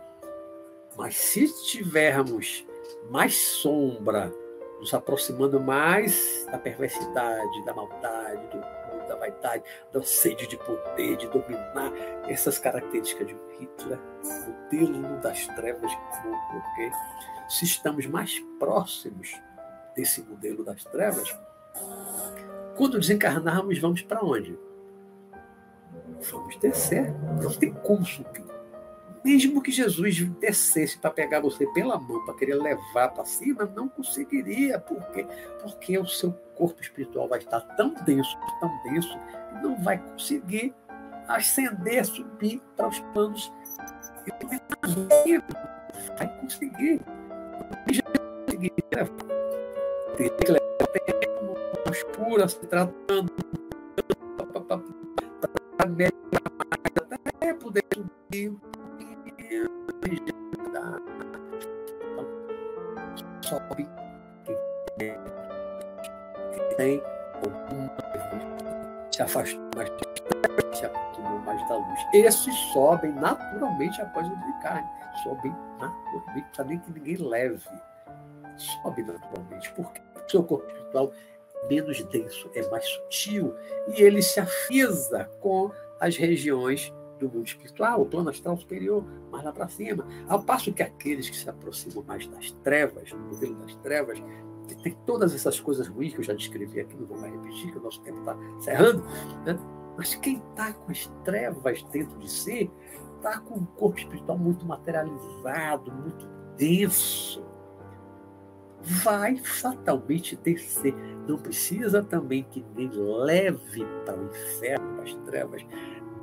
Mas 0.95 1.15
se 1.15 1.47
tivermos 1.65 2.65
mais 3.09 3.35
sombra, 3.35 4.31
nos 4.79 4.93
aproximando 4.93 5.59
mais 5.59 6.45
da 6.51 6.57
perversidade, 6.57 7.65
da 7.65 7.73
maldade, 7.73 8.47
do 8.47 8.85
da 9.07 9.15
vaidade, 9.15 9.63
da 9.91 10.01
sede 10.03 10.47
de 10.47 10.57
poder, 10.57 11.17
de 11.17 11.27
dominar 11.27 11.91
essas 12.27 12.59
características 12.59 13.27
de 13.27 13.35
Hitler, 13.59 13.99
modelo 14.45 15.17
das 15.21 15.47
trevas. 15.47 15.91
Se 17.47 17.65
estamos 17.65 18.05
mais 18.07 18.39
próximos 18.59 19.39
desse 19.95 20.21
modelo 20.23 20.63
das 20.63 20.83
trevas, 20.83 21.37
quando 22.75 22.99
desencarnarmos, 22.99 23.79
vamos 23.79 24.01
para 24.01 24.23
onde? 24.23 24.57
Vamos 26.31 26.57
descer. 26.57 27.13
Não 27.41 27.53
tem 27.53 27.73
como 27.73 28.05
subir. 28.05 28.54
Mesmo 29.25 29.59
que 29.59 29.71
Jesus 29.71 30.21
descesse 30.39 30.99
para 30.99 31.09
pegar 31.09 31.39
você 31.39 31.65
pela 31.73 31.97
mão, 31.97 32.23
para 32.25 32.35
querer 32.35 32.53
levar 32.61 33.07
para 33.09 33.25
cima, 33.25 33.65
não 33.75 33.89
conseguiria. 33.89 34.77
Por 34.77 35.03
quê? 35.07 35.25
Porque 35.63 35.97
o 35.97 36.05
seu 36.05 36.31
corpo 36.53 36.79
espiritual 36.79 37.27
vai 37.27 37.39
estar 37.39 37.59
tão 37.75 37.91
denso, 38.05 38.37
tão 38.59 38.69
denso, 38.83 39.17
que 39.17 39.63
não 39.63 39.81
vai 39.81 39.97
conseguir 39.97 40.75
ascender, 41.27 42.05
subir 42.05 42.61
para 42.77 42.87
os 42.87 42.99
planos. 42.99 43.51
Vai 46.19 46.39
conseguir. 46.41 47.01
Tem 50.17 50.29
que 50.29 50.51
levar 50.51 50.69
tempo, 50.93 51.57
escura, 51.91 52.47
se 52.47 52.59
tratando, 52.67 53.31
para 54.55 54.81
até 57.25 57.53
poder 57.55 57.83
subir 57.91 58.55
sobe 63.41 63.87
tem 66.77 67.01
se 69.11 69.21
afastou 69.21 69.69
mais 69.75 69.89
se 70.73 70.85
aproximou 70.85 71.39
mais 71.39 71.69
da 71.69 71.77
luz. 71.77 71.99
Esses 72.13 72.55
sobem 72.73 73.13
naturalmente 73.13 74.01
após 74.01 74.27
o 74.27 74.35
de 74.35 74.61
carne. 74.61 74.87
Sobem 75.23 75.55
naturalmente, 75.79 76.45
precisa 76.47 76.63
nem 76.65 76.79
que 76.79 76.91
ninguém 76.91 77.15
leve. 77.17 77.69
Sobe 78.57 79.03
naturalmente. 79.03 79.71
Porque 79.73 80.01
o 80.15 80.29
seu 80.29 80.43
corpo 80.43 80.67
espiritual 80.67 81.13
menos 81.69 82.03
denso, 82.05 82.49
é 82.53 82.67
mais 82.69 82.85
sutil, 82.85 83.55
e 83.87 84.01
ele 84.01 84.21
se 84.21 84.39
afisa 84.39 85.25
com 85.39 85.71
as 85.99 86.15
regiões 86.15 86.93
do 87.19 87.29
mundo 87.29 87.47
espiritual, 87.47 88.01
o 88.01 88.05
plano 88.05 88.29
astral 88.29 88.57
superior, 88.57 89.03
mais 89.31 89.43
lá 89.43 89.51
para 89.51 89.67
cima. 89.67 90.05
Ao 90.27 90.41
passo 90.43 90.71
que 90.73 90.83
aqueles 90.83 91.29
que 91.29 91.35
se 91.35 91.49
aproximam 91.49 92.03
mais 92.03 92.27
das 92.27 92.51
trevas, 92.63 93.11
do 93.11 93.19
modelo 93.19 93.55
das 93.55 93.75
trevas, 93.77 94.21
que 94.67 94.75
tem 94.75 94.97
todas 95.05 95.33
essas 95.33 95.59
coisas 95.59 95.87
ruins 95.87 96.13
que 96.13 96.19
eu 96.19 96.23
já 96.23 96.33
descrevi 96.33 96.79
aqui, 96.79 96.95
não 96.95 97.05
vou 97.05 97.17
mais 97.17 97.31
repetir, 97.33 97.71
que 97.71 97.77
o 97.77 97.81
nosso 97.81 98.01
tempo 98.01 98.19
está 98.19 98.35
encerrando, 98.57 99.03
né? 99.45 99.57
mas 99.97 100.15
quem 100.15 100.37
está 100.49 100.73
com 100.73 100.91
as 100.91 101.07
trevas 101.23 101.83
dentro 101.83 102.17
de 102.19 102.29
si, 102.29 102.71
está 103.17 103.39
com 103.39 103.55
um 103.55 103.65
corpo 103.65 103.97
espiritual 103.97 104.37
muito 104.37 104.65
materializado, 104.65 105.91
muito 105.91 106.27
denso, 106.57 107.43
vai 108.81 109.37
fatalmente 109.37 110.35
descer. 110.35 110.93
Não 111.27 111.37
precisa 111.37 112.03
também 112.03 112.43
que 112.43 112.63
nem 112.75 112.89
leve 112.91 113.85
para 114.05 114.15
o 114.15 114.25
inferno, 114.25 114.93
para 114.95 115.03
as 115.03 115.13
trevas, 115.25 115.65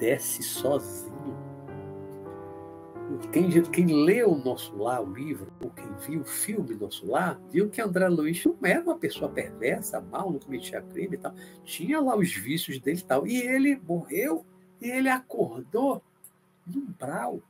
desce 0.03 0.43
sozinho. 0.43 1.13
Quem, 3.33 3.63
quem 3.71 4.05
leu 4.05 4.33
o 4.33 4.37
Nosso 4.37 4.77
Lar, 4.77 5.01
o 5.01 5.15
livro, 5.15 5.53
ou 5.63 5.71
quem 5.71 5.87
viu 6.09 6.23
o 6.23 6.25
filme 6.25 6.75
Nosso 6.75 7.07
Lar, 7.07 7.41
viu 7.53 7.71
que 7.71 7.81
André 7.81 8.09
Luiz 8.09 8.45
não 8.45 8.57
era 8.65 8.83
uma 8.83 8.99
pessoa 8.99 9.31
perversa, 9.31 10.01
mal, 10.01 10.33
não 10.33 10.41
cometia 10.41 10.83
crime 10.83 11.15
e 11.15 11.19
tal. 11.19 11.33
Tinha 11.63 12.01
lá 12.01 12.17
os 12.17 12.35
vícios 12.35 12.81
dele 12.81 12.99
e 12.99 13.05
tal. 13.05 13.25
E 13.29 13.37
ele 13.43 13.81
morreu 13.87 14.45
e 14.81 14.91
ele 14.91 15.09
acordou 15.09 16.03
no 16.67 16.83
umbral. 16.83 17.41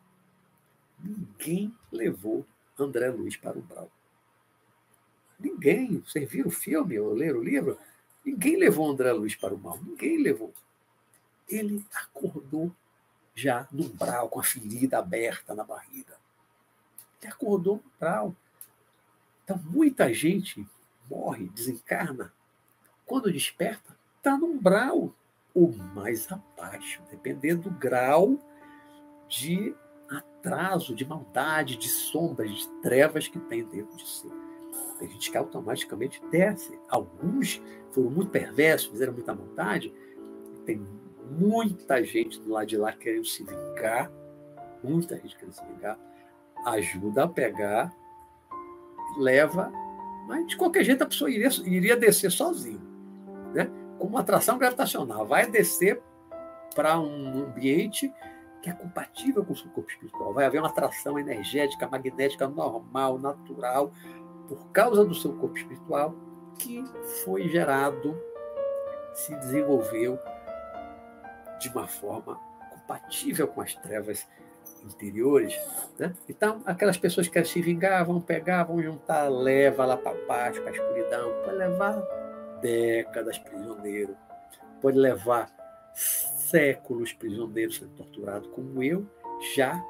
Ninguém 1.03 1.75
levou 1.91 2.45
André 2.79 3.09
Luiz 3.09 3.35
para 3.35 3.57
o 3.57 3.61
umbral. 3.61 3.91
Ninguém. 5.41 6.03
Vocês 6.07 6.31
viram 6.31 6.49
o 6.49 6.53
filme 6.53 6.99
ou 6.99 7.15
leram 7.15 7.41
o 7.41 7.45
livro? 7.45 7.79
Ninguém 8.23 8.59
levou 8.59 8.91
André 8.91 9.11
Luiz 9.13 9.35
para 9.37 9.55
o 9.55 9.59
mal. 9.59 9.79
Ninguém 9.83 10.23
levou 10.23 10.53
ele 11.53 11.85
acordou 11.95 12.75
já 13.35 13.67
no 13.71 13.85
umbral, 13.85 14.29
com 14.29 14.41
a 14.41 14.43
ferida 14.43 14.99
aberta 14.99 15.55
na 15.55 15.65
barriga. 15.65 16.17
Ele 17.21 17.33
acordou 17.33 17.77
no 17.77 17.83
umbral. 17.95 18.37
Então, 19.45 19.61
muita 19.65 20.13
gente 20.13 20.67
morre, 21.11 21.49
desencarna. 21.49 22.33
Quando 23.05 23.33
desperta, 23.33 23.97
está 24.17 24.37
no 24.37 24.47
umbral, 24.47 25.15
ou 25.55 25.73
mais 25.95 26.31
abaixo, 26.31 27.03
dependendo 27.11 27.63
do 27.63 27.71
grau 27.71 28.39
de 29.29 29.75
atraso, 30.09 30.95
de 30.95 31.05
maldade, 31.05 31.77
de 31.77 31.89
sombras, 31.89 32.51
de 32.51 32.69
trevas 32.81 33.29
que 33.29 33.39
tem 33.39 33.65
dentro 33.65 33.97
de 33.97 34.07
si. 34.07 34.29
Tem 34.99 35.11
gente 35.11 35.31
que 35.31 35.37
automaticamente 35.37 36.23
desce. 36.31 36.79
Alguns 36.89 37.61
foram 37.91 38.11
muito 38.11 38.31
perversos, 38.31 38.91
fizeram 38.91 39.13
muita 39.13 39.35
maldade, 39.35 39.93
tem 40.65 40.87
muita 41.31 42.03
gente 42.05 42.41
do 42.41 42.51
lado 42.51 42.67
de 42.67 42.77
lá 42.77 42.93
querendo 42.93 43.25
se 43.25 43.45
vingar, 43.45 44.11
muita 44.83 45.17
gente 45.17 45.37
querendo 45.37 45.55
se 45.55 45.65
vingar, 45.65 45.99
ajuda 46.67 47.25
a 47.25 47.29
pegar, 47.29 47.93
leva, 49.19 49.73
mas 50.27 50.47
de 50.47 50.57
qualquer 50.57 50.85
jeito 50.85 51.03
a 51.03 51.07
pessoa 51.07 51.31
iria, 51.31 51.49
iria 51.65 51.97
descer 51.97 52.31
sozinho, 52.31 52.81
né? 53.53 53.71
com 53.99 54.07
uma 54.07 54.21
atração 54.21 54.59
gravitacional, 54.59 55.27
vai 55.27 55.47
descer 55.47 56.01
para 56.75 56.99
um 56.99 57.45
ambiente 57.45 58.13
que 58.63 58.71
é 58.71 58.73
compatível 58.73 59.45
com 59.45 59.53
o 59.53 59.57
seu 59.57 59.69
corpo 59.71 59.91
espiritual. 59.91 60.33
Vai 60.33 60.47
haver 60.47 60.61
uma 60.61 60.69
atração 60.69 61.19
energética, 61.19 61.89
magnética 61.89 62.47
normal, 62.47 63.19
natural, 63.19 63.93
por 64.49 64.71
causa 64.71 65.05
do 65.05 65.15
seu 65.15 65.33
corpo 65.33 65.57
espiritual, 65.57 66.15
que 66.59 66.85
foi 67.25 67.49
gerado, 67.49 68.17
se 69.15 69.35
desenvolveu 69.37 70.19
de 71.63 71.69
uma 71.69 71.87
forma 71.87 72.39
compatível 72.71 73.47
com 73.47 73.61
as 73.61 73.75
trevas 73.75 74.27
interiores. 74.85 75.59
Né? 75.99 76.15
Então, 76.29 76.63
aquelas 76.67 76.97
pessoas 76.97 77.27
que 77.29 77.35
querem 77.35 77.49
se 77.49 77.61
vingar, 77.63 78.05
vão 78.05 78.21
pegar, 78.21 78.65
vão 78.65 78.83
juntar, 78.83 79.29
leva 79.29 79.85
lá 79.85 79.97
para 79.97 80.17
baixo, 80.27 80.61
para 80.63 80.71
a 80.71 80.75
escuridão, 80.75 81.33
pode 81.45 81.57
levar 81.57 82.03
décadas 82.61 83.39
prisioneiro, 83.39 84.17
pode 84.81 84.99
levar 84.99 85.51
séculos 85.95 87.13
prisioneiro 87.13 87.73
sendo 87.73 87.93
torturado, 87.93 88.49
como 88.51 88.83
eu 88.83 89.07
já 89.55 89.83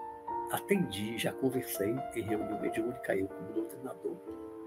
atendi, 0.51 1.17
já 1.19 1.33
conversei 1.33 1.95
em 2.15 2.21
reunião 2.23 2.61
mediúnica, 2.61 3.17
eu 3.17 3.27
como 3.27 3.53
doutrinador. 3.53 4.17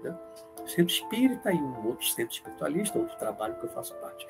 Né? 0.02 0.18
Centro 0.66 0.92
espírita 0.92 1.52
e 1.52 1.56
um 1.56 1.86
outro 1.86 2.06
centro 2.06 2.34
espiritualista, 2.34 2.98
outro 2.98 3.16
trabalho 3.18 3.54
que 3.54 3.64
eu 3.64 3.70
faço 3.70 3.94
parte. 3.96 4.26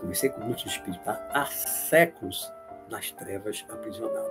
Comecei 0.00 0.30
com 0.30 0.40
muitos 0.40 0.66
espíritos 0.66 1.00
há 1.06 1.46
séculos 1.46 2.52
nas 2.90 3.10
trevas 3.12 3.64
aprisionado. 3.68 4.30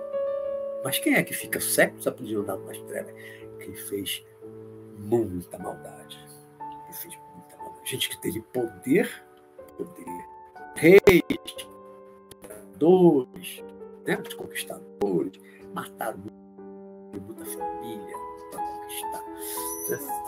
Mas 0.84 0.98
quem 0.98 1.14
é 1.14 1.22
que 1.22 1.34
fica 1.34 1.60
séculos 1.60 2.06
aprisionado 2.06 2.64
nas 2.64 2.78
trevas? 2.82 3.12
Quem 3.58 3.74
fez 3.74 4.24
muita 4.98 5.58
maldade. 5.58 6.18
Quem 6.58 6.92
fez 6.92 7.18
muita 7.34 7.56
maldade. 7.56 7.90
Gente 7.90 8.08
que 8.08 8.20
teve 8.20 8.40
poder, 8.40 9.24
poder. 9.76 10.26
Reis, 10.76 11.00
imperadores, 12.36 13.64
né? 14.06 14.22
os 14.26 14.34
conquistadores, 14.34 15.40
mataram 15.72 16.18
muita 16.18 17.44
família 17.44 18.16
para 18.50 18.60
conquistar. 18.60 19.24
Né? 19.90 20.26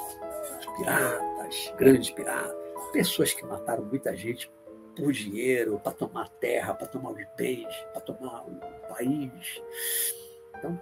Piratas, 0.77 1.75
grandes 1.77 2.11
piratas, 2.11 2.57
pessoas 2.93 3.33
que 3.35 3.45
mataram 3.45 3.85
muita 3.85 4.17
gente 4.17 4.51
por 4.99 5.13
dinheiro, 5.13 5.79
para 5.79 5.93
tomar 5.93 6.29
terra, 6.29 6.75
para 6.75 6.87
tomar 6.89 7.13
os 7.13 7.25
bens, 7.37 7.73
para 7.93 8.01
tomar 8.03 8.45
o 8.47 8.61
país. 8.89 9.63
Então, 10.57 10.79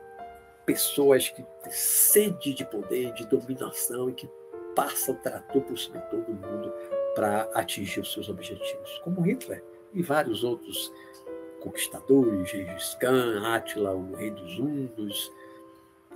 pessoas 0.64 1.28
que 1.28 1.42
têm 1.62 1.72
sede 1.72 2.54
de 2.54 2.64
poder, 2.64 3.12
de 3.12 3.26
dominação 3.26 4.08
e 4.08 4.14
que 4.14 4.28
passam 4.74 5.14
o 5.14 5.18
trator 5.18 5.62
por 5.62 5.78
cima 5.78 5.98
de 5.98 6.10
todo 6.10 6.32
mundo 6.32 6.72
para 7.14 7.42
atingir 7.54 8.00
os 8.00 8.12
seus 8.12 8.28
objetivos, 8.28 8.98
como 9.04 9.20
Hitler 9.22 9.62
e 9.92 10.02
vários 10.02 10.44
outros 10.44 10.92
conquistadores, 11.60 12.50
Gengis 12.50 12.94
Khan, 13.00 13.42
Átila, 13.42 13.94
o 13.94 14.14
rei 14.14 14.30
dos 14.30 14.58
Hunos 14.58 15.32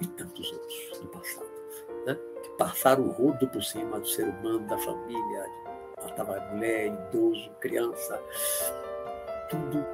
e 0.00 0.06
tantos 0.06 0.52
outros 0.52 0.98
do 1.00 1.08
passado, 1.08 1.50
né? 2.06 2.18
que 2.42 2.50
passaram 2.50 3.04
o 3.04 3.10
rodo 3.10 3.48
por 3.48 3.62
cima 3.62 3.98
do 3.98 4.06
ser 4.06 4.28
humano, 4.28 4.66
da 4.66 4.78
família, 4.78 5.46
matava 6.02 6.40
mulher, 6.52 6.86
idoso, 6.86 7.50
criança, 7.60 8.20
tudo 9.48 9.84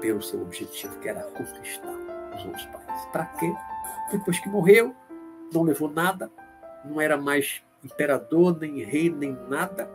pelo 0.00 0.22
seu 0.22 0.40
objetivo, 0.40 0.98
que 1.00 1.08
era 1.08 1.22
conquistar 1.22 1.94
os 2.36 2.44
outros 2.44 2.64
países. 2.66 3.06
Para 3.12 3.26
quê? 3.26 3.52
Depois 4.10 4.38
que 4.38 4.48
morreu, 4.48 4.94
não 5.52 5.62
levou 5.62 5.90
nada, 5.90 6.30
não 6.84 7.00
era 7.00 7.16
mais 7.16 7.62
imperador, 7.84 8.58
nem 8.58 8.82
rei, 8.82 9.10
nem 9.10 9.32
nada, 9.48 9.90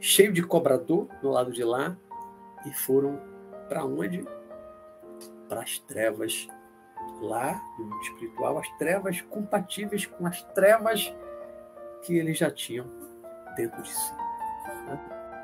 cheio 0.00 0.32
de 0.32 0.42
cobrador 0.42 1.08
no 1.22 1.30
lado 1.30 1.52
de 1.52 1.64
lá, 1.64 1.96
e 2.66 2.72
foram 2.72 3.20
para 3.68 3.84
onde? 3.84 4.26
Para 5.48 5.62
as 5.62 5.78
trevas 5.78 6.48
lá 7.20 7.60
no 7.78 7.84
mundo 7.84 8.02
espiritual, 8.02 8.58
as 8.58 8.68
trevas 8.78 9.20
compatíveis 9.22 10.06
com 10.06 10.26
as 10.26 10.42
trevas 10.54 11.14
que 12.02 12.16
eles 12.16 12.38
já 12.38 12.50
tinham 12.50 13.01
dentro 13.56 13.82
de 13.82 13.88
si. 13.88 14.12
Né? 14.86 15.00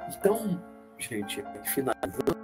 Então, 0.09 0.63
gente, 0.99 1.45
finalizando, 1.65 2.39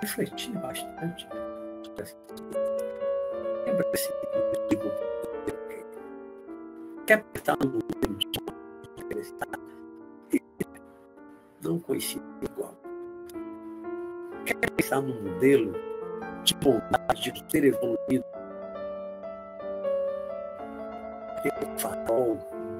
refletir 0.00 0.58
bastante 0.58 1.28
sobre 1.84 2.02
essa 2.02 2.16
Lembra 3.66 3.86
esse 3.94 4.12
tipo 4.68 4.90
quer 7.06 7.22
pensar 7.24 7.56
no 7.56 7.72
modelo 7.72 8.18
de 8.18 8.40
não 11.62 11.78
conhecido 11.80 12.24
igual. 12.42 12.74
Quer 14.46 14.70
pensar 14.70 15.00
no 15.00 15.20
modelo 15.20 15.74
de 16.44 16.54
bondade, 16.54 17.32
de 17.32 17.50
ser 17.50 17.64
evoluído 17.64 18.24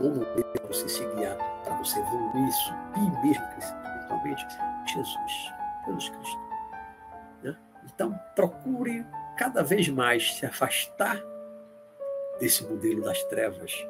bom 0.01 0.11
momento 0.15 0.51
para 0.53 0.67
você 0.67 0.89
se 0.89 1.05
guiar, 1.15 1.37
para 1.63 1.77
você 1.77 2.01
evoluir, 2.01 2.53
subir 2.53 3.23
mesmo 3.23 3.45
espiritualmente, 3.59 4.47
Jesus, 4.87 5.53
Jesus 5.87 6.09
Cristo. 6.09 6.41
Né? 7.43 7.57
Então, 7.85 8.19
procure 8.35 9.07
cada 9.37 9.63
vez 9.63 9.89
mais 9.89 10.35
se 10.35 10.47
afastar 10.47 11.23
desse 12.41 12.65
modelo 12.65 13.03
das 13.03 13.23
trevas, 13.25 13.87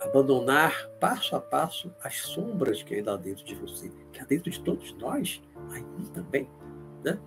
abandonar 0.00 0.88
passo 1.00 1.34
a 1.34 1.40
passo 1.40 1.92
as 2.02 2.18
sombras 2.20 2.82
que 2.82 2.94
ainda 2.94 3.14
há 3.14 3.16
dentro 3.16 3.44
de 3.44 3.54
você, 3.56 3.90
que 4.12 4.20
há 4.20 4.24
dentro 4.24 4.50
de 4.50 4.60
todos 4.60 4.92
nós, 4.94 5.42
aí 5.72 5.84
também, 6.14 6.48
né? 7.04 7.18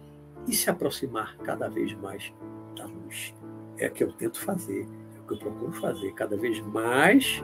e 0.48 0.56
se 0.56 0.70
aproximar 0.70 1.38
cada 1.40 1.70
vez 1.70 1.94
mais 1.96 2.34
da 2.76 2.86
luz. 2.86 3.34
É 3.78 3.88
o 3.88 3.92
que 3.92 4.04
eu 4.04 4.14
tento 4.14 4.40
fazer, 4.40 4.88
é 5.16 5.20
o 5.20 5.28
que 5.28 5.34
eu 5.34 5.38
procuro 5.38 5.74
fazer, 5.74 6.14
cada 6.14 6.38
vez 6.38 6.60
mais 6.62 7.44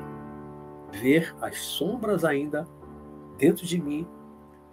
ver 0.92 1.36
as 1.42 1.58
sombras 1.58 2.26
ainda 2.26 2.68
dentro 3.38 3.66
de 3.66 3.82
mim, 3.82 4.08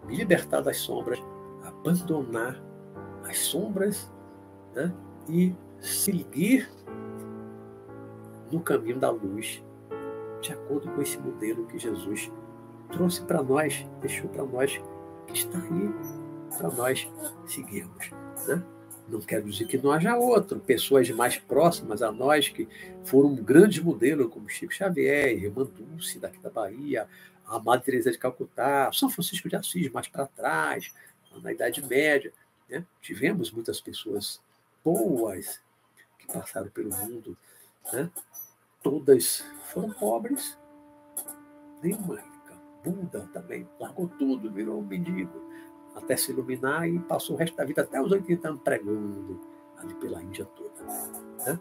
me 0.07 0.17
libertar 0.17 0.61
das 0.61 0.79
sombras, 0.79 1.23
abandonar 1.64 2.62
as 3.25 3.39
sombras 3.39 4.12
né? 4.75 4.93
e 5.29 5.55
seguir 5.81 6.69
no 8.51 8.61
caminho 8.61 8.99
da 8.99 9.11
luz, 9.11 9.64
de 10.41 10.53
acordo 10.53 10.91
com 10.93 11.03
esse 11.03 11.19
modelo 11.19 11.67
que 11.67 11.79
Jesus 11.79 12.33
trouxe 12.93 13.23
para 13.23 13.43
nós, 13.43 13.87
deixou 14.01 14.29
para 14.31 14.45
nós, 14.45 14.81
que 15.27 15.33
está 15.33 15.59
aí 15.59 15.95
para 16.57 16.71
nós 16.71 17.11
seguirmos. 17.47 18.11
Né? 18.47 18.62
Não 19.09 19.21
quero 19.21 19.49
dizer 19.49 19.67
que 19.67 19.79
não 19.79 19.93
haja 19.93 20.17
outro, 20.17 20.59
pessoas 20.59 21.09
mais 21.11 21.39
próximas 21.39 22.03
a 22.03 22.11
nós 22.11 22.49
que 22.49 22.69
foram 23.05 23.31
um 23.31 23.37
grande 23.37 23.83
modelo, 23.83 24.29
como 24.29 24.49
Chico 24.49 24.73
Xavier, 24.73 25.33
Irmã 25.33 25.65
Dulce, 25.65 26.19
daqui 26.19 26.39
da 26.39 26.51
Bahia, 26.51 27.09
a 27.47 27.59
Madre 27.59 27.87
Teresa 27.87 28.11
de 28.11 28.19
Calcutá, 28.19 28.91
São 28.93 29.09
Francisco 29.09 29.49
de 29.49 29.55
Assis, 29.55 29.91
mais 29.93 30.09
para 30.09 30.27
trás, 30.27 30.93
na 31.41 31.53
Idade 31.53 31.85
Média. 31.87 32.33
Né? 32.69 32.85
Tivemos 33.01 33.53
muitas 33.53 33.81
pessoas 33.81 34.41
boas 34.85 35.61
que 36.19 36.27
passaram 36.27 36.69
pelo 36.69 36.91
mundo. 36.91 37.37
Né? 37.93 38.11
Todas 38.83 39.45
foram 39.73 39.91
pobres, 39.91 40.59
nenhuma 41.81 42.17
rica. 42.17 42.37
Buda 42.85 43.29
também 43.33 43.69
largou 43.79 44.09
tudo, 44.09 44.51
virou 44.51 44.81
um 44.81 44.85
mendigo 44.85 45.47
até 45.97 46.16
se 46.16 46.30
iluminar 46.30 46.88
e 46.88 46.99
passou 46.99 47.34
o 47.34 47.38
resto 47.38 47.57
da 47.57 47.64
vida, 47.64 47.82
até 47.82 48.01
os 48.01 48.12
80 48.12 48.49
anos, 48.49 48.61
pregando 48.61 49.40
ali 49.78 49.94
pela 49.94 50.22
Índia 50.22 50.44
toda. 50.44 50.84
Né? 51.44 51.59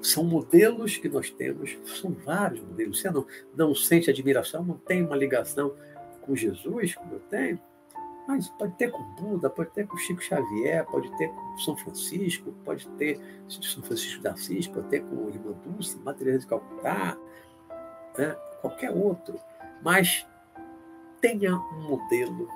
São 0.00 0.24
modelos 0.24 0.96
que 0.96 1.08
nós 1.08 1.30
temos, 1.30 1.76
são 2.00 2.12
vários 2.12 2.60
modelos. 2.60 3.00
Você 3.00 3.10
não, 3.10 3.26
não 3.56 3.74
sente 3.74 4.10
admiração, 4.10 4.64
não 4.64 4.76
tem 4.76 5.04
uma 5.04 5.16
ligação 5.16 5.74
com 6.22 6.34
Jesus, 6.34 6.94
como 6.94 7.14
eu 7.14 7.20
tenho, 7.28 7.60
mas 8.26 8.48
pode 8.50 8.74
ter 8.76 8.90
com 8.90 9.02
Buda, 9.14 9.50
pode 9.50 9.70
ter 9.70 9.86
com 9.86 9.96
Chico 9.98 10.22
Xavier, 10.22 10.86
pode 10.86 11.14
ter 11.18 11.28
com 11.28 11.58
São 11.58 11.76
Francisco, 11.76 12.52
pode 12.64 12.86
ter 12.90 13.20
São 13.48 13.82
Francisco 13.82 14.22
de 14.22 14.28
Assis, 14.28 14.66
pode 14.66 14.88
ter 14.88 15.00
com 15.02 15.28
Irmã 15.28 15.52
Dulce, 15.64 15.98
Matheus 15.98 16.40
de 16.40 16.46
Calcutá, 16.46 17.18
né? 18.16 18.34
qualquer 18.62 18.90
outro. 18.90 19.38
Mas 19.82 20.26
tenha 21.20 21.54
um 21.54 21.88
modelo 21.88 22.48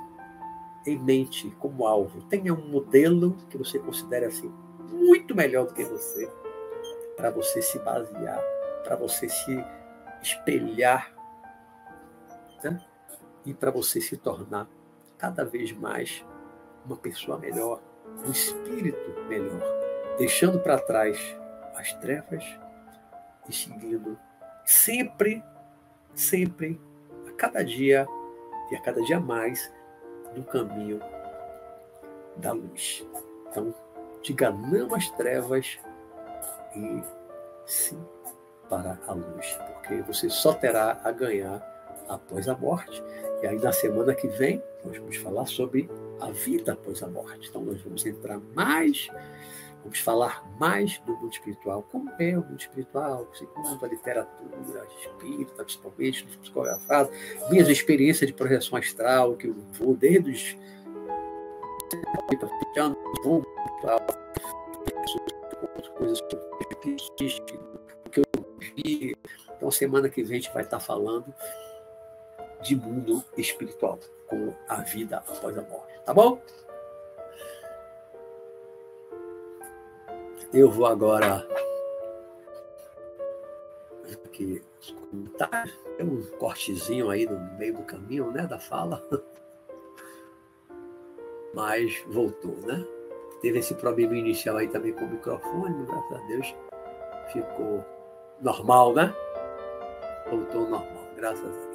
em 0.90 0.98
mente 0.98 1.50
como 1.58 1.86
alvo. 1.86 2.22
Tenha 2.22 2.52
um 2.52 2.68
modelo 2.68 3.36
que 3.48 3.58
você 3.58 3.78
considere 3.78 4.26
assim 4.26 4.52
muito 4.90 5.34
melhor 5.34 5.66
do 5.66 5.74
que 5.74 5.84
você, 5.84 6.30
para 7.16 7.30
você 7.30 7.60
se 7.60 7.78
basear, 7.80 8.42
para 8.82 8.96
você 8.96 9.28
se 9.28 9.64
espelhar 10.22 11.12
né? 12.62 12.80
e 13.44 13.54
para 13.54 13.70
você 13.70 14.00
se 14.00 14.16
tornar 14.16 14.68
cada 15.16 15.44
vez 15.44 15.72
mais 15.72 16.24
uma 16.84 16.96
pessoa 16.96 17.38
melhor, 17.38 17.80
um 18.26 18.30
espírito 18.30 19.14
melhor, 19.28 19.60
deixando 20.16 20.58
para 20.60 20.78
trás 20.78 21.18
as 21.74 21.92
trevas 21.94 22.44
e 23.48 23.52
seguindo 23.52 24.18
sempre, 24.64 25.42
sempre, 26.14 26.80
a 27.26 27.32
cada 27.32 27.62
dia 27.62 28.06
e 28.70 28.76
a 28.76 28.80
cada 28.80 29.02
dia 29.02 29.20
mais 29.20 29.72
no 30.38 30.44
caminho 30.44 31.00
da 32.36 32.52
luz. 32.52 33.04
Então, 33.50 33.74
diga 34.22 34.50
não 34.50 34.94
às 34.94 35.10
trevas 35.10 35.78
e 36.76 37.02
sim 37.66 37.98
para 38.68 38.98
a 39.06 39.12
luz, 39.12 39.58
porque 39.74 40.02
você 40.02 40.28
só 40.28 40.52
terá 40.52 41.00
a 41.02 41.10
ganhar 41.10 41.62
após 42.08 42.48
a 42.48 42.56
morte. 42.56 43.02
E 43.42 43.46
aí, 43.46 43.58
na 43.58 43.72
semana 43.72 44.14
que 44.14 44.28
vem, 44.28 44.62
nós 44.84 44.96
vamos 44.96 45.16
falar 45.16 45.46
sobre 45.46 45.88
a 46.20 46.30
vida 46.30 46.72
após 46.72 47.02
a 47.02 47.06
morte. 47.06 47.48
Então, 47.48 47.62
nós 47.62 47.80
vamos 47.82 48.04
entrar 48.04 48.38
mais, 48.54 49.08
vamos 49.82 49.98
falar 50.00 50.44
mais 50.58 50.98
do 51.00 51.16
mundo 51.16 51.32
espiritual. 51.32 51.82
Como 51.90 52.10
é 52.18 52.36
o 52.36 52.44
mundo 52.44 52.60
espiritual, 52.60 53.28
segundo 53.34 53.84
a 53.84 53.88
literatura 53.88 54.86
espírita, 55.00 55.64
principalmente, 55.64 56.24
nos 56.24 56.36
psicografados, 56.36 57.16
minhas 57.50 57.68
experiências 57.68 58.28
de 58.28 58.34
projeção 58.34 58.78
astral, 58.78 59.36
que 59.36 59.48
eu 59.48 59.54
vou 59.72 59.94
desde 59.94 60.30
os 60.30 60.56
anos, 62.76 62.98
vou 63.24 63.44
coisas 65.98 66.20
que 68.12 68.20
eu 68.20 68.24
vi. 68.76 69.16
Então, 69.56 69.70
semana 69.70 70.08
que 70.08 70.22
vem 70.22 70.38
a 70.38 70.40
gente 70.40 70.52
vai 70.54 70.62
estar 70.62 70.80
falando 70.80 71.34
de 72.62 72.74
mundo 72.76 73.24
espiritual, 73.36 73.98
com 74.26 74.54
a 74.68 74.82
vida 74.82 75.18
após 75.18 75.56
a 75.56 75.62
morte. 75.62 76.00
Tá 76.04 76.14
bom? 76.14 76.40
Eu 80.52 80.70
vou 80.70 80.86
agora 80.86 81.46
aqui 84.24 84.62
comentários. 85.10 85.76
Tem 85.96 86.06
um 86.06 86.22
cortezinho 86.38 87.10
aí 87.10 87.26
no 87.26 87.38
meio 87.58 87.74
do 87.74 87.82
caminho, 87.82 88.30
né, 88.30 88.46
da 88.46 88.58
fala. 88.58 89.02
Mas 91.54 92.02
voltou, 92.08 92.56
né? 92.66 92.84
Teve 93.42 93.58
esse 93.58 93.74
problema 93.74 94.16
inicial 94.16 94.56
aí 94.56 94.68
também 94.68 94.92
com 94.92 95.04
o 95.04 95.10
microfone, 95.10 95.86
graças 95.86 96.12
a 96.12 96.26
Deus 96.26 96.54
ficou 97.32 97.84
normal, 98.40 98.94
né? 98.94 99.14
Voltou 100.30 100.62
normal, 100.62 101.08
graças 101.16 101.44
a 101.44 101.48
Deus. 101.48 101.67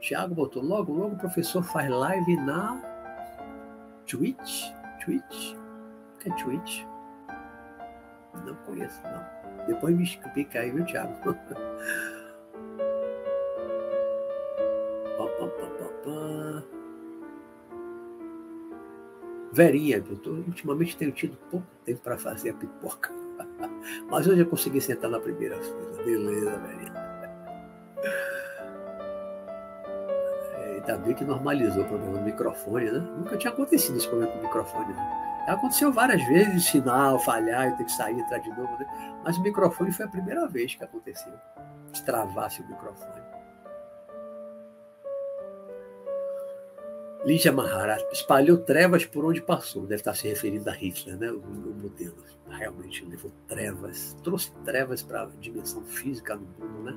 Tiago 0.00 0.34
botou 0.34 0.62
logo, 0.62 0.92
logo 0.92 1.14
o 1.14 1.18
professor 1.18 1.62
faz 1.62 1.88
live 1.88 2.36
na 2.36 2.78
Twitch. 4.06 4.70
Twitch? 5.02 5.54
O 5.54 6.18
que 6.18 6.28
é 6.28 6.34
Twitch? 6.34 6.84
Não 8.44 8.54
conheço, 8.66 9.00
não. 9.04 9.66
Depois 9.66 9.96
me 9.96 10.04
explica 10.04 10.60
aí, 10.60 10.70
viu, 10.70 10.84
Tiago? 10.84 11.14
Verinha, 19.58 20.00
doutor, 20.00 20.38
ultimamente 20.46 20.96
tenho 20.96 21.10
tido 21.10 21.36
pouco 21.50 21.66
tempo 21.84 22.00
para 22.00 22.16
fazer 22.16 22.50
a 22.50 22.54
pipoca. 22.54 23.10
Mas 24.08 24.24
hoje 24.28 24.42
eu 24.42 24.46
consegui 24.46 24.80
sentar 24.80 25.10
na 25.10 25.18
primeira 25.18 25.60
fila. 25.60 26.04
Beleza, 26.04 26.56
Verinha. 26.58 26.92
É, 30.54 30.74
ainda 30.74 30.96
bem 30.98 31.14
que 31.14 31.24
normalizou 31.24 31.82
o 31.82 31.86
problema 31.88 32.18
do 32.18 32.24
microfone, 32.24 32.90
né? 32.90 32.98
Nunca 33.18 33.36
tinha 33.36 33.52
acontecido 33.52 33.96
esse 33.96 34.06
problema 34.06 34.32
com 34.32 34.38
o 34.38 34.42
microfone. 34.42 34.92
Né? 34.92 35.44
Aconteceu 35.48 35.92
várias 35.92 36.22
vezes, 36.28 36.66
sinal, 36.66 37.18
falhar, 37.18 37.68
eu 37.68 37.76
ter 37.76 37.84
que 37.84 37.92
sair, 37.92 38.18
entrar 38.18 38.38
de 38.38 38.50
novo, 38.50 38.78
né? 38.78 38.86
Mas 39.24 39.36
o 39.38 39.42
microfone 39.42 39.90
foi 39.90 40.04
a 40.04 40.08
primeira 40.08 40.46
vez 40.46 40.74
que 40.76 40.84
aconteceu. 40.84 41.32
Destravasse 41.90 42.62
o 42.62 42.68
microfone. 42.68 43.22
Lígia 47.24 47.52
Mahara 47.52 47.98
espalhou 48.12 48.58
trevas 48.58 49.04
por 49.04 49.24
onde 49.24 49.42
passou. 49.42 49.82
Deve 49.82 49.96
estar 49.96 50.14
se 50.14 50.28
referindo 50.28 50.68
a 50.70 50.72
Hitler, 50.72 51.16
né? 51.16 51.30
o, 51.30 51.38
o 51.38 51.74
modelo. 51.74 52.16
Realmente 52.48 53.04
levou 53.04 53.30
trevas, 53.46 54.16
trouxe 54.22 54.50
trevas 54.64 55.02
para 55.02 55.22
a 55.22 55.26
dimensão 55.26 55.82
física 55.84 56.36
do 56.36 56.44
mundo. 56.44 56.82
Né? 56.84 56.94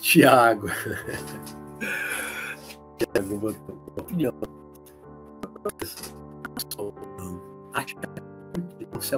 Tiago. 0.00 0.66
alguma 3.18 3.54
opinião. 3.96 4.32
Acho 7.74 7.96
que 7.96 8.06
não 8.92 9.00
se. 9.00 9.16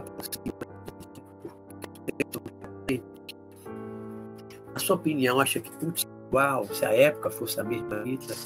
A 4.74 4.78
sua 4.78 4.96
opinião 4.96 5.40
acha 5.40 5.60
que 5.60 5.70
Putin 5.72 6.06
igual, 6.28 6.66
se 6.66 6.84
a 6.84 6.92
época 6.92 7.30
fosse 7.30 7.58
a 7.58 7.64
mesma 7.64 8.02
Hitler? 8.04 8.36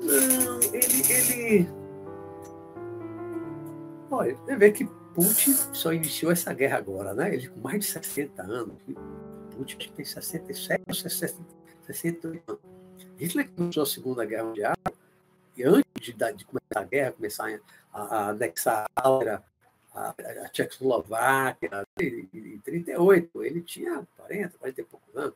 Não, 0.00 0.60
ele, 0.72 1.12
ele. 1.12 1.68
Olha, 4.10 4.34
você 4.34 4.56
vê 4.56 4.72
que 4.72 4.84
Putin 5.14 5.52
só 5.72 5.92
iniciou 5.92 6.32
essa 6.32 6.52
guerra 6.52 6.78
agora, 6.78 7.14
né? 7.14 7.34
Ele 7.34 7.48
com 7.48 7.60
mais 7.60 7.80
de 7.80 7.86
60 7.86 8.42
anos. 8.42 8.76
Putin 9.56 9.90
tem 9.94 10.04
67 10.04 10.82
ou 10.88 10.94
68 10.94 12.42
anos. 12.50 12.60
Hitler 13.18 13.50
começou 13.50 13.82
a 13.82 13.86
Segunda 13.86 14.24
Guerra 14.24 14.44
Mundial 14.44 14.74
e 15.56 15.64
antes 15.64 15.86
de, 16.02 16.12
de 16.12 16.44
começar 16.44 16.80
a 16.80 16.84
guerra, 16.84 17.12
começar 17.12 17.60
a, 17.92 18.00
a 18.02 18.28
anexar 18.28 18.86
a 18.94 19.08
Áustria, 19.08 19.42
a, 19.94 20.14
a 20.44 20.48
Tchecoslováquia, 20.50 21.86
em 21.98 22.58
38, 22.58 23.42
ele 23.42 23.62
tinha 23.62 24.06
40, 24.18 24.58
40 24.58 24.80
e 24.80 24.84
poucos 24.84 25.16
anos. 25.16 25.34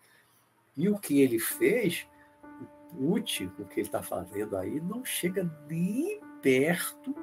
E 0.80 0.88
o 0.88 0.98
que 0.98 1.20
ele 1.20 1.38
fez, 1.38 2.08
o 2.42 2.96
Putin, 2.96 3.50
o 3.58 3.66
que 3.66 3.80
ele 3.80 3.88
está 3.88 4.02
fazendo 4.02 4.56
aí, 4.56 4.80
não 4.80 5.04
chega 5.04 5.44
nem 5.68 6.18
perto 6.40 7.14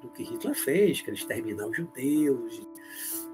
do 0.00 0.08
que 0.10 0.22
Hitler 0.22 0.54
fez, 0.54 1.00
que 1.00 1.10
ele 1.10 1.16
exterminar 1.16 1.66
os 1.66 1.76
judeus, 1.76 2.62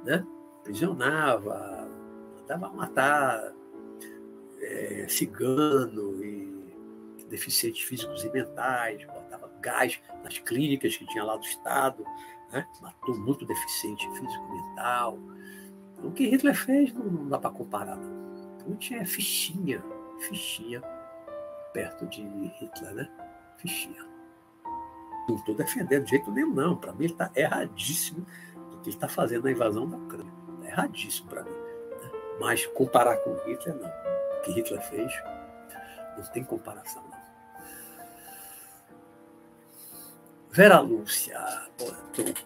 né? 0.03 0.27
prisionava, 0.65 1.91
mandava 2.39 2.73
matar 2.73 3.53
é, 4.63 5.07
cigano 5.11 6.25
e 6.25 6.49
deficientes 7.29 7.83
físicos 7.83 8.25
e 8.25 8.33
mentais, 8.33 9.05
botava 9.05 9.53
gás 9.61 10.01
nas 10.25 10.39
clínicas 10.39 10.97
que 10.97 11.07
tinha 11.09 11.23
lá 11.23 11.37
do 11.37 11.45
Estado, 11.45 12.03
né? 12.51 12.67
matou 12.81 13.15
muito 13.19 13.45
deficiente 13.45 14.09
físico 14.13 14.47
e 14.49 14.69
mental. 14.71 15.19
O 16.03 16.11
que 16.13 16.31
Hitler 16.31 16.57
fez 16.57 16.95
não, 16.95 17.05
não 17.05 17.29
dá 17.29 17.39
para 17.39 17.51
comparar, 17.51 17.97
não. 17.97 18.20
Putin 18.71 18.95
é 18.95 19.05
fichinha, 19.05 19.83
fichinha 20.21 20.81
perto 21.73 22.07
de 22.07 22.23
Hitler, 22.23 22.95
né? 22.95 23.11
Fichinha. 23.59 24.07
Não 25.29 25.37
estou 25.37 25.57
defendendo 25.57 26.05
de 26.05 26.11
jeito 26.11 26.31
nenhum, 26.31 26.55
não. 26.55 26.77
Para 26.77 26.93
mim, 26.93 27.05
ele 27.05 27.13
está 27.13 27.31
erradíssimo 27.35 28.25
do 28.71 28.79
que 28.79 28.91
ele 28.91 28.97
está 28.97 29.09
fazendo 29.09 29.45
na 29.45 29.51
invasão 29.51 29.89
da 29.89 29.97
Ucrânia. 29.97 30.33
Tá 30.63 30.69
erradíssimo 30.69 31.29
para 31.29 31.43
mim. 31.43 31.51
Né? 31.51 32.11
Mas 32.39 32.65
comparar 32.67 33.17
com 33.19 33.35
Hitler, 33.45 33.75
não. 33.75 33.89
O 33.89 34.43
que 34.43 34.53
Hitler 34.53 34.81
fez, 34.83 35.13
não 36.17 36.25
tem 36.33 36.45
comparação, 36.45 37.03
não. 37.03 37.21
Vera 40.53 40.81
Lúcia, 40.81 41.39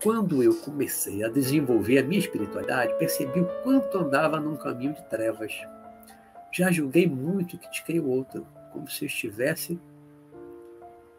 quando 0.03 0.43
eu 0.43 0.55
comecei 0.57 1.23
a 1.23 1.29
desenvolver 1.29 1.99
a 1.99 2.03
minha 2.03 2.21
espiritualidade, 2.21 2.95
percebi 2.99 3.41
o 3.41 3.63
quanto 3.63 3.99
andava 3.99 4.41
num 4.41 4.57
caminho 4.57 4.95
de 4.95 5.03
trevas. 5.09 5.53
Já 6.55 6.71
julguei 6.71 7.09
muito 7.09 7.59
que 7.59 7.69
te 7.69 7.99
o 7.99 8.09
outro, 8.09 8.47
como 8.73 8.89
se 8.89 9.07
estivesse 9.07 9.77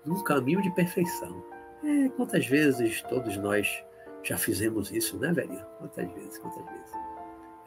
num 0.05 0.23
caminho 0.23 0.61
de 0.61 0.73
perfeição. 0.73 1.43
É, 1.83 2.07
quantas 2.15 2.47
vezes 2.47 3.01
todos 3.01 3.35
nós 3.35 3.83
já 4.23 4.37
fizemos 4.37 4.89
isso, 4.93 5.19
né, 5.19 5.33
velhinha? 5.33 5.65
Quantas 5.77 6.09
vezes, 6.13 6.37
quantas 6.37 6.63
vezes? 6.63 6.91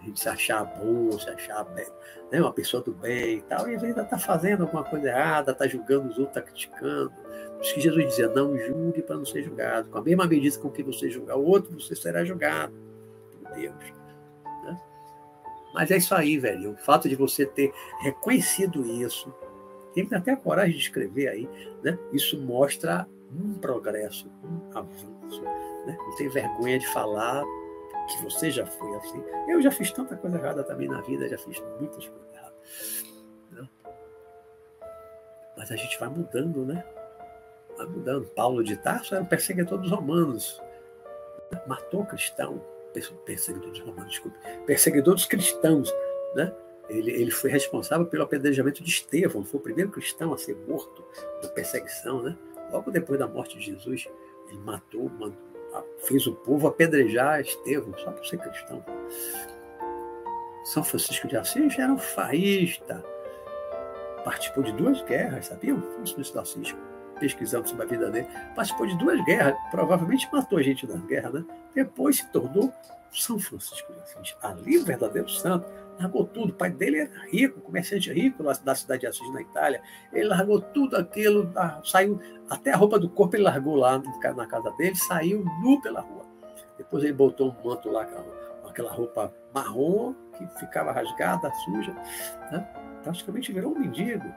A 0.00 0.04
gente 0.04 0.18
se 0.18 0.28
achar 0.30 0.64
bom, 0.64 1.12
se 1.18 1.28
achar 1.28 1.62
bem, 1.64 1.86
né, 2.32 2.40
uma 2.40 2.54
pessoa 2.54 2.82
do 2.82 2.94
bem 2.94 3.36
e 3.36 3.42
tal, 3.42 3.68
e 3.68 3.76
vezes 3.76 3.98
está 3.98 4.16
fazendo 4.16 4.62
alguma 4.62 4.84
coisa 4.84 5.08
errada, 5.08 5.52
está 5.52 5.68
julgando 5.68 6.08
os 6.08 6.18
outros, 6.18 6.38
está 6.38 6.40
criticando. 6.40 7.10
Por 7.10 7.62
isso 7.62 7.74
que 7.74 7.80
Jesus 7.82 8.06
dizia, 8.06 8.28
não 8.28 8.56
julgue 8.56 9.02
para 9.02 9.16
não 9.16 9.26
ser 9.26 9.42
julgado. 9.42 9.90
Com 9.90 9.98
a 9.98 10.02
mesma 10.02 10.26
medida 10.26 10.56
com 10.56 10.70
que 10.70 10.82
você 10.82 11.10
julgar 11.10 11.36
o 11.36 11.44
outro, 11.44 11.78
você 11.78 11.94
será 11.94 12.24
julgado 12.24 12.72
por 13.30 13.52
Deus. 13.52 13.97
Né? 15.78 15.82
Mas 15.82 15.90
é 15.90 15.96
isso 15.96 16.14
aí, 16.14 16.38
velho. 16.38 16.72
O 16.72 16.76
fato 16.76 17.08
de 17.08 17.14
você 17.14 17.46
ter 17.46 17.72
reconhecido 18.00 18.84
isso, 18.84 19.32
tem 19.94 20.08
até 20.12 20.32
a 20.32 20.36
coragem 20.36 20.72
de 20.72 20.82
escrever 20.82 21.28
aí, 21.28 21.48
né? 21.82 21.98
isso 22.12 22.40
mostra 22.40 23.08
um 23.32 23.54
progresso, 23.54 24.28
um 24.42 24.76
avanço. 24.76 25.42
Né? 25.86 25.96
Não 25.98 26.16
tem 26.16 26.28
vergonha 26.28 26.78
de 26.78 26.86
falar 26.88 27.44
que 28.08 28.22
você 28.22 28.50
já 28.50 28.66
foi 28.66 28.94
assim. 28.96 29.22
Eu 29.48 29.60
já 29.60 29.70
fiz 29.70 29.92
tanta 29.92 30.16
coisa 30.16 30.38
errada 30.38 30.64
também 30.64 30.88
na 30.88 31.00
vida, 31.02 31.28
já 31.28 31.38
fiz 31.38 31.62
muitas 31.78 32.06
coisas 32.08 32.28
erradas. 32.34 33.04
Né? 33.52 33.68
Mas 35.56 35.70
a 35.70 35.76
gente 35.76 35.98
vai 35.98 36.08
mudando, 36.08 36.64
né? 36.64 36.84
Vai 37.76 37.86
mudando. 37.86 38.26
Paulo 38.28 38.64
de 38.64 38.76
Tarso 38.76 39.14
era 39.14 39.22
um 39.22 39.26
perseguidor 39.26 39.78
dos 39.78 39.90
romanos. 39.90 40.62
Matou 41.66 42.04
cristão, 42.04 42.62
perseguidor 43.24 43.70
dos 43.70 43.80
romanos, 43.80 44.10
desculpe, 44.10 44.38
cristãos, 45.28 45.92
né? 46.34 46.52
Ele, 46.88 47.10
ele 47.10 47.30
foi 47.30 47.50
responsável 47.50 48.06
pelo 48.06 48.22
apedrejamento 48.22 48.82
de 48.82 48.88
Estevão, 48.88 49.44
foi 49.44 49.60
o 49.60 49.62
primeiro 49.62 49.90
cristão 49.90 50.32
a 50.32 50.38
ser 50.38 50.56
morto 50.66 51.04
na 51.42 51.48
perseguição, 51.50 52.22
né? 52.22 52.36
Logo 52.72 52.90
depois 52.90 53.18
da 53.18 53.26
morte 53.26 53.58
de 53.58 53.66
Jesus, 53.66 54.08
ele 54.48 54.58
matou, 54.60 55.10
fez 55.98 56.26
o 56.26 56.34
povo 56.34 56.66
apedrejar 56.66 57.40
Estevão 57.40 57.96
só 57.98 58.10
por 58.10 58.24
ser 58.26 58.38
cristão. 58.38 58.82
São 60.64 60.82
Francisco 60.82 61.28
de 61.28 61.36
Assis 61.36 61.78
era 61.78 61.92
um 61.92 61.98
faísta, 61.98 63.04
participou 64.24 64.62
de 64.62 64.72
duas 64.72 65.02
guerras, 65.02 65.46
sabiam? 65.46 65.80
Francisco 65.80 66.32
de 66.32 66.38
Assis, 66.38 66.76
pesquisando 67.18 67.68
sobre 67.68 67.84
a 67.84 67.88
vida 67.88 68.10
dele, 68.10 68.26
participou 68.54 68.86
de 68.86 68.96
duas 68.96 69.22
guerras, 69.24 69.54
provavelmente 69.70 70.28
matou 70.32 70.62
gente 70.62 70.86
nas 70.86 71.00
guerras, 71.02 71.32
né? 71.32 71.44
Depois 71.74 72.18
se 72.18 72.26
tornou 72.32 72.72
São 73.12 73.38
Francisco 73.38 73.92
de 73.92 74.00
Assis, 74.00 74.36
ali 74.42 74.78
o 74.78 74.84
verdadeiro 74.84 75.28
santo, 75.28 75.66
largou 75.98 76.24
tudo. 76.24 76.50
O 76.50 76.54
pai 76.54 76.70
dele 76.70 77.00
era 77.00 77.24
rico, 77.30 77.60
comerciante 77.60 78.12
rico 78.12 78.42
da 78.42 78.74
cidade 78.74 79.00
de 79.00 79.06
Assis, 79.06 79.32
na 79.32 79.40
Itália. 79.40 79.82
Ele 80.12 80.28
largou 80.28 80.60
tudo 80.60 80.96
aquilo, 80.96 81.52
saiu, 81.84 82.20
até 82.48 82.72
a 82.72 82.76
roupa 82.76 82.98
do 82.98 83.08
corpo 83.08 83.36
ele 83.36 83.44
largou 83.44 83.76
lá 83.76 84.00
na 84.36 84.46
casa 84.46 84.70
dele, 84.72 84.96
saiu 84.96 85.44
nu 85.62 85.80
pela 85.80 86.00
rua. 86.00 86.26
Depois 86.76 87.02
ele 87.02 87.12
botou 87.12 87.50
um 87.50 87.68
manto 87.68 87.90
lá, 87.90 88.06
aquela 88.68 88.92
roupa 88.92 89.32
marrom, 89.52 90.14
que 90.36 90.46
ficava 90.60 90.92
rasgada, 90.92 91.52
suja. 91.64 91.92
Né? 92.52 92.66
Praticamente 93.02 93.52
virou 93.52 93.72
um 93.72 93.78
mendigo 93.78 94.32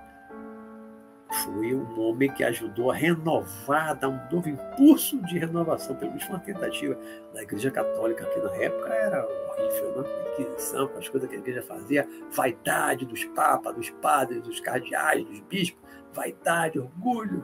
foi 1.31 1.73
um 1.73 1.99
homem 1.99 2.31
que 2.33 2.43
ajudou 2.43 2.91
a 2.91 2.95
renovar, 2.95 3.95
dar 3.97 4.09
um 4.09 4.19
novo 4.31 4.49
impulso 4.49 5.17
de 5.23 5.39
renovação, 5.39 5.95
pelo 5.95 6.11
menos 6.11 6.27
uma 6.27 6.39
tentativa 6.39 6.97
da 7.33 7.41
Igreja 7.41 7.71
Católica, 7.71 8.25
que 8.25 8.39
na 8.39 8.53
época 8.55 8.93
era 8.93 9.25
horrível, 9.25 10.01
né? 10.01 10.09
a 10.09 10.41
Inquisição, 10.41 10.87
com 10.87 10.99
as 10.99 11.07
coisas 11.07 11.29
que 11.29 11.35
a 11.35 11.39
Igreja 11.39 11.63
fazia, 11.63 12.07
vaidade 12.31 13.05
dos 13.05 13.23
papas, 13.25 13.75
dos 13.75 13.89
padres, 13.89 14.41
dos 14.43 14.59
cardeais, 14.59 15.23
dos 15.25 15.39
bispos, 15.41 15.81
vaidade, 16.13 16.79
orgulho. 16.79 17.43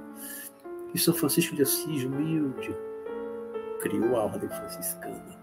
E 0.93 0.99
São 0.99 1.13
Francisco 1.13 1.55
de 1.55 1.61
Assis, 1.61 2.03
humilde, 2.03 2.75
criou 3.79 4.17
a 4.17 4.25
ordem 4.25 4.49
franciscana. 4.49 5.36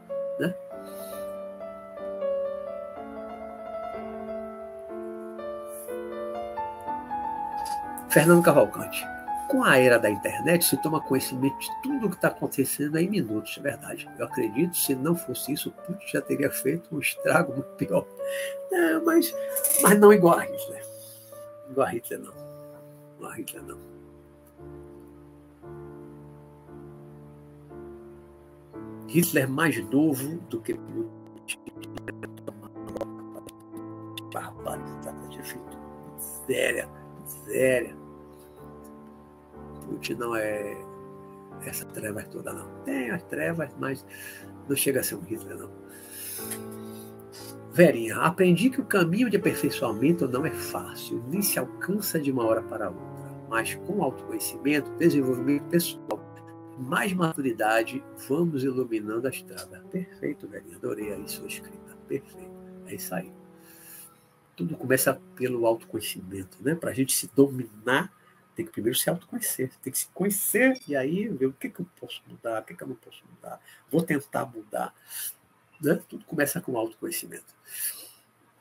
Fernando 8.14 8.44
Cavalcante. 8.44 9.04
Com 9.48 9.64
a 9.64 9.76
era 9.76 9.98
da 9.98 10.08
internet, 10.08 10.64
se 10.64 10.76
toma 10.80 11.00
conhecimento 11.00 11.58
de 11.58 11.68
tudo 11.82 12.06
o 12.06 12.08
que 12.08 12.14
está 12.14 12.28
acontecendo 12.28 12.96
em 12.96 13.10
minutos, 13.10 13.56
é 13.58 13.60
verdade. 13.60 14.08
Eu 14.16 14.26
acredito, 14.26 14.76
se 14.76 14.94
não 14.94 15.16
fosse 15.16 15.52
isso, 15.52 15.70
o 15.70 15.72
Putin 15.72 16.06
já 16.06 16.22
teria 16.22 16.48
feito 16.48 16.94
um 16.94 17.00
estrago 17.00 17.52
muito 17.52 17.70
pior. 17.70 18.06
É, 18.70 19.00
mas, 19.00 19.34
mas 19.82 19.98
não 19.98 20.12
igual 20.12 20.38
a 20.38 20.44
Hitler. 20.44 20.86
Igual 21.68 21.86
a 21.88 21.90
Hitler, 21.90 22.20
não. 22.20 22.34
Igual 23.16 23.32
a 23.32 23.34
Hitler, 23.34 23.62
não. 23.64 23.78
Hitler 29.08 29.48
mais 29.48 29.90
novo 29.90 30.38
do 30.48 30.60
que 30.60 30.74
Putin. 30.74 31.10
Barbaridade, 34.32 35.28
tinha 35.30 35.44
feito 35.44 35.74
não 40.18 40.36
é 40.36 40.76
essa 41.62 41.84
treva 41.86 42.22
toda, 42.22 42.52
não. 42.52 42.68
Tem 42.84 43.10
as 43.10 43.22
trevas, 43.24 43.70
mas 43.78 44.04
não 44.68 44.76
chega 44.76 45.00
a 45.00 45.02
ser 45.02 45.16
um 45.16 45.22
Hitler, 45.22 45.56
não. 45.56 45.70
Verinha, 47.72 48.18
aprendi 48.18 48.70
que 48.70 48.80
o 48.80 48.84
caminho 48.84 49.28
de 49.28 49.36
aperfeiçoamento 49.36 50.28
não 50.28 50.46
é 50.46 50.50
fácil, 50.50 51.22
nem 51.28 51.42
se 51.42 51.58
alcança 51.58 52.20
de 52.20 52.30
uma 52.30 52.44
hora 52.44 52.62
para 52.62 52.88
outra, 52.88 53.04
mas 53.48 53.74
com 53.74 54.02
autoconhecimento, 54.02 54.90
desenvolvimento 54.92 55.64
pessoal, 55.64 56.20
mais 56.78 57.12
maturidade, 57.12 58.02
vamos 58.28 58.62
iluminando 58.62 59.26
a 59.26 59.30
estrada. 59.30 59.84
Perfeito, 59.90 60.46
Verinha, 60.46 60.76
adorei 60.76 61.12
aí 61.12 61.28
sua 61.28 61.48
escrita. 61.48 61.96
Perfeito, 62.06 62.50
é 62.86 62.94
isso 62.94 63.12
aí. 63.14 63.32
Tudo 64.54 64.76
começa 64.76 65.20
pelo 65.34 65.66
autoconhecimento, 65.66 66.58
né? 66.60 66.76
Para 66.76 66.90
a 66.90 66.94
gente 66.94 67.12
se 67.12 67.28
dominar 67.34 68.12
tem 68.54 68.64
que 68.64 68.72
primeiro 68.72 68.98
se 68.98 69.10
autoconhecer, 69.10 69.70
tem 69.82 69.92
que 69.92 69.98
se 69.98 70.08
conhecer 70.08 70.80
e 70.86 70.96
aí 70.96 71.28
ver 71.28 71.46
o 71.46 71.52
que, 71.52 71.68
que 71.68 71.80
eu 71.80 71.86
posso 72.00 72.22
mudar, 72.28 72.62
o 72.62 72.64
que, 72.64 72.74
que 72.74 72.82
eu 72.82 72.88
não 72.88 72.94
posso 72.96 73.22
mudar, 73.30 73.60
vou 73.90 74.02
tentar 74.02 74.46
mudar. 74.46 74.94
Né? 75.82 76.00
Tudo 76.08 76.24
começa 76.24 76.60
com 76.60 76.76
autoconhecimento. 76.76 77.54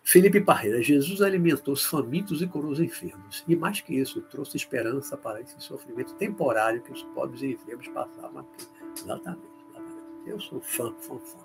Felipe 0.04 0.42
Parreira, 0.42 0.82
Jesus 0.82 1.22
alimentou 1.22 1.74
os 1.74 1.86
famintos 1.86 2.42
e 2.42 2.48
curou 2.48 2.72
os 2.72 2.80
enfermos. 2.80 3.44
E 3.48 3.56
mais 3.56 3.80
que 3.80 3.96
isso, 3.96 4.22
trouxe 4.22 4.58
esperança 4.58 5.16
para 5.16 5.40
esse 5.40 5.56
sofrimento 5.60 6.14
temporário 6.16 6.82
que 6.82 6.92
os 6.92 7.04
pobres 7.04 7.42
e 7.42 7.54
enfermos 7.54 7.88
passavam 7.88 8.42
aqui. 8.42 8.68
Exatamente, 8.98 9.48
exatamente. 9.70 10.30
Eu 10.30 10.40
sou 10.42 10.60
fã, 10.60 10.94
fã, 10.96 11.18
fã 11.18 11.40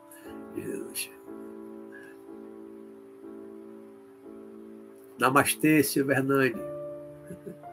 de 0.55 0.63
Jesus. 0.63 1.11
Namastê, 5.19 5.83
Silvernani. 5.85 6.55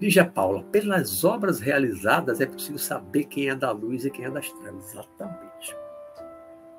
Lígia 0.00 0.28
Paula, 0.28 0.62
pelas 0.64 1.24
obras 1.24 1.60
realizadas 1.60 2.40
é 2.40 2.46
possível 2.46 2.78
saber 2.78 3.24
quem 3.24 3.48
é 3.48 3.54
da 3.54 3.70
luz 3.70 4.04
e 4.04 4.10
quem 4.10 4.24
é 4.24 4.30
das 4.30 4.50
trevas. 4.50 4.92
Exatamente. 4.92 5.76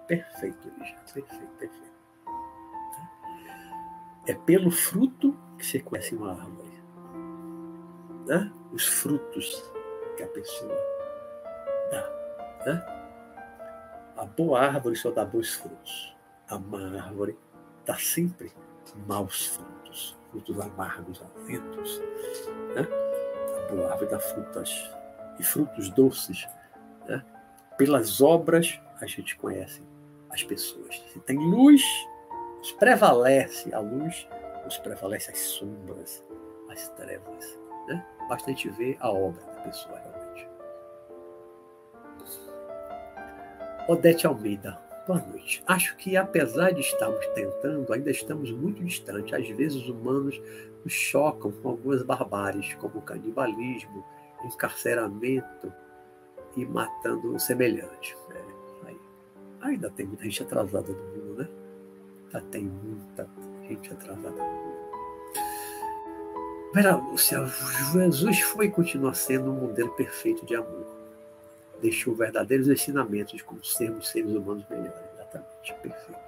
Perfeito, 0.08 0.72
Lígia. 0.78 0.96
Perfeito, 1.14 1.48
perfeito. 1.58 1.86
É 4.28 4.34
pelo 4.34 4.72
fruto 4.72 5.38
que 5.58 5.66
você 5.66 5.80
conhece 5.80 6.16
uma 6.16 6.32
árvore. 6.32 6.84
Né? 8.28 8.52
Os 8.72 8.86
frutos 8.86 9.72
que 10.18 10.24
a 10.24 10.28
pessoa 10.28 10.76
dá. 11.92 12.66
Né? 12.66 12.86
A 14.18 14.26
boa 14.26 14.62
árvore 14.62 14.96
só 14.96 15.12
dá 15.12 15.24
bons 15.24 15.56
frutos. 15.56 16.16
A 16.48 16.58
má 16.58 17.02
árvore 17.02 17.38
dá 17.86 17.96
sempre 17.96 18.52
maus 19.08 19.48
frutos, 19.48 20.18
frutos 20.32 20.60
amargos, 20.60 21.22
aventos. 21.22 22.00
Né? 22.76 23.05
Boa 23.66 23.92
árvore 23.92 24.12
dá 24.12 24.20
frutas 24.20 24.90
e 25.40 25.44
frutos 25.44 25.90
doces. 25.90 26.48
Né? 27.08 27.24
Pelas 27.78 28.22
obras 28.22 28.80
a 29.02 29.06
gente 29.06 29.36
conhece 29.38 29.84
as 30.30 30.44
pessoas. 30.44 31.04
Se 31.12 31.20
tem 31.22 31.38
luz, 31.38 31.82
os 32.62 32.72
prevalece 32.74 33.74
a 33.74 33.80
luz, 33.80 34.28
os 34.66 34.78
prevalece 34.78 35.32
as 35.32 35.40
sombras, 35.40 36.24
as 36.70 36.88
trevas. 36.90 37.60
Né? 37.88 38.06
Basta 38.28 38.50
a 38.50 38.54
gente 38.54 38.70
ver 38.72 38.98
a 39.00 39.12
obra 39.12 39.42
da 39.46 39.62
pessoa 39.62 40.00
realmente. 40.00 40.50
Odete 43.88 44.26
Almeida, 44.26 44.80
boa 45.06 45.20
noite. 45.20 45.64
Acho 45.68 45.96
que 45.98 46.18
apesar 46.18 46.72
de 46.72 46.82
estarmos 46.82 47.26
tentando, 47.36 47.94
ainda 47.94 48.10
estamos 48.10 48.52
muito 48.52 48.84
distantes. 48.84 49.34
Às 49.34 49.48
vezes 49.50 49.84
os 49.84 49.90
humanos 49.90 50.40
nos 50.40 50.75
chocam 50.90 51.52
com 51.52 51.70
algumas 51.70 52.04
barbáries, 52.04 52.74
como 52.76 53.02
canibalismo, 53.02 54.04
encarceramento 54.44 55.72
e 56.56 56.66
matando 56.66 57.34
o 57.34 57.40
semelhante. 57.40 58.16
É, 58.32 58.88
aí. 58.88 59.00
Ainda 59.62 59.90
tem 59.90 60.06
muita 60.06 60.24
gente 60.24 60.44
atrasada 60.44 60.92
no 60.92 61.04
mundo, 61.04 61.40
né? 61.40 61.50
Ainda 62.26 62.42
tem 62.52 62.64
muita 62.64 63.28
gente 63.68 63.92
atrasada 63.92 64.30
no 64.30 64.44
mundo. 64.44 64.76
Vera 66.74 66.96
Lúcia, 66.98 67.40
Jesus 67.94 68.42
foi 68.42 68.66
e 68.66 68.70
continua 68.72 69.14
sendo 69.14 69.50
um 69.50 69.62
modelo 69.62 69.92
perfeito 69.92 70.46
de 70.46 70.56
amor. 70.56 70.86
Deixou 71.82 72.14
verdadeiros 72.14 72.68
ensinamentos 72.68 73.38
de 73.38 73.44
como 73.44 73.64
sermos 73.64 74.10
seres 74.10 74.32
humanos 74.32 74.66
melhores. 74.70 74.94
Exatamente. 75.14 75.74
Perfeito, 75.82 76.20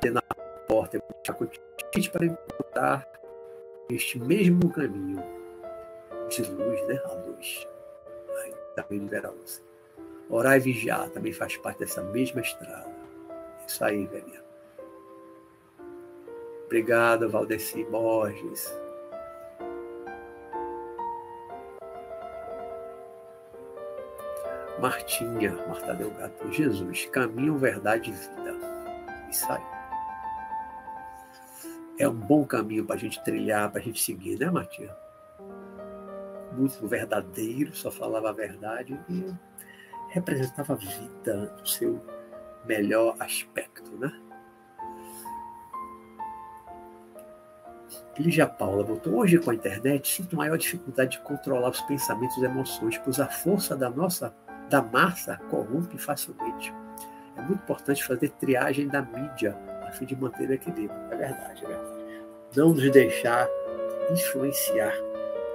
perfeito. 0.00 0.43
Porta, 0.66 0.98
convite 1.32 2.10
para 2.10 2.26
encontrar 2.26 3.06
este 3.90 4.18
mesmo 4.18 4.70
caminho 4.70 5.22
de 6.28 6.42
luz, 6.50 6.86
né? 6.86 7.00
A 7.04 7.12
luz. 7.12 7.68
Também 8.74 8.98
libera 8.98 9.28
a 9.28 9.30
luz. 9.30 9.62
Orar 10.28 10.56
e 10.56 10.60
vigiar 10.60 11.08
também 11.10 11.32
faz 11.32 11.56
parte 11.58 11.78
dessa 11.78 12.02
mesma 12.02 12.40
estrada. 12.40 12.92
Isso 13.66 13.84
aí, 13.84 14.06
velhinha. 14.06 14.42
Obrigado, 16.64 17.28
Valdeci 17.28 17.84
Borges. 17.84 18.76
Martinha, 24.80 25.52
Marta 25.68 25.94
Delgado, 25.94 26.52
Jesus, 26.52 27.06
caminho, 27.06 27.56
verdade 27.56 28.10
e 28.10 28.12
vida. 28.12 28.54
Isso 29.30 29.50
aí 29.50 29.73
é 31.98 32.08
um 32.08 32.14
bom 32.14 32.44
caminho 32.44 32.84
para 32.84 32.96
a 32.96 32.98
gente 32.98 33.22
trilhar, 33.22 33.70
para 33.70 33.80
a 33.80 33.82
gente 33.82 34.02
seguir, 34.02 34.38
né, 34.38 34.50
Matias? 34.50 34.90
Muito 36.52 36.86
verdadeiro, 36.86 37.74
só 37.74 37.90
falava 37.90 38.30
a 38.30 38.32
verdade 38.32 38.98
e 39.08 39.32
representava 40.08 40.74
a 40.74 40.76
vida 40.76 41.54
no 41.58 41.66
seu 41.66 42.00
melhor 42.64 43.16
aspecto, 43.18 43.90
né? 43.96 44.12
Lígia 48.16 48.46
Paula 48.46 48.84
botou, 48.84 49.16
hoje 49.16 49.38
com 49.38 49.50
a 49.50 49.54
internet 49.54 50.08
sinto 50.08 50.36
maior 50.36 50.56
dificuldade 50.56 51.12
de 51.12 51.22
controlar 51.24 51.70
os 51.70 51.80
pensamentos 51.82 52.36
e 52.36 52.44
emoções, 52.44 52.96
pois 52.98 53.18
a 53.18 53.26
força 53.26 53.76
da 53.76 53.90
nossa, 53.90 54.32
da 54.70 54.80
massa 54.80 55.36
corrompe 55.50 55.98
facilmente. 55.98 56.72
É 57.36 57.42
muito 57.42 57.62
importante 57.62 58.04
fazer 58.04 58.30
triagem 58.30 58.86
da 58.86 59.02
mídia 59.02 59.58
fim 59.94 60.04
de 60.04 60.16
manter 60.16 60.48
o 60.48 60.52
equilíbrio. 60.52 60.98
É 61.10 61.16
verdade, 61.16 61.64
é 61.64 61.68
verdade. 61.68 62.04
Não 62.56 62.68
nos 62.70 62.90
deixar 62.90 63.48
influenciar 64.10 64.94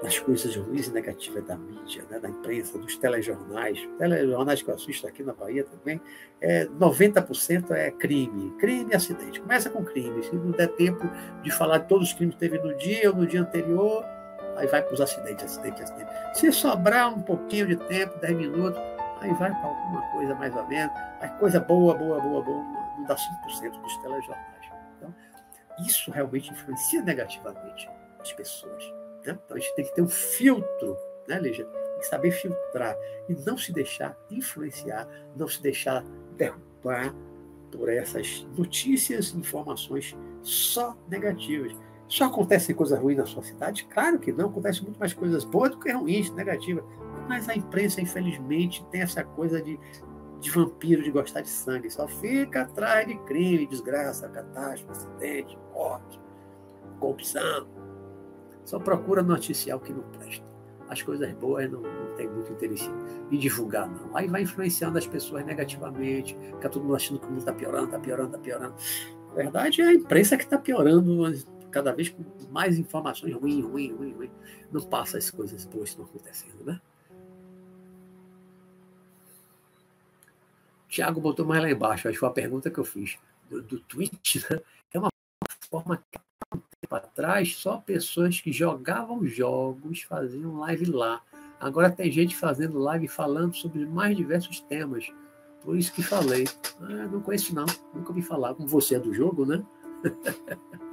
nas 0.02 0.18
coisas 0.18 0.56
ruins 0.56 0.88
e 0.88 0.92
negativas 0.92 1.44
da 1.44 1.58
mídia, 1.58 2.04
né, 2.10 2.20
da 2.20 2.30
imprensa, 2.30 2.78
dos 2.78 2.96
telejornais. 2.98 3.88
Telejornais 3.98 4.62
que 4.62 4.70
eu 4.70 4.76
assisto 4.76 5.06
aqui 5.06 5.24
na 5.24 5.34
Bahia 5.34 5.66
também, 5.66 6.00
é, 6.40 6.66
90% 6.66 7.72
é 7.72 7.92
crime. 7.92 8.52
Crime 8.58 8.92
e 8.92 8.96
acidente. 8.96 9.42
Começa 9.42 9.70
com 9.70 9.84
crime. 9.84 10.24
Se 10.24 10.34
não 10.36 10.52
der 10.52 10.70
tempo 10.70 11.10
de 11.44 11.52
falar 11.52 11.80
de 11.80 11.88
todos 11.88 12.10
os 12.10 12.14
crimes 12.14 12.36
que 12.36 12.40
teve 12.40 12.58
no 12.60 12.76
dia 12.78 13.10
ou 13.10 13.16
no 13.16 13.28
dia 13.28 13.42
anterior, 13.42 14.06
aí 14.56 14.68
vai 14.68 14.82
para 14.82 14.94
os 14.94 15.02
acidentes, 15.02 15.44
acidente, 15.44 15.84
acidente. 15.84 16.10
Se 16.34 16.52
sobrar 16.52 17.14
um 17.14 17.22
pouquinho 17.22 17.68
de 17.68 17.76
tempo, 17.76 18.18
10 18.20 18.38
minutos, 18.38 18.80
aí 19.20 19.34
vai 19.34 19.52
para 19.52 19.68
alguma 19.68 20.02
coisa 20.12 20.36
mais 20.36 20.56
ou 20.56 20.66
menos. 20.68 20.94
A 21.20 21.28
coisa 21.28 21.60
boa, 21.60 21.94
boa, 21.94 22.22
boa, 22.22 22.42
boa 22.42 22.79
dá 23.06 23.16
5% 23.16 23.82
dos 23.82 23.98
telejornais. 23.98 24.66
Então, 24.98 25.16
isso 25.86 26.12
realmente 26.12 26.52
influencia 26.52 27.02
negativamente 27.02 27.90
as 28.20 28.32
pessoas. 28.34 28.84
Né? 29.26 29.38
Então, 29.46 29.58
a 29.58 29.60
gente 29.60 29.76
tem 29.76 29.86
que 29.86 29.96
ter 29.96 30.02
um 30.02 30.08
filtro, 30.08 30.98
né, 31.28 31.40
Lígia? 31.40 31.66
Tem 31.66 32.00
que 32.00 32.08
saber 32.08 32.32
filtrar 32.32 32.96
e 33.28 33.34
não 33.46 33.58
se 33.58 33.72
deixar 33.72 34.18
influenciar, 34.30 35.08
não 35.36 35.48
se 35.48 35.62
deixar 35.62 36.04
derrubar 36.38 37.14
por 37.72 37.90
essas 37.90 38.48
notícias, 38.58 39.34
informações 39.36 40.18
só 40.42 40.98
negativas. 41.08 41.76
Só 42.08 42.26
acontecem 42.26 42.74
coisas 42.74 42.98
ruins 42.98 43.18
na 43.18 43.26
sua 43.26 43.44
cidade? 43.44 43.86
Claro 43.86 44.18
que 44.18 44.32
não, 44.32 44.48
acontecem 44.48 44.84
muito 44.84 45.00
mais 45.00 45.14
coisas 45.14 45.44
boas 45.44 45.70
do 45.70 45.80
que 45.80 45.92
ruins, 45.92 46.32
negativas. 46.32 46.84
Mas 47.28 47.48
a 47.48 47.56
imprensa, 47.56 48.02
infelizmente, 48.02 48.84
tem 48.86 49.02
essa 49.02 49.24
coisa 49.24 49.62
de 49.62 49.80
de 50.40 50.50
vampiro 50.52 51.04
de 51.04 51.12
gostar 51.12 51.42
de 51.42 51.50
sangue, 51.50 51.90
só 51.90 52.08
fica 52.08 52.62
atrás 52.62 53.08
de 53.08 53.16
crime, 53.26 53.68
desgraça, 53.68 54.30
catástrofe, 54.30 54.92
acidente, 54.92 55.58
morte, 55.74 56.20
corrupção. 57.00 57.68
Só 58.66 58.80
procura 58.80 59.22
noticiar 59.22 59.78
o 59.78 59.82
que 59.82 59.92
não 59.92 60.04
presta. 60.04 60.48
As 60.88 61.02
coisas 61.02 61.32
boas 61.34 61.70
não, 61.72 61.82
não 61.82 62.16
tem 62.16 62.28
muito 62.28 62.52
interesse 62.52 62.90
em 63.32 63.38
divulgar, 63.38 63.88
não. 63.90 64.16
Aí 64.16 64.28
vai 64.28 64.42
influenciando 64.42 64.98
as 64.98 65.06
pessoas 65.06 65.46
negativamente, 65.46 66.38
fica 66.56 66.70
todo 66.70 66.84
mundo 66.84 66.96
achando 66.96 67.20
que 67.20 67.26
o 67.26 67.30
mundo 67.30 67.40
está 67.40 67.54
piorando, 67.54 67.86
está 67.86 68.00
piorando, 68.00 68.28
está 68.30 68.40
piorando. 68.40 68.76
Na 69.30 69.34
verdade, 69.36 69.82
é 69.82 69.88
a 69.88 69.94
imprensa 69.94 70.36
que 70.36 70.44
está 70.44 70.58
piorando 70.58 71.32
cada 71.70 71.94
vez 71.94 72.10
com 72.10 72.24
mais 72.50 72.80
informações 72.80 73.34
ruins, 73.36 73.64
ruim, 73.64 73.94
ruim, 73.94 74.14
ruim. 74.14 74.32
Não 74.72 74.82
passa 74.82 75.18
as 75.18 75.30
coisas 75.30 75.66
boas 75.66 75.84
que 75.84 75.90
estão 75.90 76.06
acontecendo, 76.06 76.64
né? 76.66 76.82
Tiago 80.90 81.22
botou 81.22 81.46
mais 81.46 81.62
lá 81.62 81.70
embaixo, 81.70 82.08
acho 82.08 82.16
que 82.16 82.20
foi 82.20 82.30
a 82.30 82.34
pergunta 82.34 82.70
que 82.70 82.80
eu 82.80 82.84
fiz 82.84 83.18
do, 83.50 83.62
do 83.62 83.80
Twitch, 83.80 84.38
né? 84.50 84.60
É 84.92 85.00
uma 85.00 85.10
forma 85.70 86.04
que 86.12 86.18
há 86.18 86.56
um 86.56 86.62
tempo 86.82 86.96
atrás 86.96 87.56
só 87.56 87.78
pessoas 87.78 88.42
que 88.42 88.52
jogavam 88.52 89.26
jogos 89.26 90.02
faziam 90.02 90.58
live 90.58 90.86
lá. 90.86 91.22
Agora 91.60 91.92
tem 91.92 92.12
gente 92.12 92.36
fazendo 92.36 92.80
live 92.80 93.08
falando 93.08 93.54
sobre 93.54 93.86
mais 93.86 94.18
diversos 94.18 94.62
temas. 94.62 95.12
Por 95.62 95.78
isso 95.78 95.94
que 95.94 96.02
falei. 96.02 96.46
Ah, 96.82 97.08
não 97.12 97.22
conheço 97.22 97.54
não, 97.54 97.66
nunca 97.94 98.10
ouvi 98.10 98.22
falar. 98.22 98.56
Como 98.56 98.68
você 98.68 98.96
é 98.96 99.00
do 99.00 99.14
jogo, 99.14 99.46
né? 99.46 99.64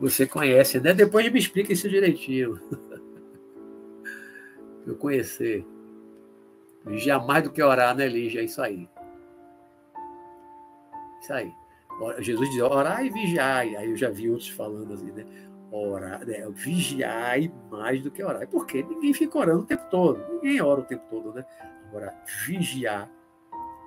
Você 0.00 0.26
conhece, 0.26 0.80
né? 0.80 0.92
Depois 0.92 1.30
me 1.30 1.38
explica 1.38 1.72
isso 1.72 1.88
direitinho. 1.88 2.60
Eu 4.84 4.96
conhecer. 4.96 5.64
Vigiar 6.84 7.24
mais 7.26 7.42
do 7.42 7.50
que 7.50 7.62
orar, 7.62 7.94
né, 7.94 8.06
Lígia? 8.06 8.40
É 8.40 8.44
isso 8.44 8.60
aí. 8.60 8.88
Isso 11.20 11.32
aí. 11.32 11.52
Jesus 12.18 12.50
diz, 12.50 12.60
orar 12.60 13.04
e 13.04 13.10
vigiai. 13.10 13.76
Aí 13.76 13.90
eu 13.90 13.96
já 13.96 14.10
vi 14.10 14.28
outros 14.28 14.48
falando 14.48 14.92
assim, 14.92 15.10
né? 15.12 15.24
Orar, 15.70 16.24
né? 16.24 16.46
vigiai 16.50 17.52
mais 17.70 18.02
do 18.02 18.10
que 18.10 18.22
orar. 18.22 18.46
Por 18.48 18.66
quê? 18.66 18.84
Ninguém 18.88 19.14
fica 19.14 19.38
orando 19.38 19.62
o 19.62 19.66
tempo 19.66 19.84
todo. 19.90 20.22
Ninguém 20.34 20.60
ora 20.60 20.80
o 20.80 20.84
tempo 20.84 21.04
todo, 21.10 21.32
né? 21.32 21.44
Agora, 21.88 22.14
vigiar 22.46 23.10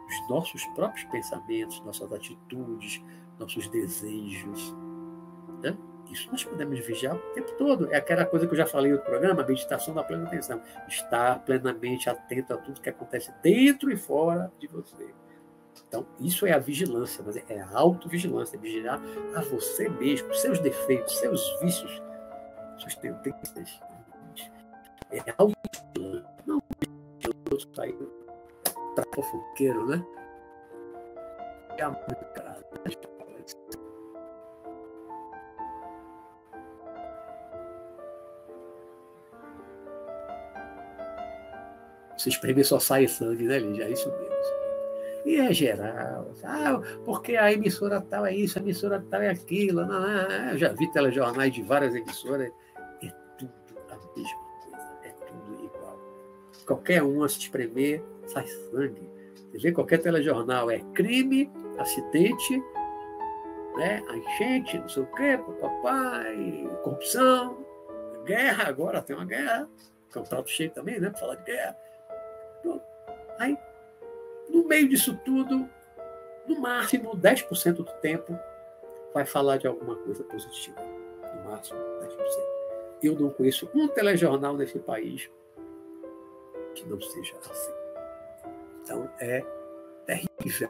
os 0.07 0.29
nossos 0.29 0.65
próprios 0.67 1.03
pensamentos, 1.05 1.79
nossas 1.81 2.11
atitudes, 2.11 3.03
nossos 3.37 3.67
desejos, 3.67 4.75
né? 5.61 5.77
Isso 6.11 6.29
nós 6.31 6.43
podemos 6.43 6.79
vigiar 6.79 7.15
o 7.15 7.19
tempo 7.33 7.51
todo. 7.57 7.91
É 7.93 7.97
aquela 7.97 8.25
coisa 8.25 8.47
que 8.47 8.53
eu 8.53 8.57
já 8.57 8.65
falei 8.65 8.91
no 8.91 8.99
programa, 8.99 9.43
meditação 9.43 9.93
da 9.93 10.03
plena 10.03 10.25
atenção. 10.25 10.61
Estar 10.87 11.39
plenamente 11.39 12.09
atento 12.09 12.53
a 12.53 12.57
tudo 12.57 12.81
que 12.81 12.89
acontece 12.89 13.33
dentro 13.41 13.91
e 13.91 13.97
fora 13.97 14.51
de 14.59 14.67
você. 14.67 15.13
Então, 15.87 16.05
isso 16.19 16.45
é 16.45 16.51
a 16.51 16.59
vigilância, 16.59 17.23
mas 17.25 17.37
é 17.37 17.61
a 17.61 17.77
autovigilância, 17.77 18.57
é 18.57 18.59
vigiar 18.59 18.99
a 19.35 19.41
você 19.41 19.87
mesmo, 19.87 20.33
seus 20.33 20.59
defeitos, 20.59 21.17
seus 21.17 21.59
vícios, 21.61 22.01
suas 22.77 22.95
tendências. 22.95 23.79
É 25.11 25.19
a 25.19 25.35
autovigilância. 25.37 26.29
Não 26.45 26.61
vigilância 27.19 27.69
sair 27.75 27.97
para 28.95 29.05
fofoqueiro, 29.13 29.85
né? 29.85 30.03
É 31.77 31.83
a 31.83 33.06
Se 42.27 42.33
espremer 42.33 42.65
só 42.65 42.77
sai 42.77 43.07
sangue, 43.07 43.45
né, 43.45 43.57
Lígia? 43.57 43.85
É 43.85 43.91
isso 43.91 44.11
mesmo. 44.11 44.27
E 45.25 45.37
é 45.37 45.53
geral. 45.53 46.29
Ah, 46.43 46.81
porque 47.05 47.37
a 47.37 47.53
emissora 47.53 48.01
tal 48.01 48.25
é 48.25 48.35
isso, 48.35 48.59
a 48.59 48.61
emissora 48.61 49.01
tal 49.09 49.21
é 49.21 49.29
aquilo. 49.29 49.85
Não, 49.85 50.01
não. 50.01 50.51
Eu 50.51 50.57
já 50.57 50.73
vi 50.73 50.91
telejornais 50.91 51.53
de 51.53 51.61
várias 51.61 51.95
emissoras. 51.95 52.51
É 53.01 53.09
tudo 53.37 53.53
a 53.89 53.95
mesma 53.95 54.39
coisa. 54.59 54.87
É 55.03 55.09
tudo 55.09 55.63
igual. 55.63 55.97
Qualquer 56.65 57.01
um 57.01 57.23
a 57.23 57.29
se 57.29 57.39
espremer, 57.39 58.03
sai 58.25 58.45
sangue. 58.45 59.09
Você 59.53 59.57
vê 59.59 59.71
qualquer 59.71 59.99
telejornal, 59.99 60.69
é 60.69 60.79
crime, 60.93 61.49
acidente, 61.77 62.61
né? 63.77 64.03
a 64.09 64.17
enchente, 64.17 64.77
não 64.79 64.89
sei 64.89 65.03
o 65.03 65.07
quê, 65.15 65.39
papai, 65.61 66.69
corrupção, 66.83 67.65
guerra, 68.25 68.67
agora 68.67 69.01
tem 69.01 69.15
uma 69.15 69.23
guerra, 69.23 69.69
que 70.11 70.17
é 70.17 70.21
um 70.21 70.25
prato 70.25 70.49
cheio 70.49 70.71
também, 70.71 70.99
né? 70.99 71.09
Para 71.09 71.19
falar 71.21 71.35
de 71.35 71.43
guerra. 71.45 71.86
Aí, 73.39 73.57
no 74.49 74.67
meio 74.67 74.87
disso 74.87 75.17
tudo, 75.25 75.69
no 76.47 76.59
máximo 76.59 77.15
10% 77.15 77.73
do 77.73 77.85
tempo 78.01 78.37
vai 79.13 79.25
falar 79.25 79.57
de 79.57 79.67
alguma 79.67 79.95
coisa 79.95 80.23
positiva. 80.23 80.79
No 80.81 81.51
máximo 81.51 81.79
10%. 81.79 82.17
Eu 83.03 83.19
não 83.19 83.29
conheço 83.29 83.69
um 83.75 83.87
telejornal 83.87 84.55
nesse 84.55 84.79
país 84.79 85.29
que 86.73 86.85
não 86.87 86.99
seja 86.99 87.35
assim. 87.49 87.73
Então 88.83 89.09
é 89.19 89.43
terrível. 90.05 90.69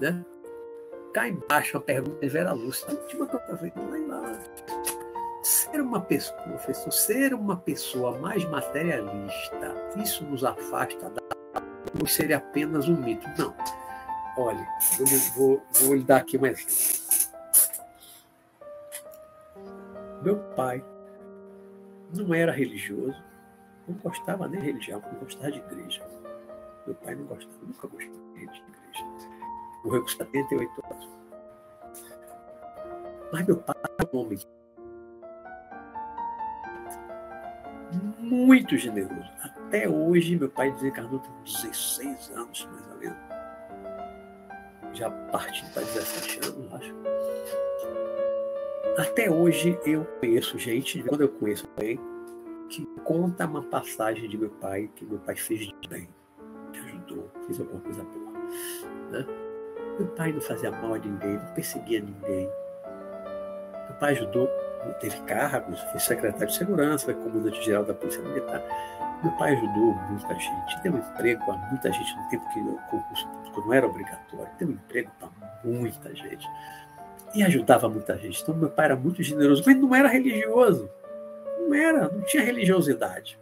Né? 0.00 0.24
Cá 1.12 1.28
embaixo 1.28 1.76
a 1.76 1.80
pergunta 1.80 2.18
de 2.20 2.28
Vera 2.28 2.52
Lúcia. 2.52 2.88
A 2.88 2.92
última 2.92 3.26
que 3.26 3.36
eu 3.36 3.40
estava 3.40 3.56
vendo 3.56 3.90
lá 3.90 3.98
embaixo. 3.98 4.50
Ser 5.74 5.80
uma 5.80 6.00
pessoa, 6.00 6.40
professor, 6.42 6.92
ser 6.92 7.34
uma 7.34 7.56
pessoa 7.56 8.16
mais 8.20 8.44
materialista, 8.44 9.74
isso 9.96 10.24
nos 10.24 10.44
afasta 10.44 11.10
da 11.10 11.20
como 11.90 12.06
seria 12.06 12.36
apenas 12.36 12.88
um 12.88 12.94
mito. 12.94 13.26
Não. 13.36 13.52
Olha, 14.38 14.64
vou, 14.96 15.18
vou, 15.34 15.62
vou 15.80 15.94
lhe 15.96 16.04
dar 16.04 16.18
aqui 16.18 16.38
um 16.38 16.46
exemplo. 16.46 16.72
Meu 20.22 20.36
pai 20.54 20.84
não 22.16 22.32
era 22.32 22.52
religioso, 22.52 23.20
não 23.88 23.96
gostava 23.96 24.46
nem 24.46 24.60
de 24.60 24.66
religião, 24.66 25.02
não 25.12 25.18
gostava 25.18 25.50
de 25.50 25.58
igreja. 25.58 26.06
Meu 26.86 26.94
pai 26.94 27.16
não 27.16 27.24
gostava, 27.24 27.58
nunca 27.62 27.88
gostou 27.88 28.14
de 28.36 28.42
igreja. 28.42 28.62
Morreu 29.84 30.02
com 30.02 30.08
78 30.08 30.82
anos. 30.88 31.08
Mas 33.32 33.44
meu 33.44 33.56
pai 33.56 33.74
era 33.98 34.10
um 34.12 34.20
homem 34.20 34.38
muito 37.94 38.76
generoso. 38.76 39.30
Até 39.42 39.88
hoje, 39.88 40.36
meu 40.36 40.48
pai 40.48 40.70
desencarnou 40.72 41.20
tem 41.20 41.32
16 41.44 42.30
anos, 42.34 42.68
mais 42.70 42.90
ou 42.90 42.98
menos. 42.98 43.18
Já 44.92 45.10
partindo 45.10 45.72
para 45.72 45.82
17 45.82 46.40
anos, 46.48 46.74
acho. 46.74 46.94
Até 48.96 49.28
hoje 49.28 49.78
eu 49.84 50.04
conheço 50.20 50.56
gente, 50.58 51.02
quando 51.02 51.22
eu 51.22 51.28
conheço 51.28 51.68
alguém, 51.76 51.98
que 52.68 52.86
conta 53.04 53.46
uma 53.46 53.62
passagem 53.62 54.28
de 54.28 54.38
meu 54.38 54.50
pai, 54.50 54.88
que 54.94 55.04
meu 55.04 55.18
pai 55.18 55.34
fez 55.34 55.66
de 55.66 55.88
bem, 55.88 56.08
que 56.72 56.78
ajudou, 56.78 57.28
fez 57.46 57.60
alguma 57.60 57.80
coisa 57.80 58.04
boa. 58.04 58.32
Né? 59.10 59.26
Meu 59.98 60.08
pai 60.08 60.32
não 60.32 60.40
fazia 60.40 60.70
mal 60.70 60.94
a 60.94 60.98
ninguém, 60.98 61.34
não 61.34 61.54
perseguia 61.54 62.00
ninguém. 62.00 62.48
Meu 63.88 63.98
pai 63.98 64.12
ajudou 64.12 64.48
teve 64.94 65.18
cargos, 65.22 65.80
foi 65.80 66.00
secretário 66.00 66.46
de 66.46 66.56
segurança, 66.56 67.06
foi 67.06 67.14
comandante-geral 67.14 67.84
da 67.84 67.94
Polícia 67.94 68.22
Militar. 68.22 68.62
Meu 69.22 69.32
pai 69.32 69.52
ajudou 69.52 69.94
muita 70.10 70.34
gente, 70.34 70.82
deu 70.82 70.96
emprego 70.96 71.50
a 71.50 71.56
muita 71.56 71.92
gente 71.92 72.16
no 72.16 72.28
tempo 72.28 72.48
que 72.52 72.60
o 72.60 72.78
concurso 72.90 73.26
público 73.28 73.60
não 73.62 73.72
era 73.72 73.86
obrigatório, 73.86 74.48
deu 74.58 74.70
emprego 74.70 75.10
para 75.18 75.30
muita 75.64 76.14
gente. 76.14 76.46
E 77.34 77.42
ajudava 77.42 77.88
muita 77.88 78.16
gente. 78.18 78.42
Então, 78.42 78.54
meu 78.54 78.70
pai 78.70 78.84
era 78.84 78.96
muito 78.96 79.22
generoso, 79.22 79.62
mas 79.66 79.76
não 79.76 79.94
era 79.94 80.08
religioso. 80.08 80.88
Não 81.58 81.74
era, 81.74 82.08
não 82.08 82.20
tinha 82.22 82.44
religiosidade. 82.44 83.38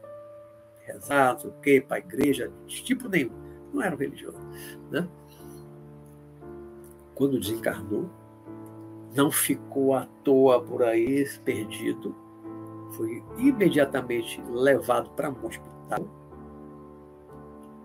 Rezar, 0.86 1.36
o 1.44 1.52
para 1.86 1.97
a 1.97 1.98
igreja, 1.98 2.51
de 2.66 2.82
tipo 2.82 3.09
nenhum. 3.09 3.32
Não 3.73 3.82
era 3.82 3.94
religioso. 3.94 4.40
Né? 4.90 5.06
Quando 7.14 7.39
desencarnou, 7.39 8.09
não 9.14 9.30
ficou 9.30 9.94
à 9.94 10.06
toa 10.24 10.62
por 10.62 10.82
aí 10.82 11.28
perdido, 11.44 12.14
foi 12.93 13.22
imediatamente 13.39 14.43
levado 14.51 15.10
para 15.10 15.30
um 15.30 15.47
hospital, 15.47 16.06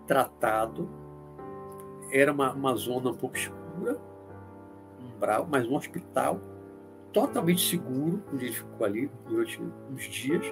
tratado. 0.06 0.88
Era 2.10 2.32
uma, 2.32 2.52
uma 2.52 2.74
zona 2.74 3.10
um 3.10 3.14
pouco 3.14 3.36
escura, 3.36 3.98
umbral, 4.98 5.46
mas 5.50 5.66
um 5.66 5.76
hospital 5.76 6.40
totalmente 7.12 7.68
seguro, 7.68 8.22
onde 8.32 8.46
ele 8.46 8.54
ficou 8.54 8.86
ali 8.86 9.10
durante 9.26 9.60
uns 9.60 10.02
dias, 10.04 10.44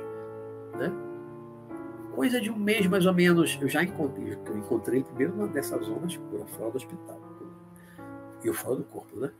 né? 0.76 0.92
Coisa 2.14 2.40
de 2.40 2.50
um 2.50 2.56
mês 2.56 2.86
mais 2.86 3.04
ou 3.04 3.12
menos, 3.12 3.58
eu 3.60 3.68
já 3.68 3.82
encontrei, 3.82 4.38
eu 4.46 4.56
encontrei 4.56 5.02
primeiro 5.02 5.34
uma 5.34 5.48
dessas 5.48 5.84
zonas 5.84 6.12
escura, 6.12 6.46
fora 6.46 6.70
do 6.70 6.76
hospital. 6.76 7.20
E 8.42 8.46
eu 8.46 8.54
fora 8.54 8.76
do 8.76 8.84
corpo, 8.84 9.18
né? 9.18 9.30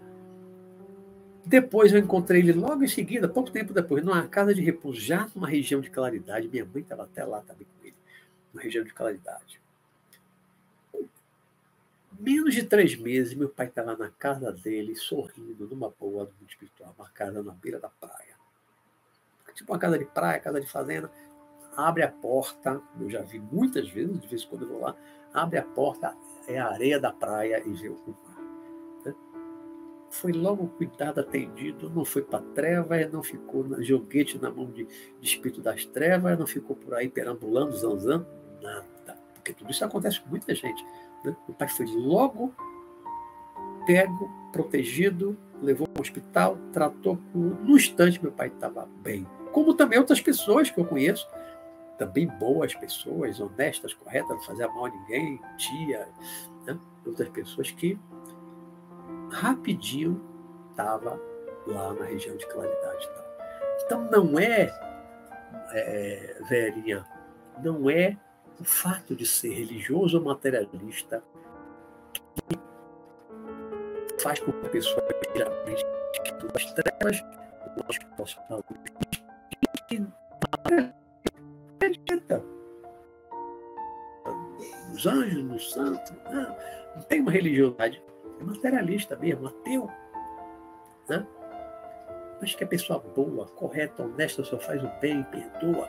Depois 1.47 1.93
eu 1.93 2.01
encontrei 2.01 2.41
ele 2.41 2.53
logo 2.53 2.83
em 2.83 2.89
seguida, 2.89 3.29
pouco 3.29 3.53
tempo 3.53 3.73
depois, 3.73 4.05
numa 4.05 4.27
casa 4.27 4.53
de 4.53 4.61
repouso, 4.61 5.01
já 5.01 5.31
numa 5.33 5.47
região 5.47 5.81
de 5.81 5.89
claridade. 5.89 6.49
Minha 6.49 6.65
mãe 6.65 6.83
estava 6.83 7.05
até 7.05 7.25
lá 7.25 7.41
também 7.41 7.65
com 7.65 7.87
ele, 7.87 7.95
numa 8.53 8.61
região 8.61 8.83
de 8.85 8.93
claridade. 8.93 9.61
Menos 12.19 12.53
de 12.53 12.65
três 12.65 12.97
meses, 12.97 13.35
meu 13.35 13.49
pai 13.49 13.67
estava 13.67 13.97
na 13.97 14.11
casa 14.11 14.51
dele, 14.51 14.97
sorrindo, 14.97 15.69
numa 15.69 15.89
boa, 15.89 16.25
no 16.25 16.31
mundo 16.31 16.49
espiritual, 16.49 16.93
uma 16.99 17.09
casa 17.11 17.41
na 17.45 17.53
beira 17.53 17.79
da 17.79 17.91
praia. 17.91 18.35
Tipo 19.55 19.73
uma 19.73 19.79
casa 19.79 19.97
de 19.97 20.05
praia, 20.05 20.41
casa 20.41 20.61
de 20.61 20.67
fazenda. 20.67 21.09
Abre 21.77 22.03
a 22.03 22.11
porta, 22.11 22.83
eu 23.01 23.09
já 23.09 23.23
vi 23.23 23.39
muitas 23.39 23.89
vezes, 23.89 24.19
de 24.19 24.27
vez 24.27 24.43
em 24.43 24.49
quando 24.49 24.63
eu 24.63 24.69
vou 24.69 24.81
lá, 24.81 24.97
abre 25.33 25.59
a 25.59 25.63
porta, 25.63 26.13
é 26.49 26.59
a 26.59 26.71
areia 26.73 26.99
da 26.99 27.13
praia 27.13 27.63
e 27.65 27.73
vê 27.73 27.89
o 27.89 27.95
foi 30.11 30.33
logo 30.33 30.69
cuidado, 30.69 31.21
atendido, 31.21 31.91
não 31.91 32.05
foi 32.05 32.23
para 32.23 32.43
treva, 32.55 32.97
não 33.13 33.23
ficou 33.23 33.67
na, 33.67 33.81
joguete 33.83 34.39
na 34.39 34.51
mão 34.51 34.67
de, 34.67 34.85
de 34.85 35.27
espírito 35.27 35.61
das 35.61 35.85
trevas, 35.85 36.39
não 36.39 36.47
ficou 36.47 36.77
por 36.77 36.95
aí 36.95 37.09
perambulando, 37.09 37.77
zanzando, 37.77 38.27
nada. 38.63 38.87
Porque 39.35 39.53
tudo 39.53 39.71
isso 39.71 39.85
acontece 39.85 40.21
com 40.21 40.31
muita 40.31 40.55
gente. 40.55 40.85
Né? 41.25 41.37
O 41.49 41.53
pai 41.53 41.69
foi 41.69 41.87
logo 41.87 42.55
pego, 43.87 44.29
protegido, 44.53 45.37
levou 45.63 45.87
para 45.87 46.01
o 46.01 46.03
hospital, 46.03 46.59
tratou 46.73 47.17
por... 47.33 47.41
No 47.41 47.77
instante, 47.77 48.21
meu 48.21 48.33
pai 48.33 48.49
estava 48.49 48.89
bem. 49.03 49.27
Como 49.53 49.73
também 49.75 49.99
outras 49.99 50.21
pessoas 50.21 50.71
que 50.71 50.79
eu 50.79 50.85
conheço, 50.85 51.27
também 51.97 52.27
boas 52.27 52.75
pessoas, 52.75 53.41
honestas, 53.41 53.95
corretas, 53.95 54.29
não 54.29 54.43
fazia 54.43 54.69
mal 54.69 54.87
a 54.87 54.91
ninguém, 54.91 55.41
tia, 55.57 56.09
né? 56.67 56.79
outras 57.07 57.29
pessoas 57.29 57.71
que 57.71 57.99
rapidinho 59.31 60.21
estava 60.71 61.21
lá 61.67 61.93
na 61.95 62.05
região 62.05 62.37
de 62.37 62.47
claridade. 62.47 63.09
Então 63.85 64.09
não 64.11 64.39
é, 64.39 64.73
é, 65.73 66.37
Verinha, 66.49 67.05
não 67.63 67.91
é 67.91 68.17
o 68.61 68.65
fato 68.65 69.15
de 69.15 69.27
ser 69.27 69.53
religioso 69.53 70.19
ou 70.19 70.25
materialista 70.25 71.23
que 72.49 72.59
faz 74.23 74.41
com 74.41 74.53
que 74.53 74.67
a 74.67 74.71
pessoa 74.71 75.05
geralmente 75.35 75.85
das 76.53 76.73
trevas, 76.73 77.23
nós 77.77 77.99
possamos 78.17 78.65
acredita 81.77 82.43
nos 84.91 85.07
anjos, 85.07 85.45
nos 85.45 85.73
santos, 85.73 86.13
não, 86.33 86.57
não 86.97 87.03
tem 87.03 87.21
uma 87.21 87.31
religiosidade, 87.31 88.03
é 88.41 88.45
materialista 88.45 89.17
mesmo, 89.17 89.49
ateu. 89.49 89.91
Né? 91.09 91.27
Mas 92.41 92.55
que 92.55 92.65
a 92.65 92.67
pessoa 92.67 92.99
boa, 92.99 93.47
correta, 93.47 94.03
honesta, 94.03 94.45
só 94.45 94.59
faz 94.59 94.83
o 94.83 94.91
bem, 95.01 95.23
perdoa. 95.25 95.89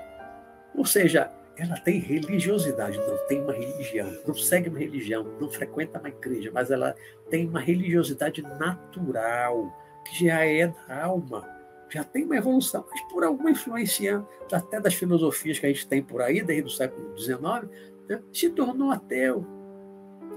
Ou 0.75 0.85
seja, 0.85 1.31
ela 1.57 1.77
tem 1.79 1.99
religiosidade, 1.99 2.97
não 2.97 3.17
tem 3.27 3.41
uma 3.41 3.53
religião, 3.53 4.15
não 4.25 4.33
segue 4.33 4.69
uma 4.69 4.79
religião, 4.79 5.23
não 5.39 5.49
frequenta 5.49 5.99
uma 5.99 6.09
igreja, 6.09 6.51
mas 6.53 6.69
ela 6.69 6.95
tem 7.29 7.47
uma 7.47 7.59
religiosidade 7.59 8.41
natural, 8.41 9.75
que 10.05 10.25
já 10.25 10.45
é 10.45 10.67
da 10.67 11.03
alma, 11.03 11.47
já 11.89 12.03
tem 12.03 12.25
uma 12.25 12.37
evolução, 12.37 12.85
mas 12.89 13.01
por 13.09 13.23
alguma 13.23 13.49
influência 13.49 14.23
até 14.51 14.79
das 14.79 14.93
filosofias 14.93 15.57
que 15.57 15.65
a 15.65 15.69
gente 15.69 15.87
tem 15.87 16.01
por 16.01 16.21
aí, 16.21 16.43
desde 16.43 16.67
o 16.67 16.69
século 16.69 17.17
XIX, 17.17 17.39
né, 18.07 18.21
se 18.31 18.49
tornou 18.51 18.91
ateu. 18.91 19.56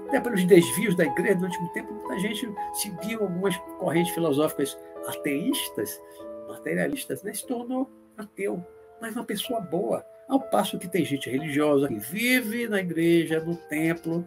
Até 0.07 0.19
pelos 0.19 0.43
desvios 0.45 0.95
da 0.95 1.05
igreja 1.05 1.35
no 1.35 1.45
último 1.45 1.69
tempo, 1.73 1.93
muita 1.93 2.19
gente 2.19 2.53
seguiu 2.73 3.21
algumas 3.21 3.55
correntes 3.79 4.13
filosóficas 4.13 4.77
ateístas, 5.07 6.01
materialistas, 6.47 7.23
né, 7.23 7.33
se 7.33 7.45
tornou 7.45 7.89
ateu, 8.17 8.63
mas 8.99 9.15
uma 9.15 9.23
pessoa 9.23 9.59
boa. 9.61 10.05
Ao 10.27 10.39
passo 10.39 10.79
que 10.79 10.87
tem 10.87 11.03
gente 11.03 11.29
religiosa 11.29 11.87
que 11.87 11.95
vive 11.95 12.67
na 12.67 12.79
igreja, 12.79 13.39
no 13.39 13.55
templo, 13.55 14.25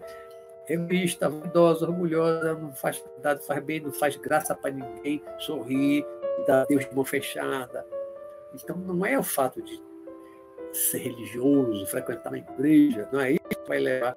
egoísta, 0.69 1.29
vaidosa, 1.29 1.87
orgulhosa, 1.87 2.55
não 2.55 2.73
faz 2.73 3.03
nada, 3.23 3.41
faz 3.41 3.63
bem, 3.65 3.81
não 3.81 3.93
faz 3.93 4.17
graça 4.17 4.55
para 4.55 4.71
ninguém, 4.71 5.23
sorri, 5.39 6.05
dá 6.47 6.65
Deus 6.65 6.87
de 6.87 6.95
mão 6.95 7.05
fechada. 7.05 7.87
Então 8.55 8.77
não 8.77 9.05
é 9.05 9.19
o 9.19 9.23
fato 9.23 9.63
de 9.63 9.83
ser 10.73 10.99
religioso, 10.99 11.87
frequentar 11.87 12.31
uma 12.31 12.39
igreja, 12.39 13.09
não 13.13 13.21
é 13.21 13.33
isso 13.33 13.49
que 13.49 13.69
vai 13.69 13.79
levar 13.79 14.17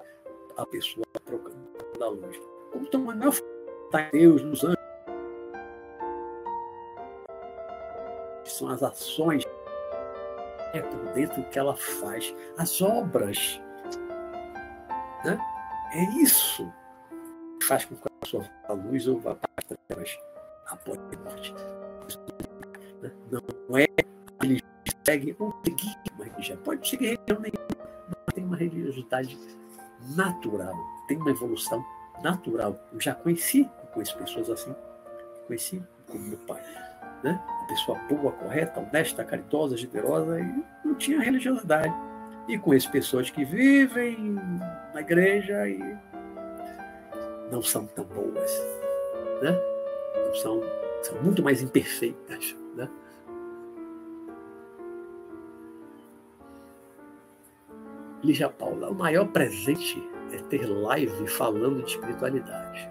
a 0.58 0.66
pessoa 0.66 1.06
para 1.24 1.36
o 1.36 1.38
caminho 1.38 1.68
da 1.98 2.08
luz. 2.08 2.40
Como 2.72 2.86
também 2.86 3.16
não 3.16 3.26
é 3.26 3.28
o 3.28 3.32
fato 3.32 3.44
de 3.92 4.10
Deus 4.12 4.42
nos 4.42 4.64
anjos, 4.64 4.78
são 8.44 8.68
as 8.68 8.82
ações 8.82 9.44
é 10.74 10.82
por 10.82 11.12
dentro 11.14 11.42
que 11.44 11.58
ela 11.58 11.74
faz, 11.74 12.34
as 12.58 12.82
obras. 12.82 13.60
Né? 15.24 15.38
É 15.92 16.04
isso 16.20 16.70
que 17.60 17.66
faz 17.66 17.84
com 17.86 17.96
que 17.96 18.36
a 18.36 18.72
à 18.72 18.72
luz 18.74 19.08
ou 19.08 19.18
vá 19.18 19.34
para 19.34 19.50
as 19.56 19.64
trevas 19.64 20.18
após 20.66 20.98
a 20.98 21.18
morte. 21.24 21.54
Né? 23.00 23.10
Não 23.30 23.78
é 23.78 23.86
ele 24.42 24.62
segue 25.04 25.34
ou 25.38 25.54
seguir 25.64 25.96
uma 26.14 26.24
religião. 26.24 26.58
Pode 26.58 26.88
seguir 26.88 27.06
religião 27.06 27.40
nenhuma, 27.40 27.66
mas 28.08 28.34
tem 28.34 28.44
uma 28.44 28.56
religiosidade 28.56 29.38
natural, 30.14 30.74
tem 31.06 31.16
uma 31.16 31.30
evolução 31.30 31.84
natural. 32.22 32.78
Eu 32.92 33.00
já 33.00 33.14
conheci, 33.14 33.68
conheço 33.92 34.16
pessoas 34.16 34.50
assim, 34.50 34.74
conheci 35.46 35.82
como 36.06 36.24
meu 36.24 36.38
pai 36.38 36.62
né? 37.22 37.40
Uma 37.58 37.66
pessoa 37.66 37.98
boa, 38.08 38.32
correta, 38.32 38.80
honesta, 38.80 39.24
caritosa, 39.24 39.76
generosa 39.76 40.40
e 40.40 40.64
não 40.84 40.94
tinha 40.94 41.20
religiosidade. 41.20 41.92
E 42.46 42.58
conheço 42.58 42.90
pessoas 42.90 43.28
que 43.28 43.44
vivem 43.44 44.36
na 44.94 45.00
igreja 45.00 45.68
e 45.68 45.96
não 47.50 47.62
são 47.62 47.86
tão 47.86 48.04
boas, 48.04 48.50
né? 49.42 49.58
Não 50.26 50.34
são, 50.34 50.62
são 51.02 51.22
muito 51.22 51.42
mais 51.42 51.60
imperfeitas, 51.60 52.56
né? 52.74 52.88
Lígia 58.22 58.48
Paula, 58.48 58.90
o 58.90 58.94
maior 58.94 59.26
presente 59.28 60.02
é 60.32 60.38
ter 60.48 60.66
live 60.66 61.28
falando 61.28 61.82
de 61.82 61.92
espiritualidade. 61.92 62.90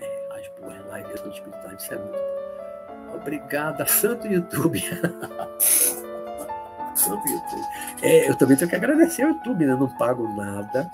É, 0.00 0.28
as 0.38 0.48
boas 0.60 0.76
lives 0.92 1.22
de 1.22 1.28
espiritualidade, 1.30 1.82
isso 1.82 1.94
é 1.94 1.98
muito 1.98 2.12
bom. 2.12 3.16
Obrigada, 3.16 3.86
Santo 3.86 4.26
YouTube. 4.26 4.80
Santo 6.94 7.28
YouTube. 7.28 7.66
É, 8.02 8.28
eu 8.28 8.36
também 8.36 8.56
tenho 8.56 8.68
que 8.68 8.76
agradecer 8.76 9.22
ao 9.22 9.28
YouTube, 9.30 9.64
né? 9.64 9.76
Não 9.76 9.88
pago 9.96 10.26
nada. 10.36 10.90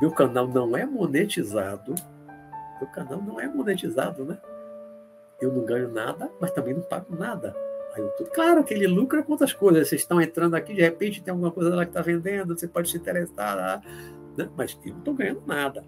Meu 0.00 0.10
canal 0.10 0.48
não 0.48 0.76
é 0.76 0.86
monetizado. 0.86 1.94
Meu 2.80 2.88
canal 2.90 3.20
não 3.20 3.38
é 3.40 3.46
monetizado, 3.46 4.24
né? 4.24 4.38
Eu 5.40 5.52
não 5.52 5.64
ganho 5.64 5.92
nada, 5.92 6.30
mas 6.40 6.50
também 6.52 6.72
não 6.74 6.82
pago 6.82 7.14
nada. 7.14 7.54
YouTube. 8.02 8.30
Claro 8.34 8.64
que 8.64 8.74
ele 8.74 8.86
lucra 8.86 9.22
com 9.22 9.32
outras 9.32 9.52
coisas. 9.52 9.88
Vocês 9.88 10.02
estão 10.02 10.20
entrando 10.20 10.54
aqui, 10.54 10.74
de 10.74 10.82
repente 10.82 11.22
tem 11.22 11.32
alguma 11.32 11.50
coisa 11.50 11.74
lá 11.74 11.84
que 11.84 11.90
está 11.90 12.02
vendendo, 12.02 12.58
você 12.58 12.68
pode 12.68 12.90
se 12.90 12.96
interessar 12.96 13.56
lá. 13.56 13.82
Né? 14.36 14.48
Mas 14.56 14.78
eu 14.84 14.92
não 14.92 14.98
estou 14.98 15.14
ganhando 15.14 15.42
nada. 15.46 15.84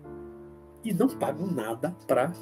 E 0.85 0.93
não 0.93 1.09
pago 1.09 1.47
nada 1.47 1.95
para 2.07 2.33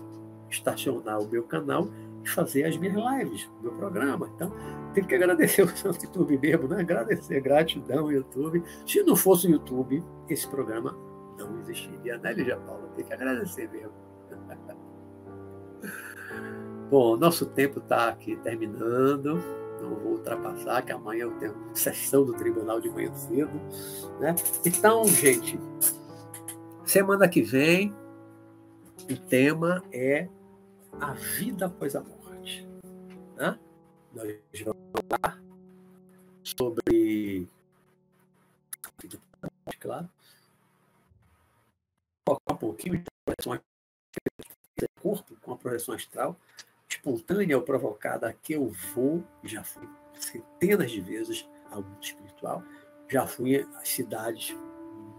estacionar 0.51 1.21
o 1.21 1.29
meu 1.29 1.43
canal 1.43 1.89
fazer 2.27 2.65
as 2.65 2.77
minhas 2.77 2.97
lives, 2.97 3.49
o 3.61 3.63
meu 3.63 3.73
programa. 3.73 4.31
Então, 4.35 4.53
tenho 4.93 5.07
que 5.07 5.15
agradecer 5.15 5.63
o 5.63 5.69
Santo 5.69 6.05
YouTube 6.05 6.39
mesmo, 6.39 6.69
né? 6.69 6.81
Agradecer, 6.81 7.41
gratidão, 7.41 8.11
YouTube. 8.11 8.63
Se 8.87 9.03
não 9.03 9.17
fosse 9.17 9.47
o 9.47 9.51
YouTube, 9.51 10.03
esse 10.29 10.47
programa 10.49 10.97
não 11.39 11.61
existiria, 11.61 12.19
né, 12.19 12.33
Lígia 12.33 12.57
Paula? 12.57 12.89
Tem 12.97 13.05
que 13.05 13.13
agradecer 13.13 13.71
mesmo. 13.71 14.06
Bom, 16.89 17.17
nosso 17.17 17.47
tempo 17.47 17.81
está 17.81 18.09
aqui 18.09 18.37
terminando. 18.37 19.43
Não 19.83 19.97
vou 19.97 20.13
ultrapassar, 20.13 20.83
que 20.83 20.93
amanhã 20.93 21.25
eu 21.25 21.37
tenho 21.39 21.55
sessão 21.75 22.25
do 22.25 22.33
tribunal 22.33 22.81
de 22.81 22.89
manhã 22.89 23.13
cedo. 23.13 23.61
Né? 24.21 24.35
Então, 24.65 25.05
gente, 25.05 25.59
semana 26.85 27.29
que 27.29 27.43
vem 27.43 27.93
o 29.11 29.17
tema 29.17 29.83
é 29.93 30.29
a 31.01 31.13
vida 31.13 31.67
após 31.67 31.97
a 31.97 32.01
morte. 32.01 32.69
Né? 33.37 33.59
Nós 34.15 34.61
vamos 34.65 34.83
falar 34.93 35.43
sobre. 36.45 37.49
Claro. 39.81 40.09
Focar 42.29 42.55
um 42.55 42.59
pouquinho 42.59 42.99
de 42.99 43.05
projeção 43.25 43.61
corpo 45.01 45.37
com 45.41 45.53
a 45.53 45.57
projeção 45.57 45.95
astral 45.95 46.37
espontânea 47.07 47.57
ou 47.57 47.63
provocada 47.63 48.37
que 48.43 48.55
eu 48.55 48.73
vou, 48.95 49.23
já 49.45 49.63
fui 49.63 49.89
centenas 50.19 50.91
de 50.91 51.01
vezes 51.01 51.49
ao 51.71 51.81
mundo 51.81 52.03
espiritual, 52.03 52.63
já 53.09 53.27
fui 53.27 53.57
a 53.57 53.85
cidades 53.85 54.57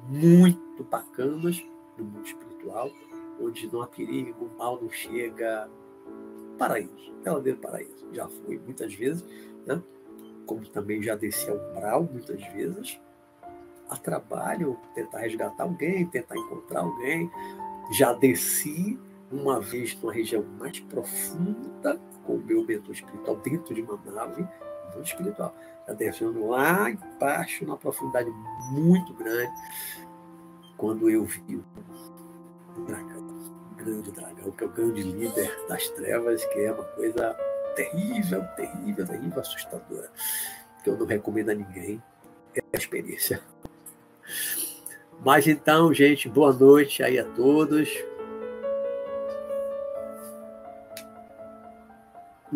muito 0.10 0.84
bacanas 0.84 1.64
no 1.98 2.04
mundo 2.04 2.26
espiritual, 2.26 2.92
onde 3.40 3.72
não 3.72 3.82
há 3.82 3.88
perigo, 3.88 4.46
o 4.46 4.58
mal 4.58 4.82
não 4.82 4.90
chega, 4.90 5.70
paraíso, 6.58 7.14
verdadeiro 7.24 7.60
paraíso. 7.60 8.08
Já 8.12 8.28
fui 8.28 8.60
muitas 8.60 8.94
vezes, 8.94 9.24
né? 9.66 9.82
como 10.46 10.68
também 10.68 11.02
já 11.02 11.16
desci 11.16 11.50
ao 11.50 11.58
umbral 11.58 12.04
muitas 12.04 12.42
vezes, 12.54 13.00
a 13.90 13.96
trabalho, 13.96 14.78
tentar 14.94 15.20
resgatar 15.20 15.64
alguém, 15.64 16.06
tentar 16.08 16.36
encontrar 16.36 16.82
alguém. 16.82 17.32
Já 17.98 18.12
desci 18.12 19.00
uma 19.32 19.60
vez 19.60 19.96
numa 20.02 20.14
região 20.14 20.44
mais 20.60 20.80
profunda 20.80 22.00
com 22.26 22.36
o 22.36 22.40
meu 22.40 22.64
mentor 22.66 22.94
espiritual 22.94 23.36
dentro 23.38 23.74
de 23.74 23.82
uma 23.82 24.00
nave 24.06 24.48
muito 24.94 25.08
espiritual. 25.08 25.56
Descendo 25.98 26.48
lá 26.48 26.90
embaixo, 26.90 27.64
numa 27.66 27.78
profundidade 27.78 28.30
muito 28.72 29.14
grande, 29.14 29.54
quando 30.76 31.10
eu 31.10 31.24
vi 31.24 31.56
o 31.56 32.82
dragão 32.86 33.28
grande 33.88 34.12
dragão, 34.12 34.52
que 34.52 34.64
é 34.64 34.68
o 34.68 34.70
grande 34.70 35.02
líder 35.04 35.66
das 35.70 35.88
trevas, 35.90 36.44
que 36.46 36.60
é 36.60 36.72
uma 36.72 36.84
coisa 36.84 37.34
terrível, 37.76 38.44
terrível, 38.56 39.08
terrível, 39.08 39.40
assustadora. 39.40 40.12
Que 40.84 40.90
eu 40.90 40.98
não 40.98 41.06
recomendo 41.06 41.50
a 41.50 41.54
ninguém. 41.54 42.02
É 42.56 42.62
a 42.74 42.78
experiência. 42.78 43.42
Mas 45.24 45.48
então, 45.48 45.94
gente, 45.94 46.28
boa 46.28 46.52
noite 46.52 47.02
aí 47.02 47.18
a 47.18 47.24
todos. 47.24 47.90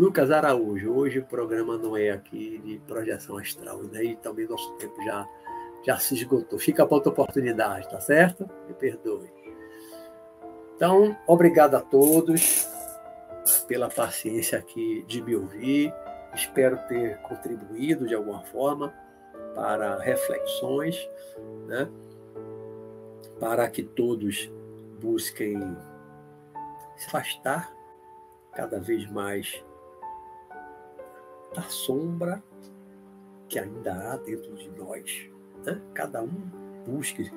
Lucas 0.02 0.32
Araújo, 0.32 0.92
hoje 0.96 1.20
o 1.20 1.26
programa 1.26 1.78
não 1.78 1.96
é 1.96 2.10
aqui 2.10 2.60
de 2.66 2.80
projeção 2.88 3.38
astral, 3.38 3.84
né? 3.84 4.04
E 4.04 4.16
também 4.16 4.48
nosso 4.48 4.74
tempo 4.78 4.96
já, 5.04 5.30
já 5.86 6.00
se 6.00 6.16
esgotou. 6.16 6.58
Fica 6.58 6.84
para 6.88 6.96
outra 6.96 7.12
oportunidade, 7.12 7.88
tá 7.88 8.02
certo? 8.02 8.50
Me 8.68 8.74
perdoe. 8.74 9.32
Então, 10.76 11.16
obrigado 11.28 11.76
a 11.76 11.82
todos 11.82 12.68
pela 13.68 13.90
paciência 13.90 14.58
aqui 14.58 15.06
de 15.08 15.22
me 15.22 15.36
ouvir. 15.36 15.94
Espero 16.34 16.80
ter 16.88 17.20
contribuído 17.20 18.08
de 18.08 18.16
alguma 18.16 18.42
forma 18.46 18.92
para 19.54 20.00
reflexões, 20.00 20.98
né? 21.68 21.88
para 23.40 23.70
que 23.70 23.84
todos 23.84 24.52
busquem 25.00 25.60
se 26.98 27.06
afastar 27.06 27.72
cada 28.52 28.80
vez 28.80 29.08
mais 29.12 29.64
da 31.54 31.64
sombra 31.64 32.42
que 33.48 33.60
ainda 33.60 33.94
há 33.94 34.18
dentro 34.18 34.56
de 34.56 34.70
nós. 34.72 35.30
Né? 35.66 35.82
Cada 35.94 36.22
um 36.22 36.62
busque 36.86 37.30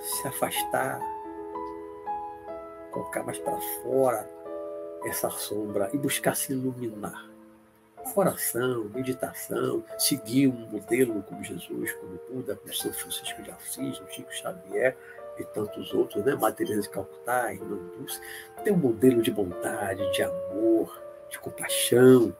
se 0.00 0.28
afastar, 0.28 1.00
colocar 2.90 3.22
mais 3.22 3.38
para 3.38 3.58
fora 3.82 4.28
essa 5.04 5.30
sombra 5.30 5.90
e 5.92 5.98
buscar 5.98 6.34
se 6.34 6.52
iluminar. 6.52 7.30
Oração, 8.16 8.84
meditação, 8.94 9.82
seguir 9.98 10.48
um 10.48 10.68
modelo 10.70 11.22
como 11.22 11.42
Jesus, 11.42 11.92
como 11.94 12.20
Buda, 12.30 12.54
como 12.54 12.74
São 12.74 12.92
Francisco 12.92 13.42
de 13.42 13.50
Assis, 13.50 13.98
o 13.98 14.08
Chico 14.08 14.32
Xavier 14.32 14.96
e 15.38 15.44
tantos 15.44 15.92
outros, 15.92 16.24
né? 16.24 16.34
Madre 16.34 16.64
de 16.64 16.88
Calcutá, 16.88 17.52
Irmã 17.52 17.76
Dulce. 17.96 18.20
Tem 18.62 18.72
um 18.72 18.76
modelo 18.76 19.22
de 19.22 19.30
bondade, 19.30 20.08
de 20.12 20.22
amor, 20.22 21.02
de 21.30 21.38
compaixão, 21.38 22.34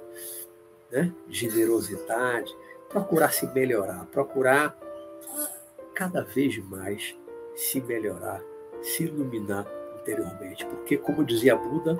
né? 0.95 1.13
de 1.27 1.51
generosidade. 1.51 2.57
Procurar 2.89 3.33
se 3.33 3.47
melhorar, 3.49 4.07
procurar 4.07 4.79
cada 5.95 6.23
vez 6.23 6.57
mais 6.69 7.17
se 7.57 7.81
melhorar, 7.81 8.41
se 8.81 9.05
iluminar 9.05 9.67
interiormente. 10.01 10.65
Porque, 10.67 10.97
como 10.97 11.25
dizia 11.25 11.57
Buda, 11.57 11.99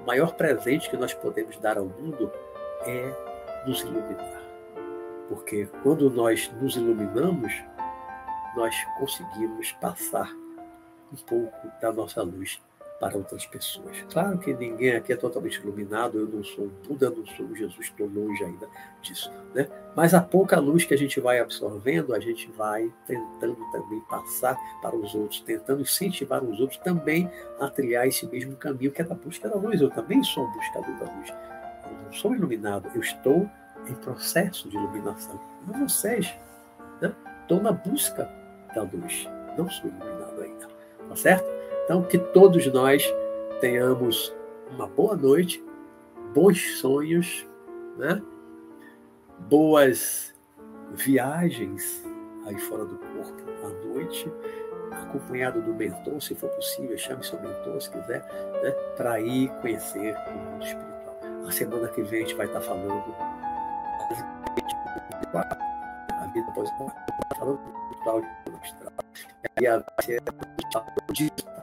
o 0.00 0.06
maior 0.06 0.34
presente 0.34 0.88
que 0.88 0.96
nós 0.96 1.12
podemos 1.12 1.56
dar 1.58 1.78
ao 1.78 1.86
mundo 1.86 2.30
é 2.82 3.12
nos 3.66 3.80
iluminar. 3.80 4.40
Porque 5.28 5.68
quando 5.82 6.08
nós 6.10 6.50
nos 6.60 6.76
iluminamos, 6.76 7.52
nós 8.56 8.74
conseguimos 8.98 9.72
passar 9.72 10.32
um 11.12 11.16
pouco 11.26 11.68
da 11.80 11.92
nossa 11.92 12.22
luz 12.22 12.60
para 13.00 13.16
outras 13.16 13.46
pessoas. 13.46 13.96
Claro 14.12 14.36
que 14.38 14.52
ninguém 14.52 14.94
aqui 14.94 15.14
é 15.14 15.16
totalmente 15.16 15.58
iluminado, 15.58 16.18
eu 16.18 16.26
não 16.26 16.44
sou 16.44 16.70
Buda, 16.86 17.08
não 17.08 17.26
sou 17.26 17.48
Jesus, 17.56 17.80
estou 17.80 18.06
longe 18.06 18.44
ainda 18.44 18.68
disso. 19.00 19.32
Né? 19.54 19.66
Mas 19.96 20.12
a 20.12 20.20
pouca 20.20 20.60
luz 20.60 20.84
que 20.84 20.92
a 20.92 20.98
gente 20.98 21.18
vai 21.18 21.40
absorvendo, 21.40 22.14
a 22.14 22.20
gente 22.20 22.50
vai 22.52 22.92
tentando 23.06 23.56
também 23.72 24.00
passar 24.00 24.58
para 24.82 24.94
os 24.94 25.14
outros, 25.14 25.40
tentando 25.40 25.80
incentivar 25.80 26.44
os 26.44 26.60
outros 26.60 26.78
também 26.80 27.28
a 27.58 27.70
trilhar 27.70 28.06
esse 28.06 28.26
mesmo 28.26 28.54
caminho 28.56 28.92
que 28.92 29.00
é 29.00 29.04
da 29.04 29.14
busca 29.14 29.48
da 29.48 29.56
luz. 29.56 29.80
Eu 29.80 29.88
também 29.88 30.22
sou 30.22 30.44
um 30.44 30.52
buscador 30.52 30.94
da 30.98 31.10
luz. 31.10 31.30
Eu 31.84 32.04
não 32.04 32.12
sou 32.12 32.34
iluminado, 32.34 32.90
eu 32.94 33.00
estou 33.00 33.48
em 33.88 33.94
processo 33.94 34.68
de 34.68 34.76
iluminação. 34.76 35.40
Não 35.66 35.88
vocês. 35.88 36.30
Né? 37.00 37.10
Estou 37.40 37.62
na 37.62 37.72
busca 37.72 38.30
da 38.74 38.82
luz. 38.82 39.26
Não 39.56 39.68
sou 39.70 39.88
iluminado 39.88 40.42
ainda. 40.42 40.68
Tá 41.08 41.16
certo? 41.16 41.59
Então, 41.90 42.04
que 42.04 42.18
todos 42.18 42.72
nós 42.72 43.02
tenhamos 43.60 44.32
uma 44.70 44.86
boa 44.86 45.16
noite, 45.16 45.60
bons 46.32 46.78
sonhos, 46.78 47.44
né? 47.98 48.22
boas 49.48 50.32
viagens 50.92 52.06
aí 52.46 52.56
fora 52.60 52.84
do 52.84 52.96
corpo 52.96 53.42
à 53.64 53.88
noite, 53.88 54.32
acompanhado 54.92 55.60
do 55.60 55.74
mentor, 55.74 56.22
se 56.22 56.32
for 56.36 56.48
possível, 56.50 56.96
chame 56.96 57.24
seu 57.24 57.42
mentor 57.42 57.80
se 57.82 57.90
quiser, 57.90 58.24
né? 58.62 58.70
para 58.96 59.20
ir 59.20 59.48
conhecer 59.60 60.14
o 60.28 60.32
mundo 60.32 60.64
espiritual. 60.64 61.18
A 61.48 61.50
semana 61.50 61.88
que 61.88 62.02
vem 62.02 62.22
a 62.22 62.22
gente 62.22 62.36
vai 62.36 62.46
estar 62.46 62.60
falando 62.60 63.04
a 65.34 66.26
vida 66.32 66.46
após 66.50 66.70
a 66.70 67.34
falando 67.34 67.58
do 68.44 68.56
espiritual 68.62 68.94
e 69.60 69.66
a 69.66 69.84
digital 70.06 70.86
então, 71.10 71.59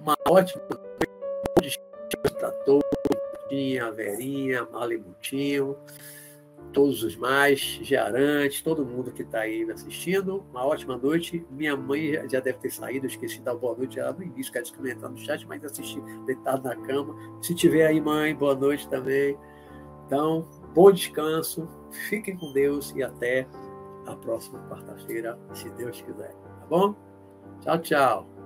uma 0.00 0.16
ótima 0.28 0.62
para 2.38 2.50
todos, 2.64 2.84
Tinha, 3.48 3.90
Verinha, 3.90 4.64
Malimutinho, 4.70 5.76
todos 6.72 7.02
os 7.02 7.16
mais, 7.16 7.60
Gearantes, 7.82 8.62
todo 8.62 8.84
mundo 8.84 9.10
que 9.12 9.22
está 9.22 9.40
aí 9.40 9.64
me 9.64 9.72
assistindo. 9.72 10.44
Uma 10.50 10.64
ótima 10.64 10.96
noite. 10.96 11.44
Minha 11.50 11.76
mãe 11.76 12.28
já 12.28 12.40
deve 12.40 12.58
ter 12.58 12.70
saído, 12.70 13.06
esqueci 13.06 13.38
de 13.38 13.42
dar 13.42 13.54
boa 13.54 13.76
noite 13.76 13.98
ela 13.98 14.12
no 14.12 14.22
início, 14.22 14.52
quer 14.52 14.62
comentar 14.70 15.10
no 15.10 15.18
chat, 15.18 15.46
mas 15.46 15.64
assisti 15.64 16.00
deitado 16.26 16.64
na 16.64 16.76
cama. 16.76 17.14
Se 17.42 17.54
tiver 17.54 17.86
aí, 17.86 18.00
mãe, 18.00 18.34
boa 18.34 18.54
noite 18.54 18.88
também. 18.88 19.36
Então, 20.06 20.46
bom 20.74 20.90
descanso, 20.90 21.68
fiquem 22.08 22.36
com 22.36 22.52
Deus 22.52 22.92
e 22.96 23.02
até 23.02 23.46
a 24.06 24.16
próxima 24.16 24.58
quarta-feira, 24.68 25.38
se 25.54 25.70
Deus 25.70 26.00
quiser. 26.00 26.32
Tá 26.32 26.66
bom? 26.68 26.94
Tchau, 27.62 27.78
tchau. 27.78 28.39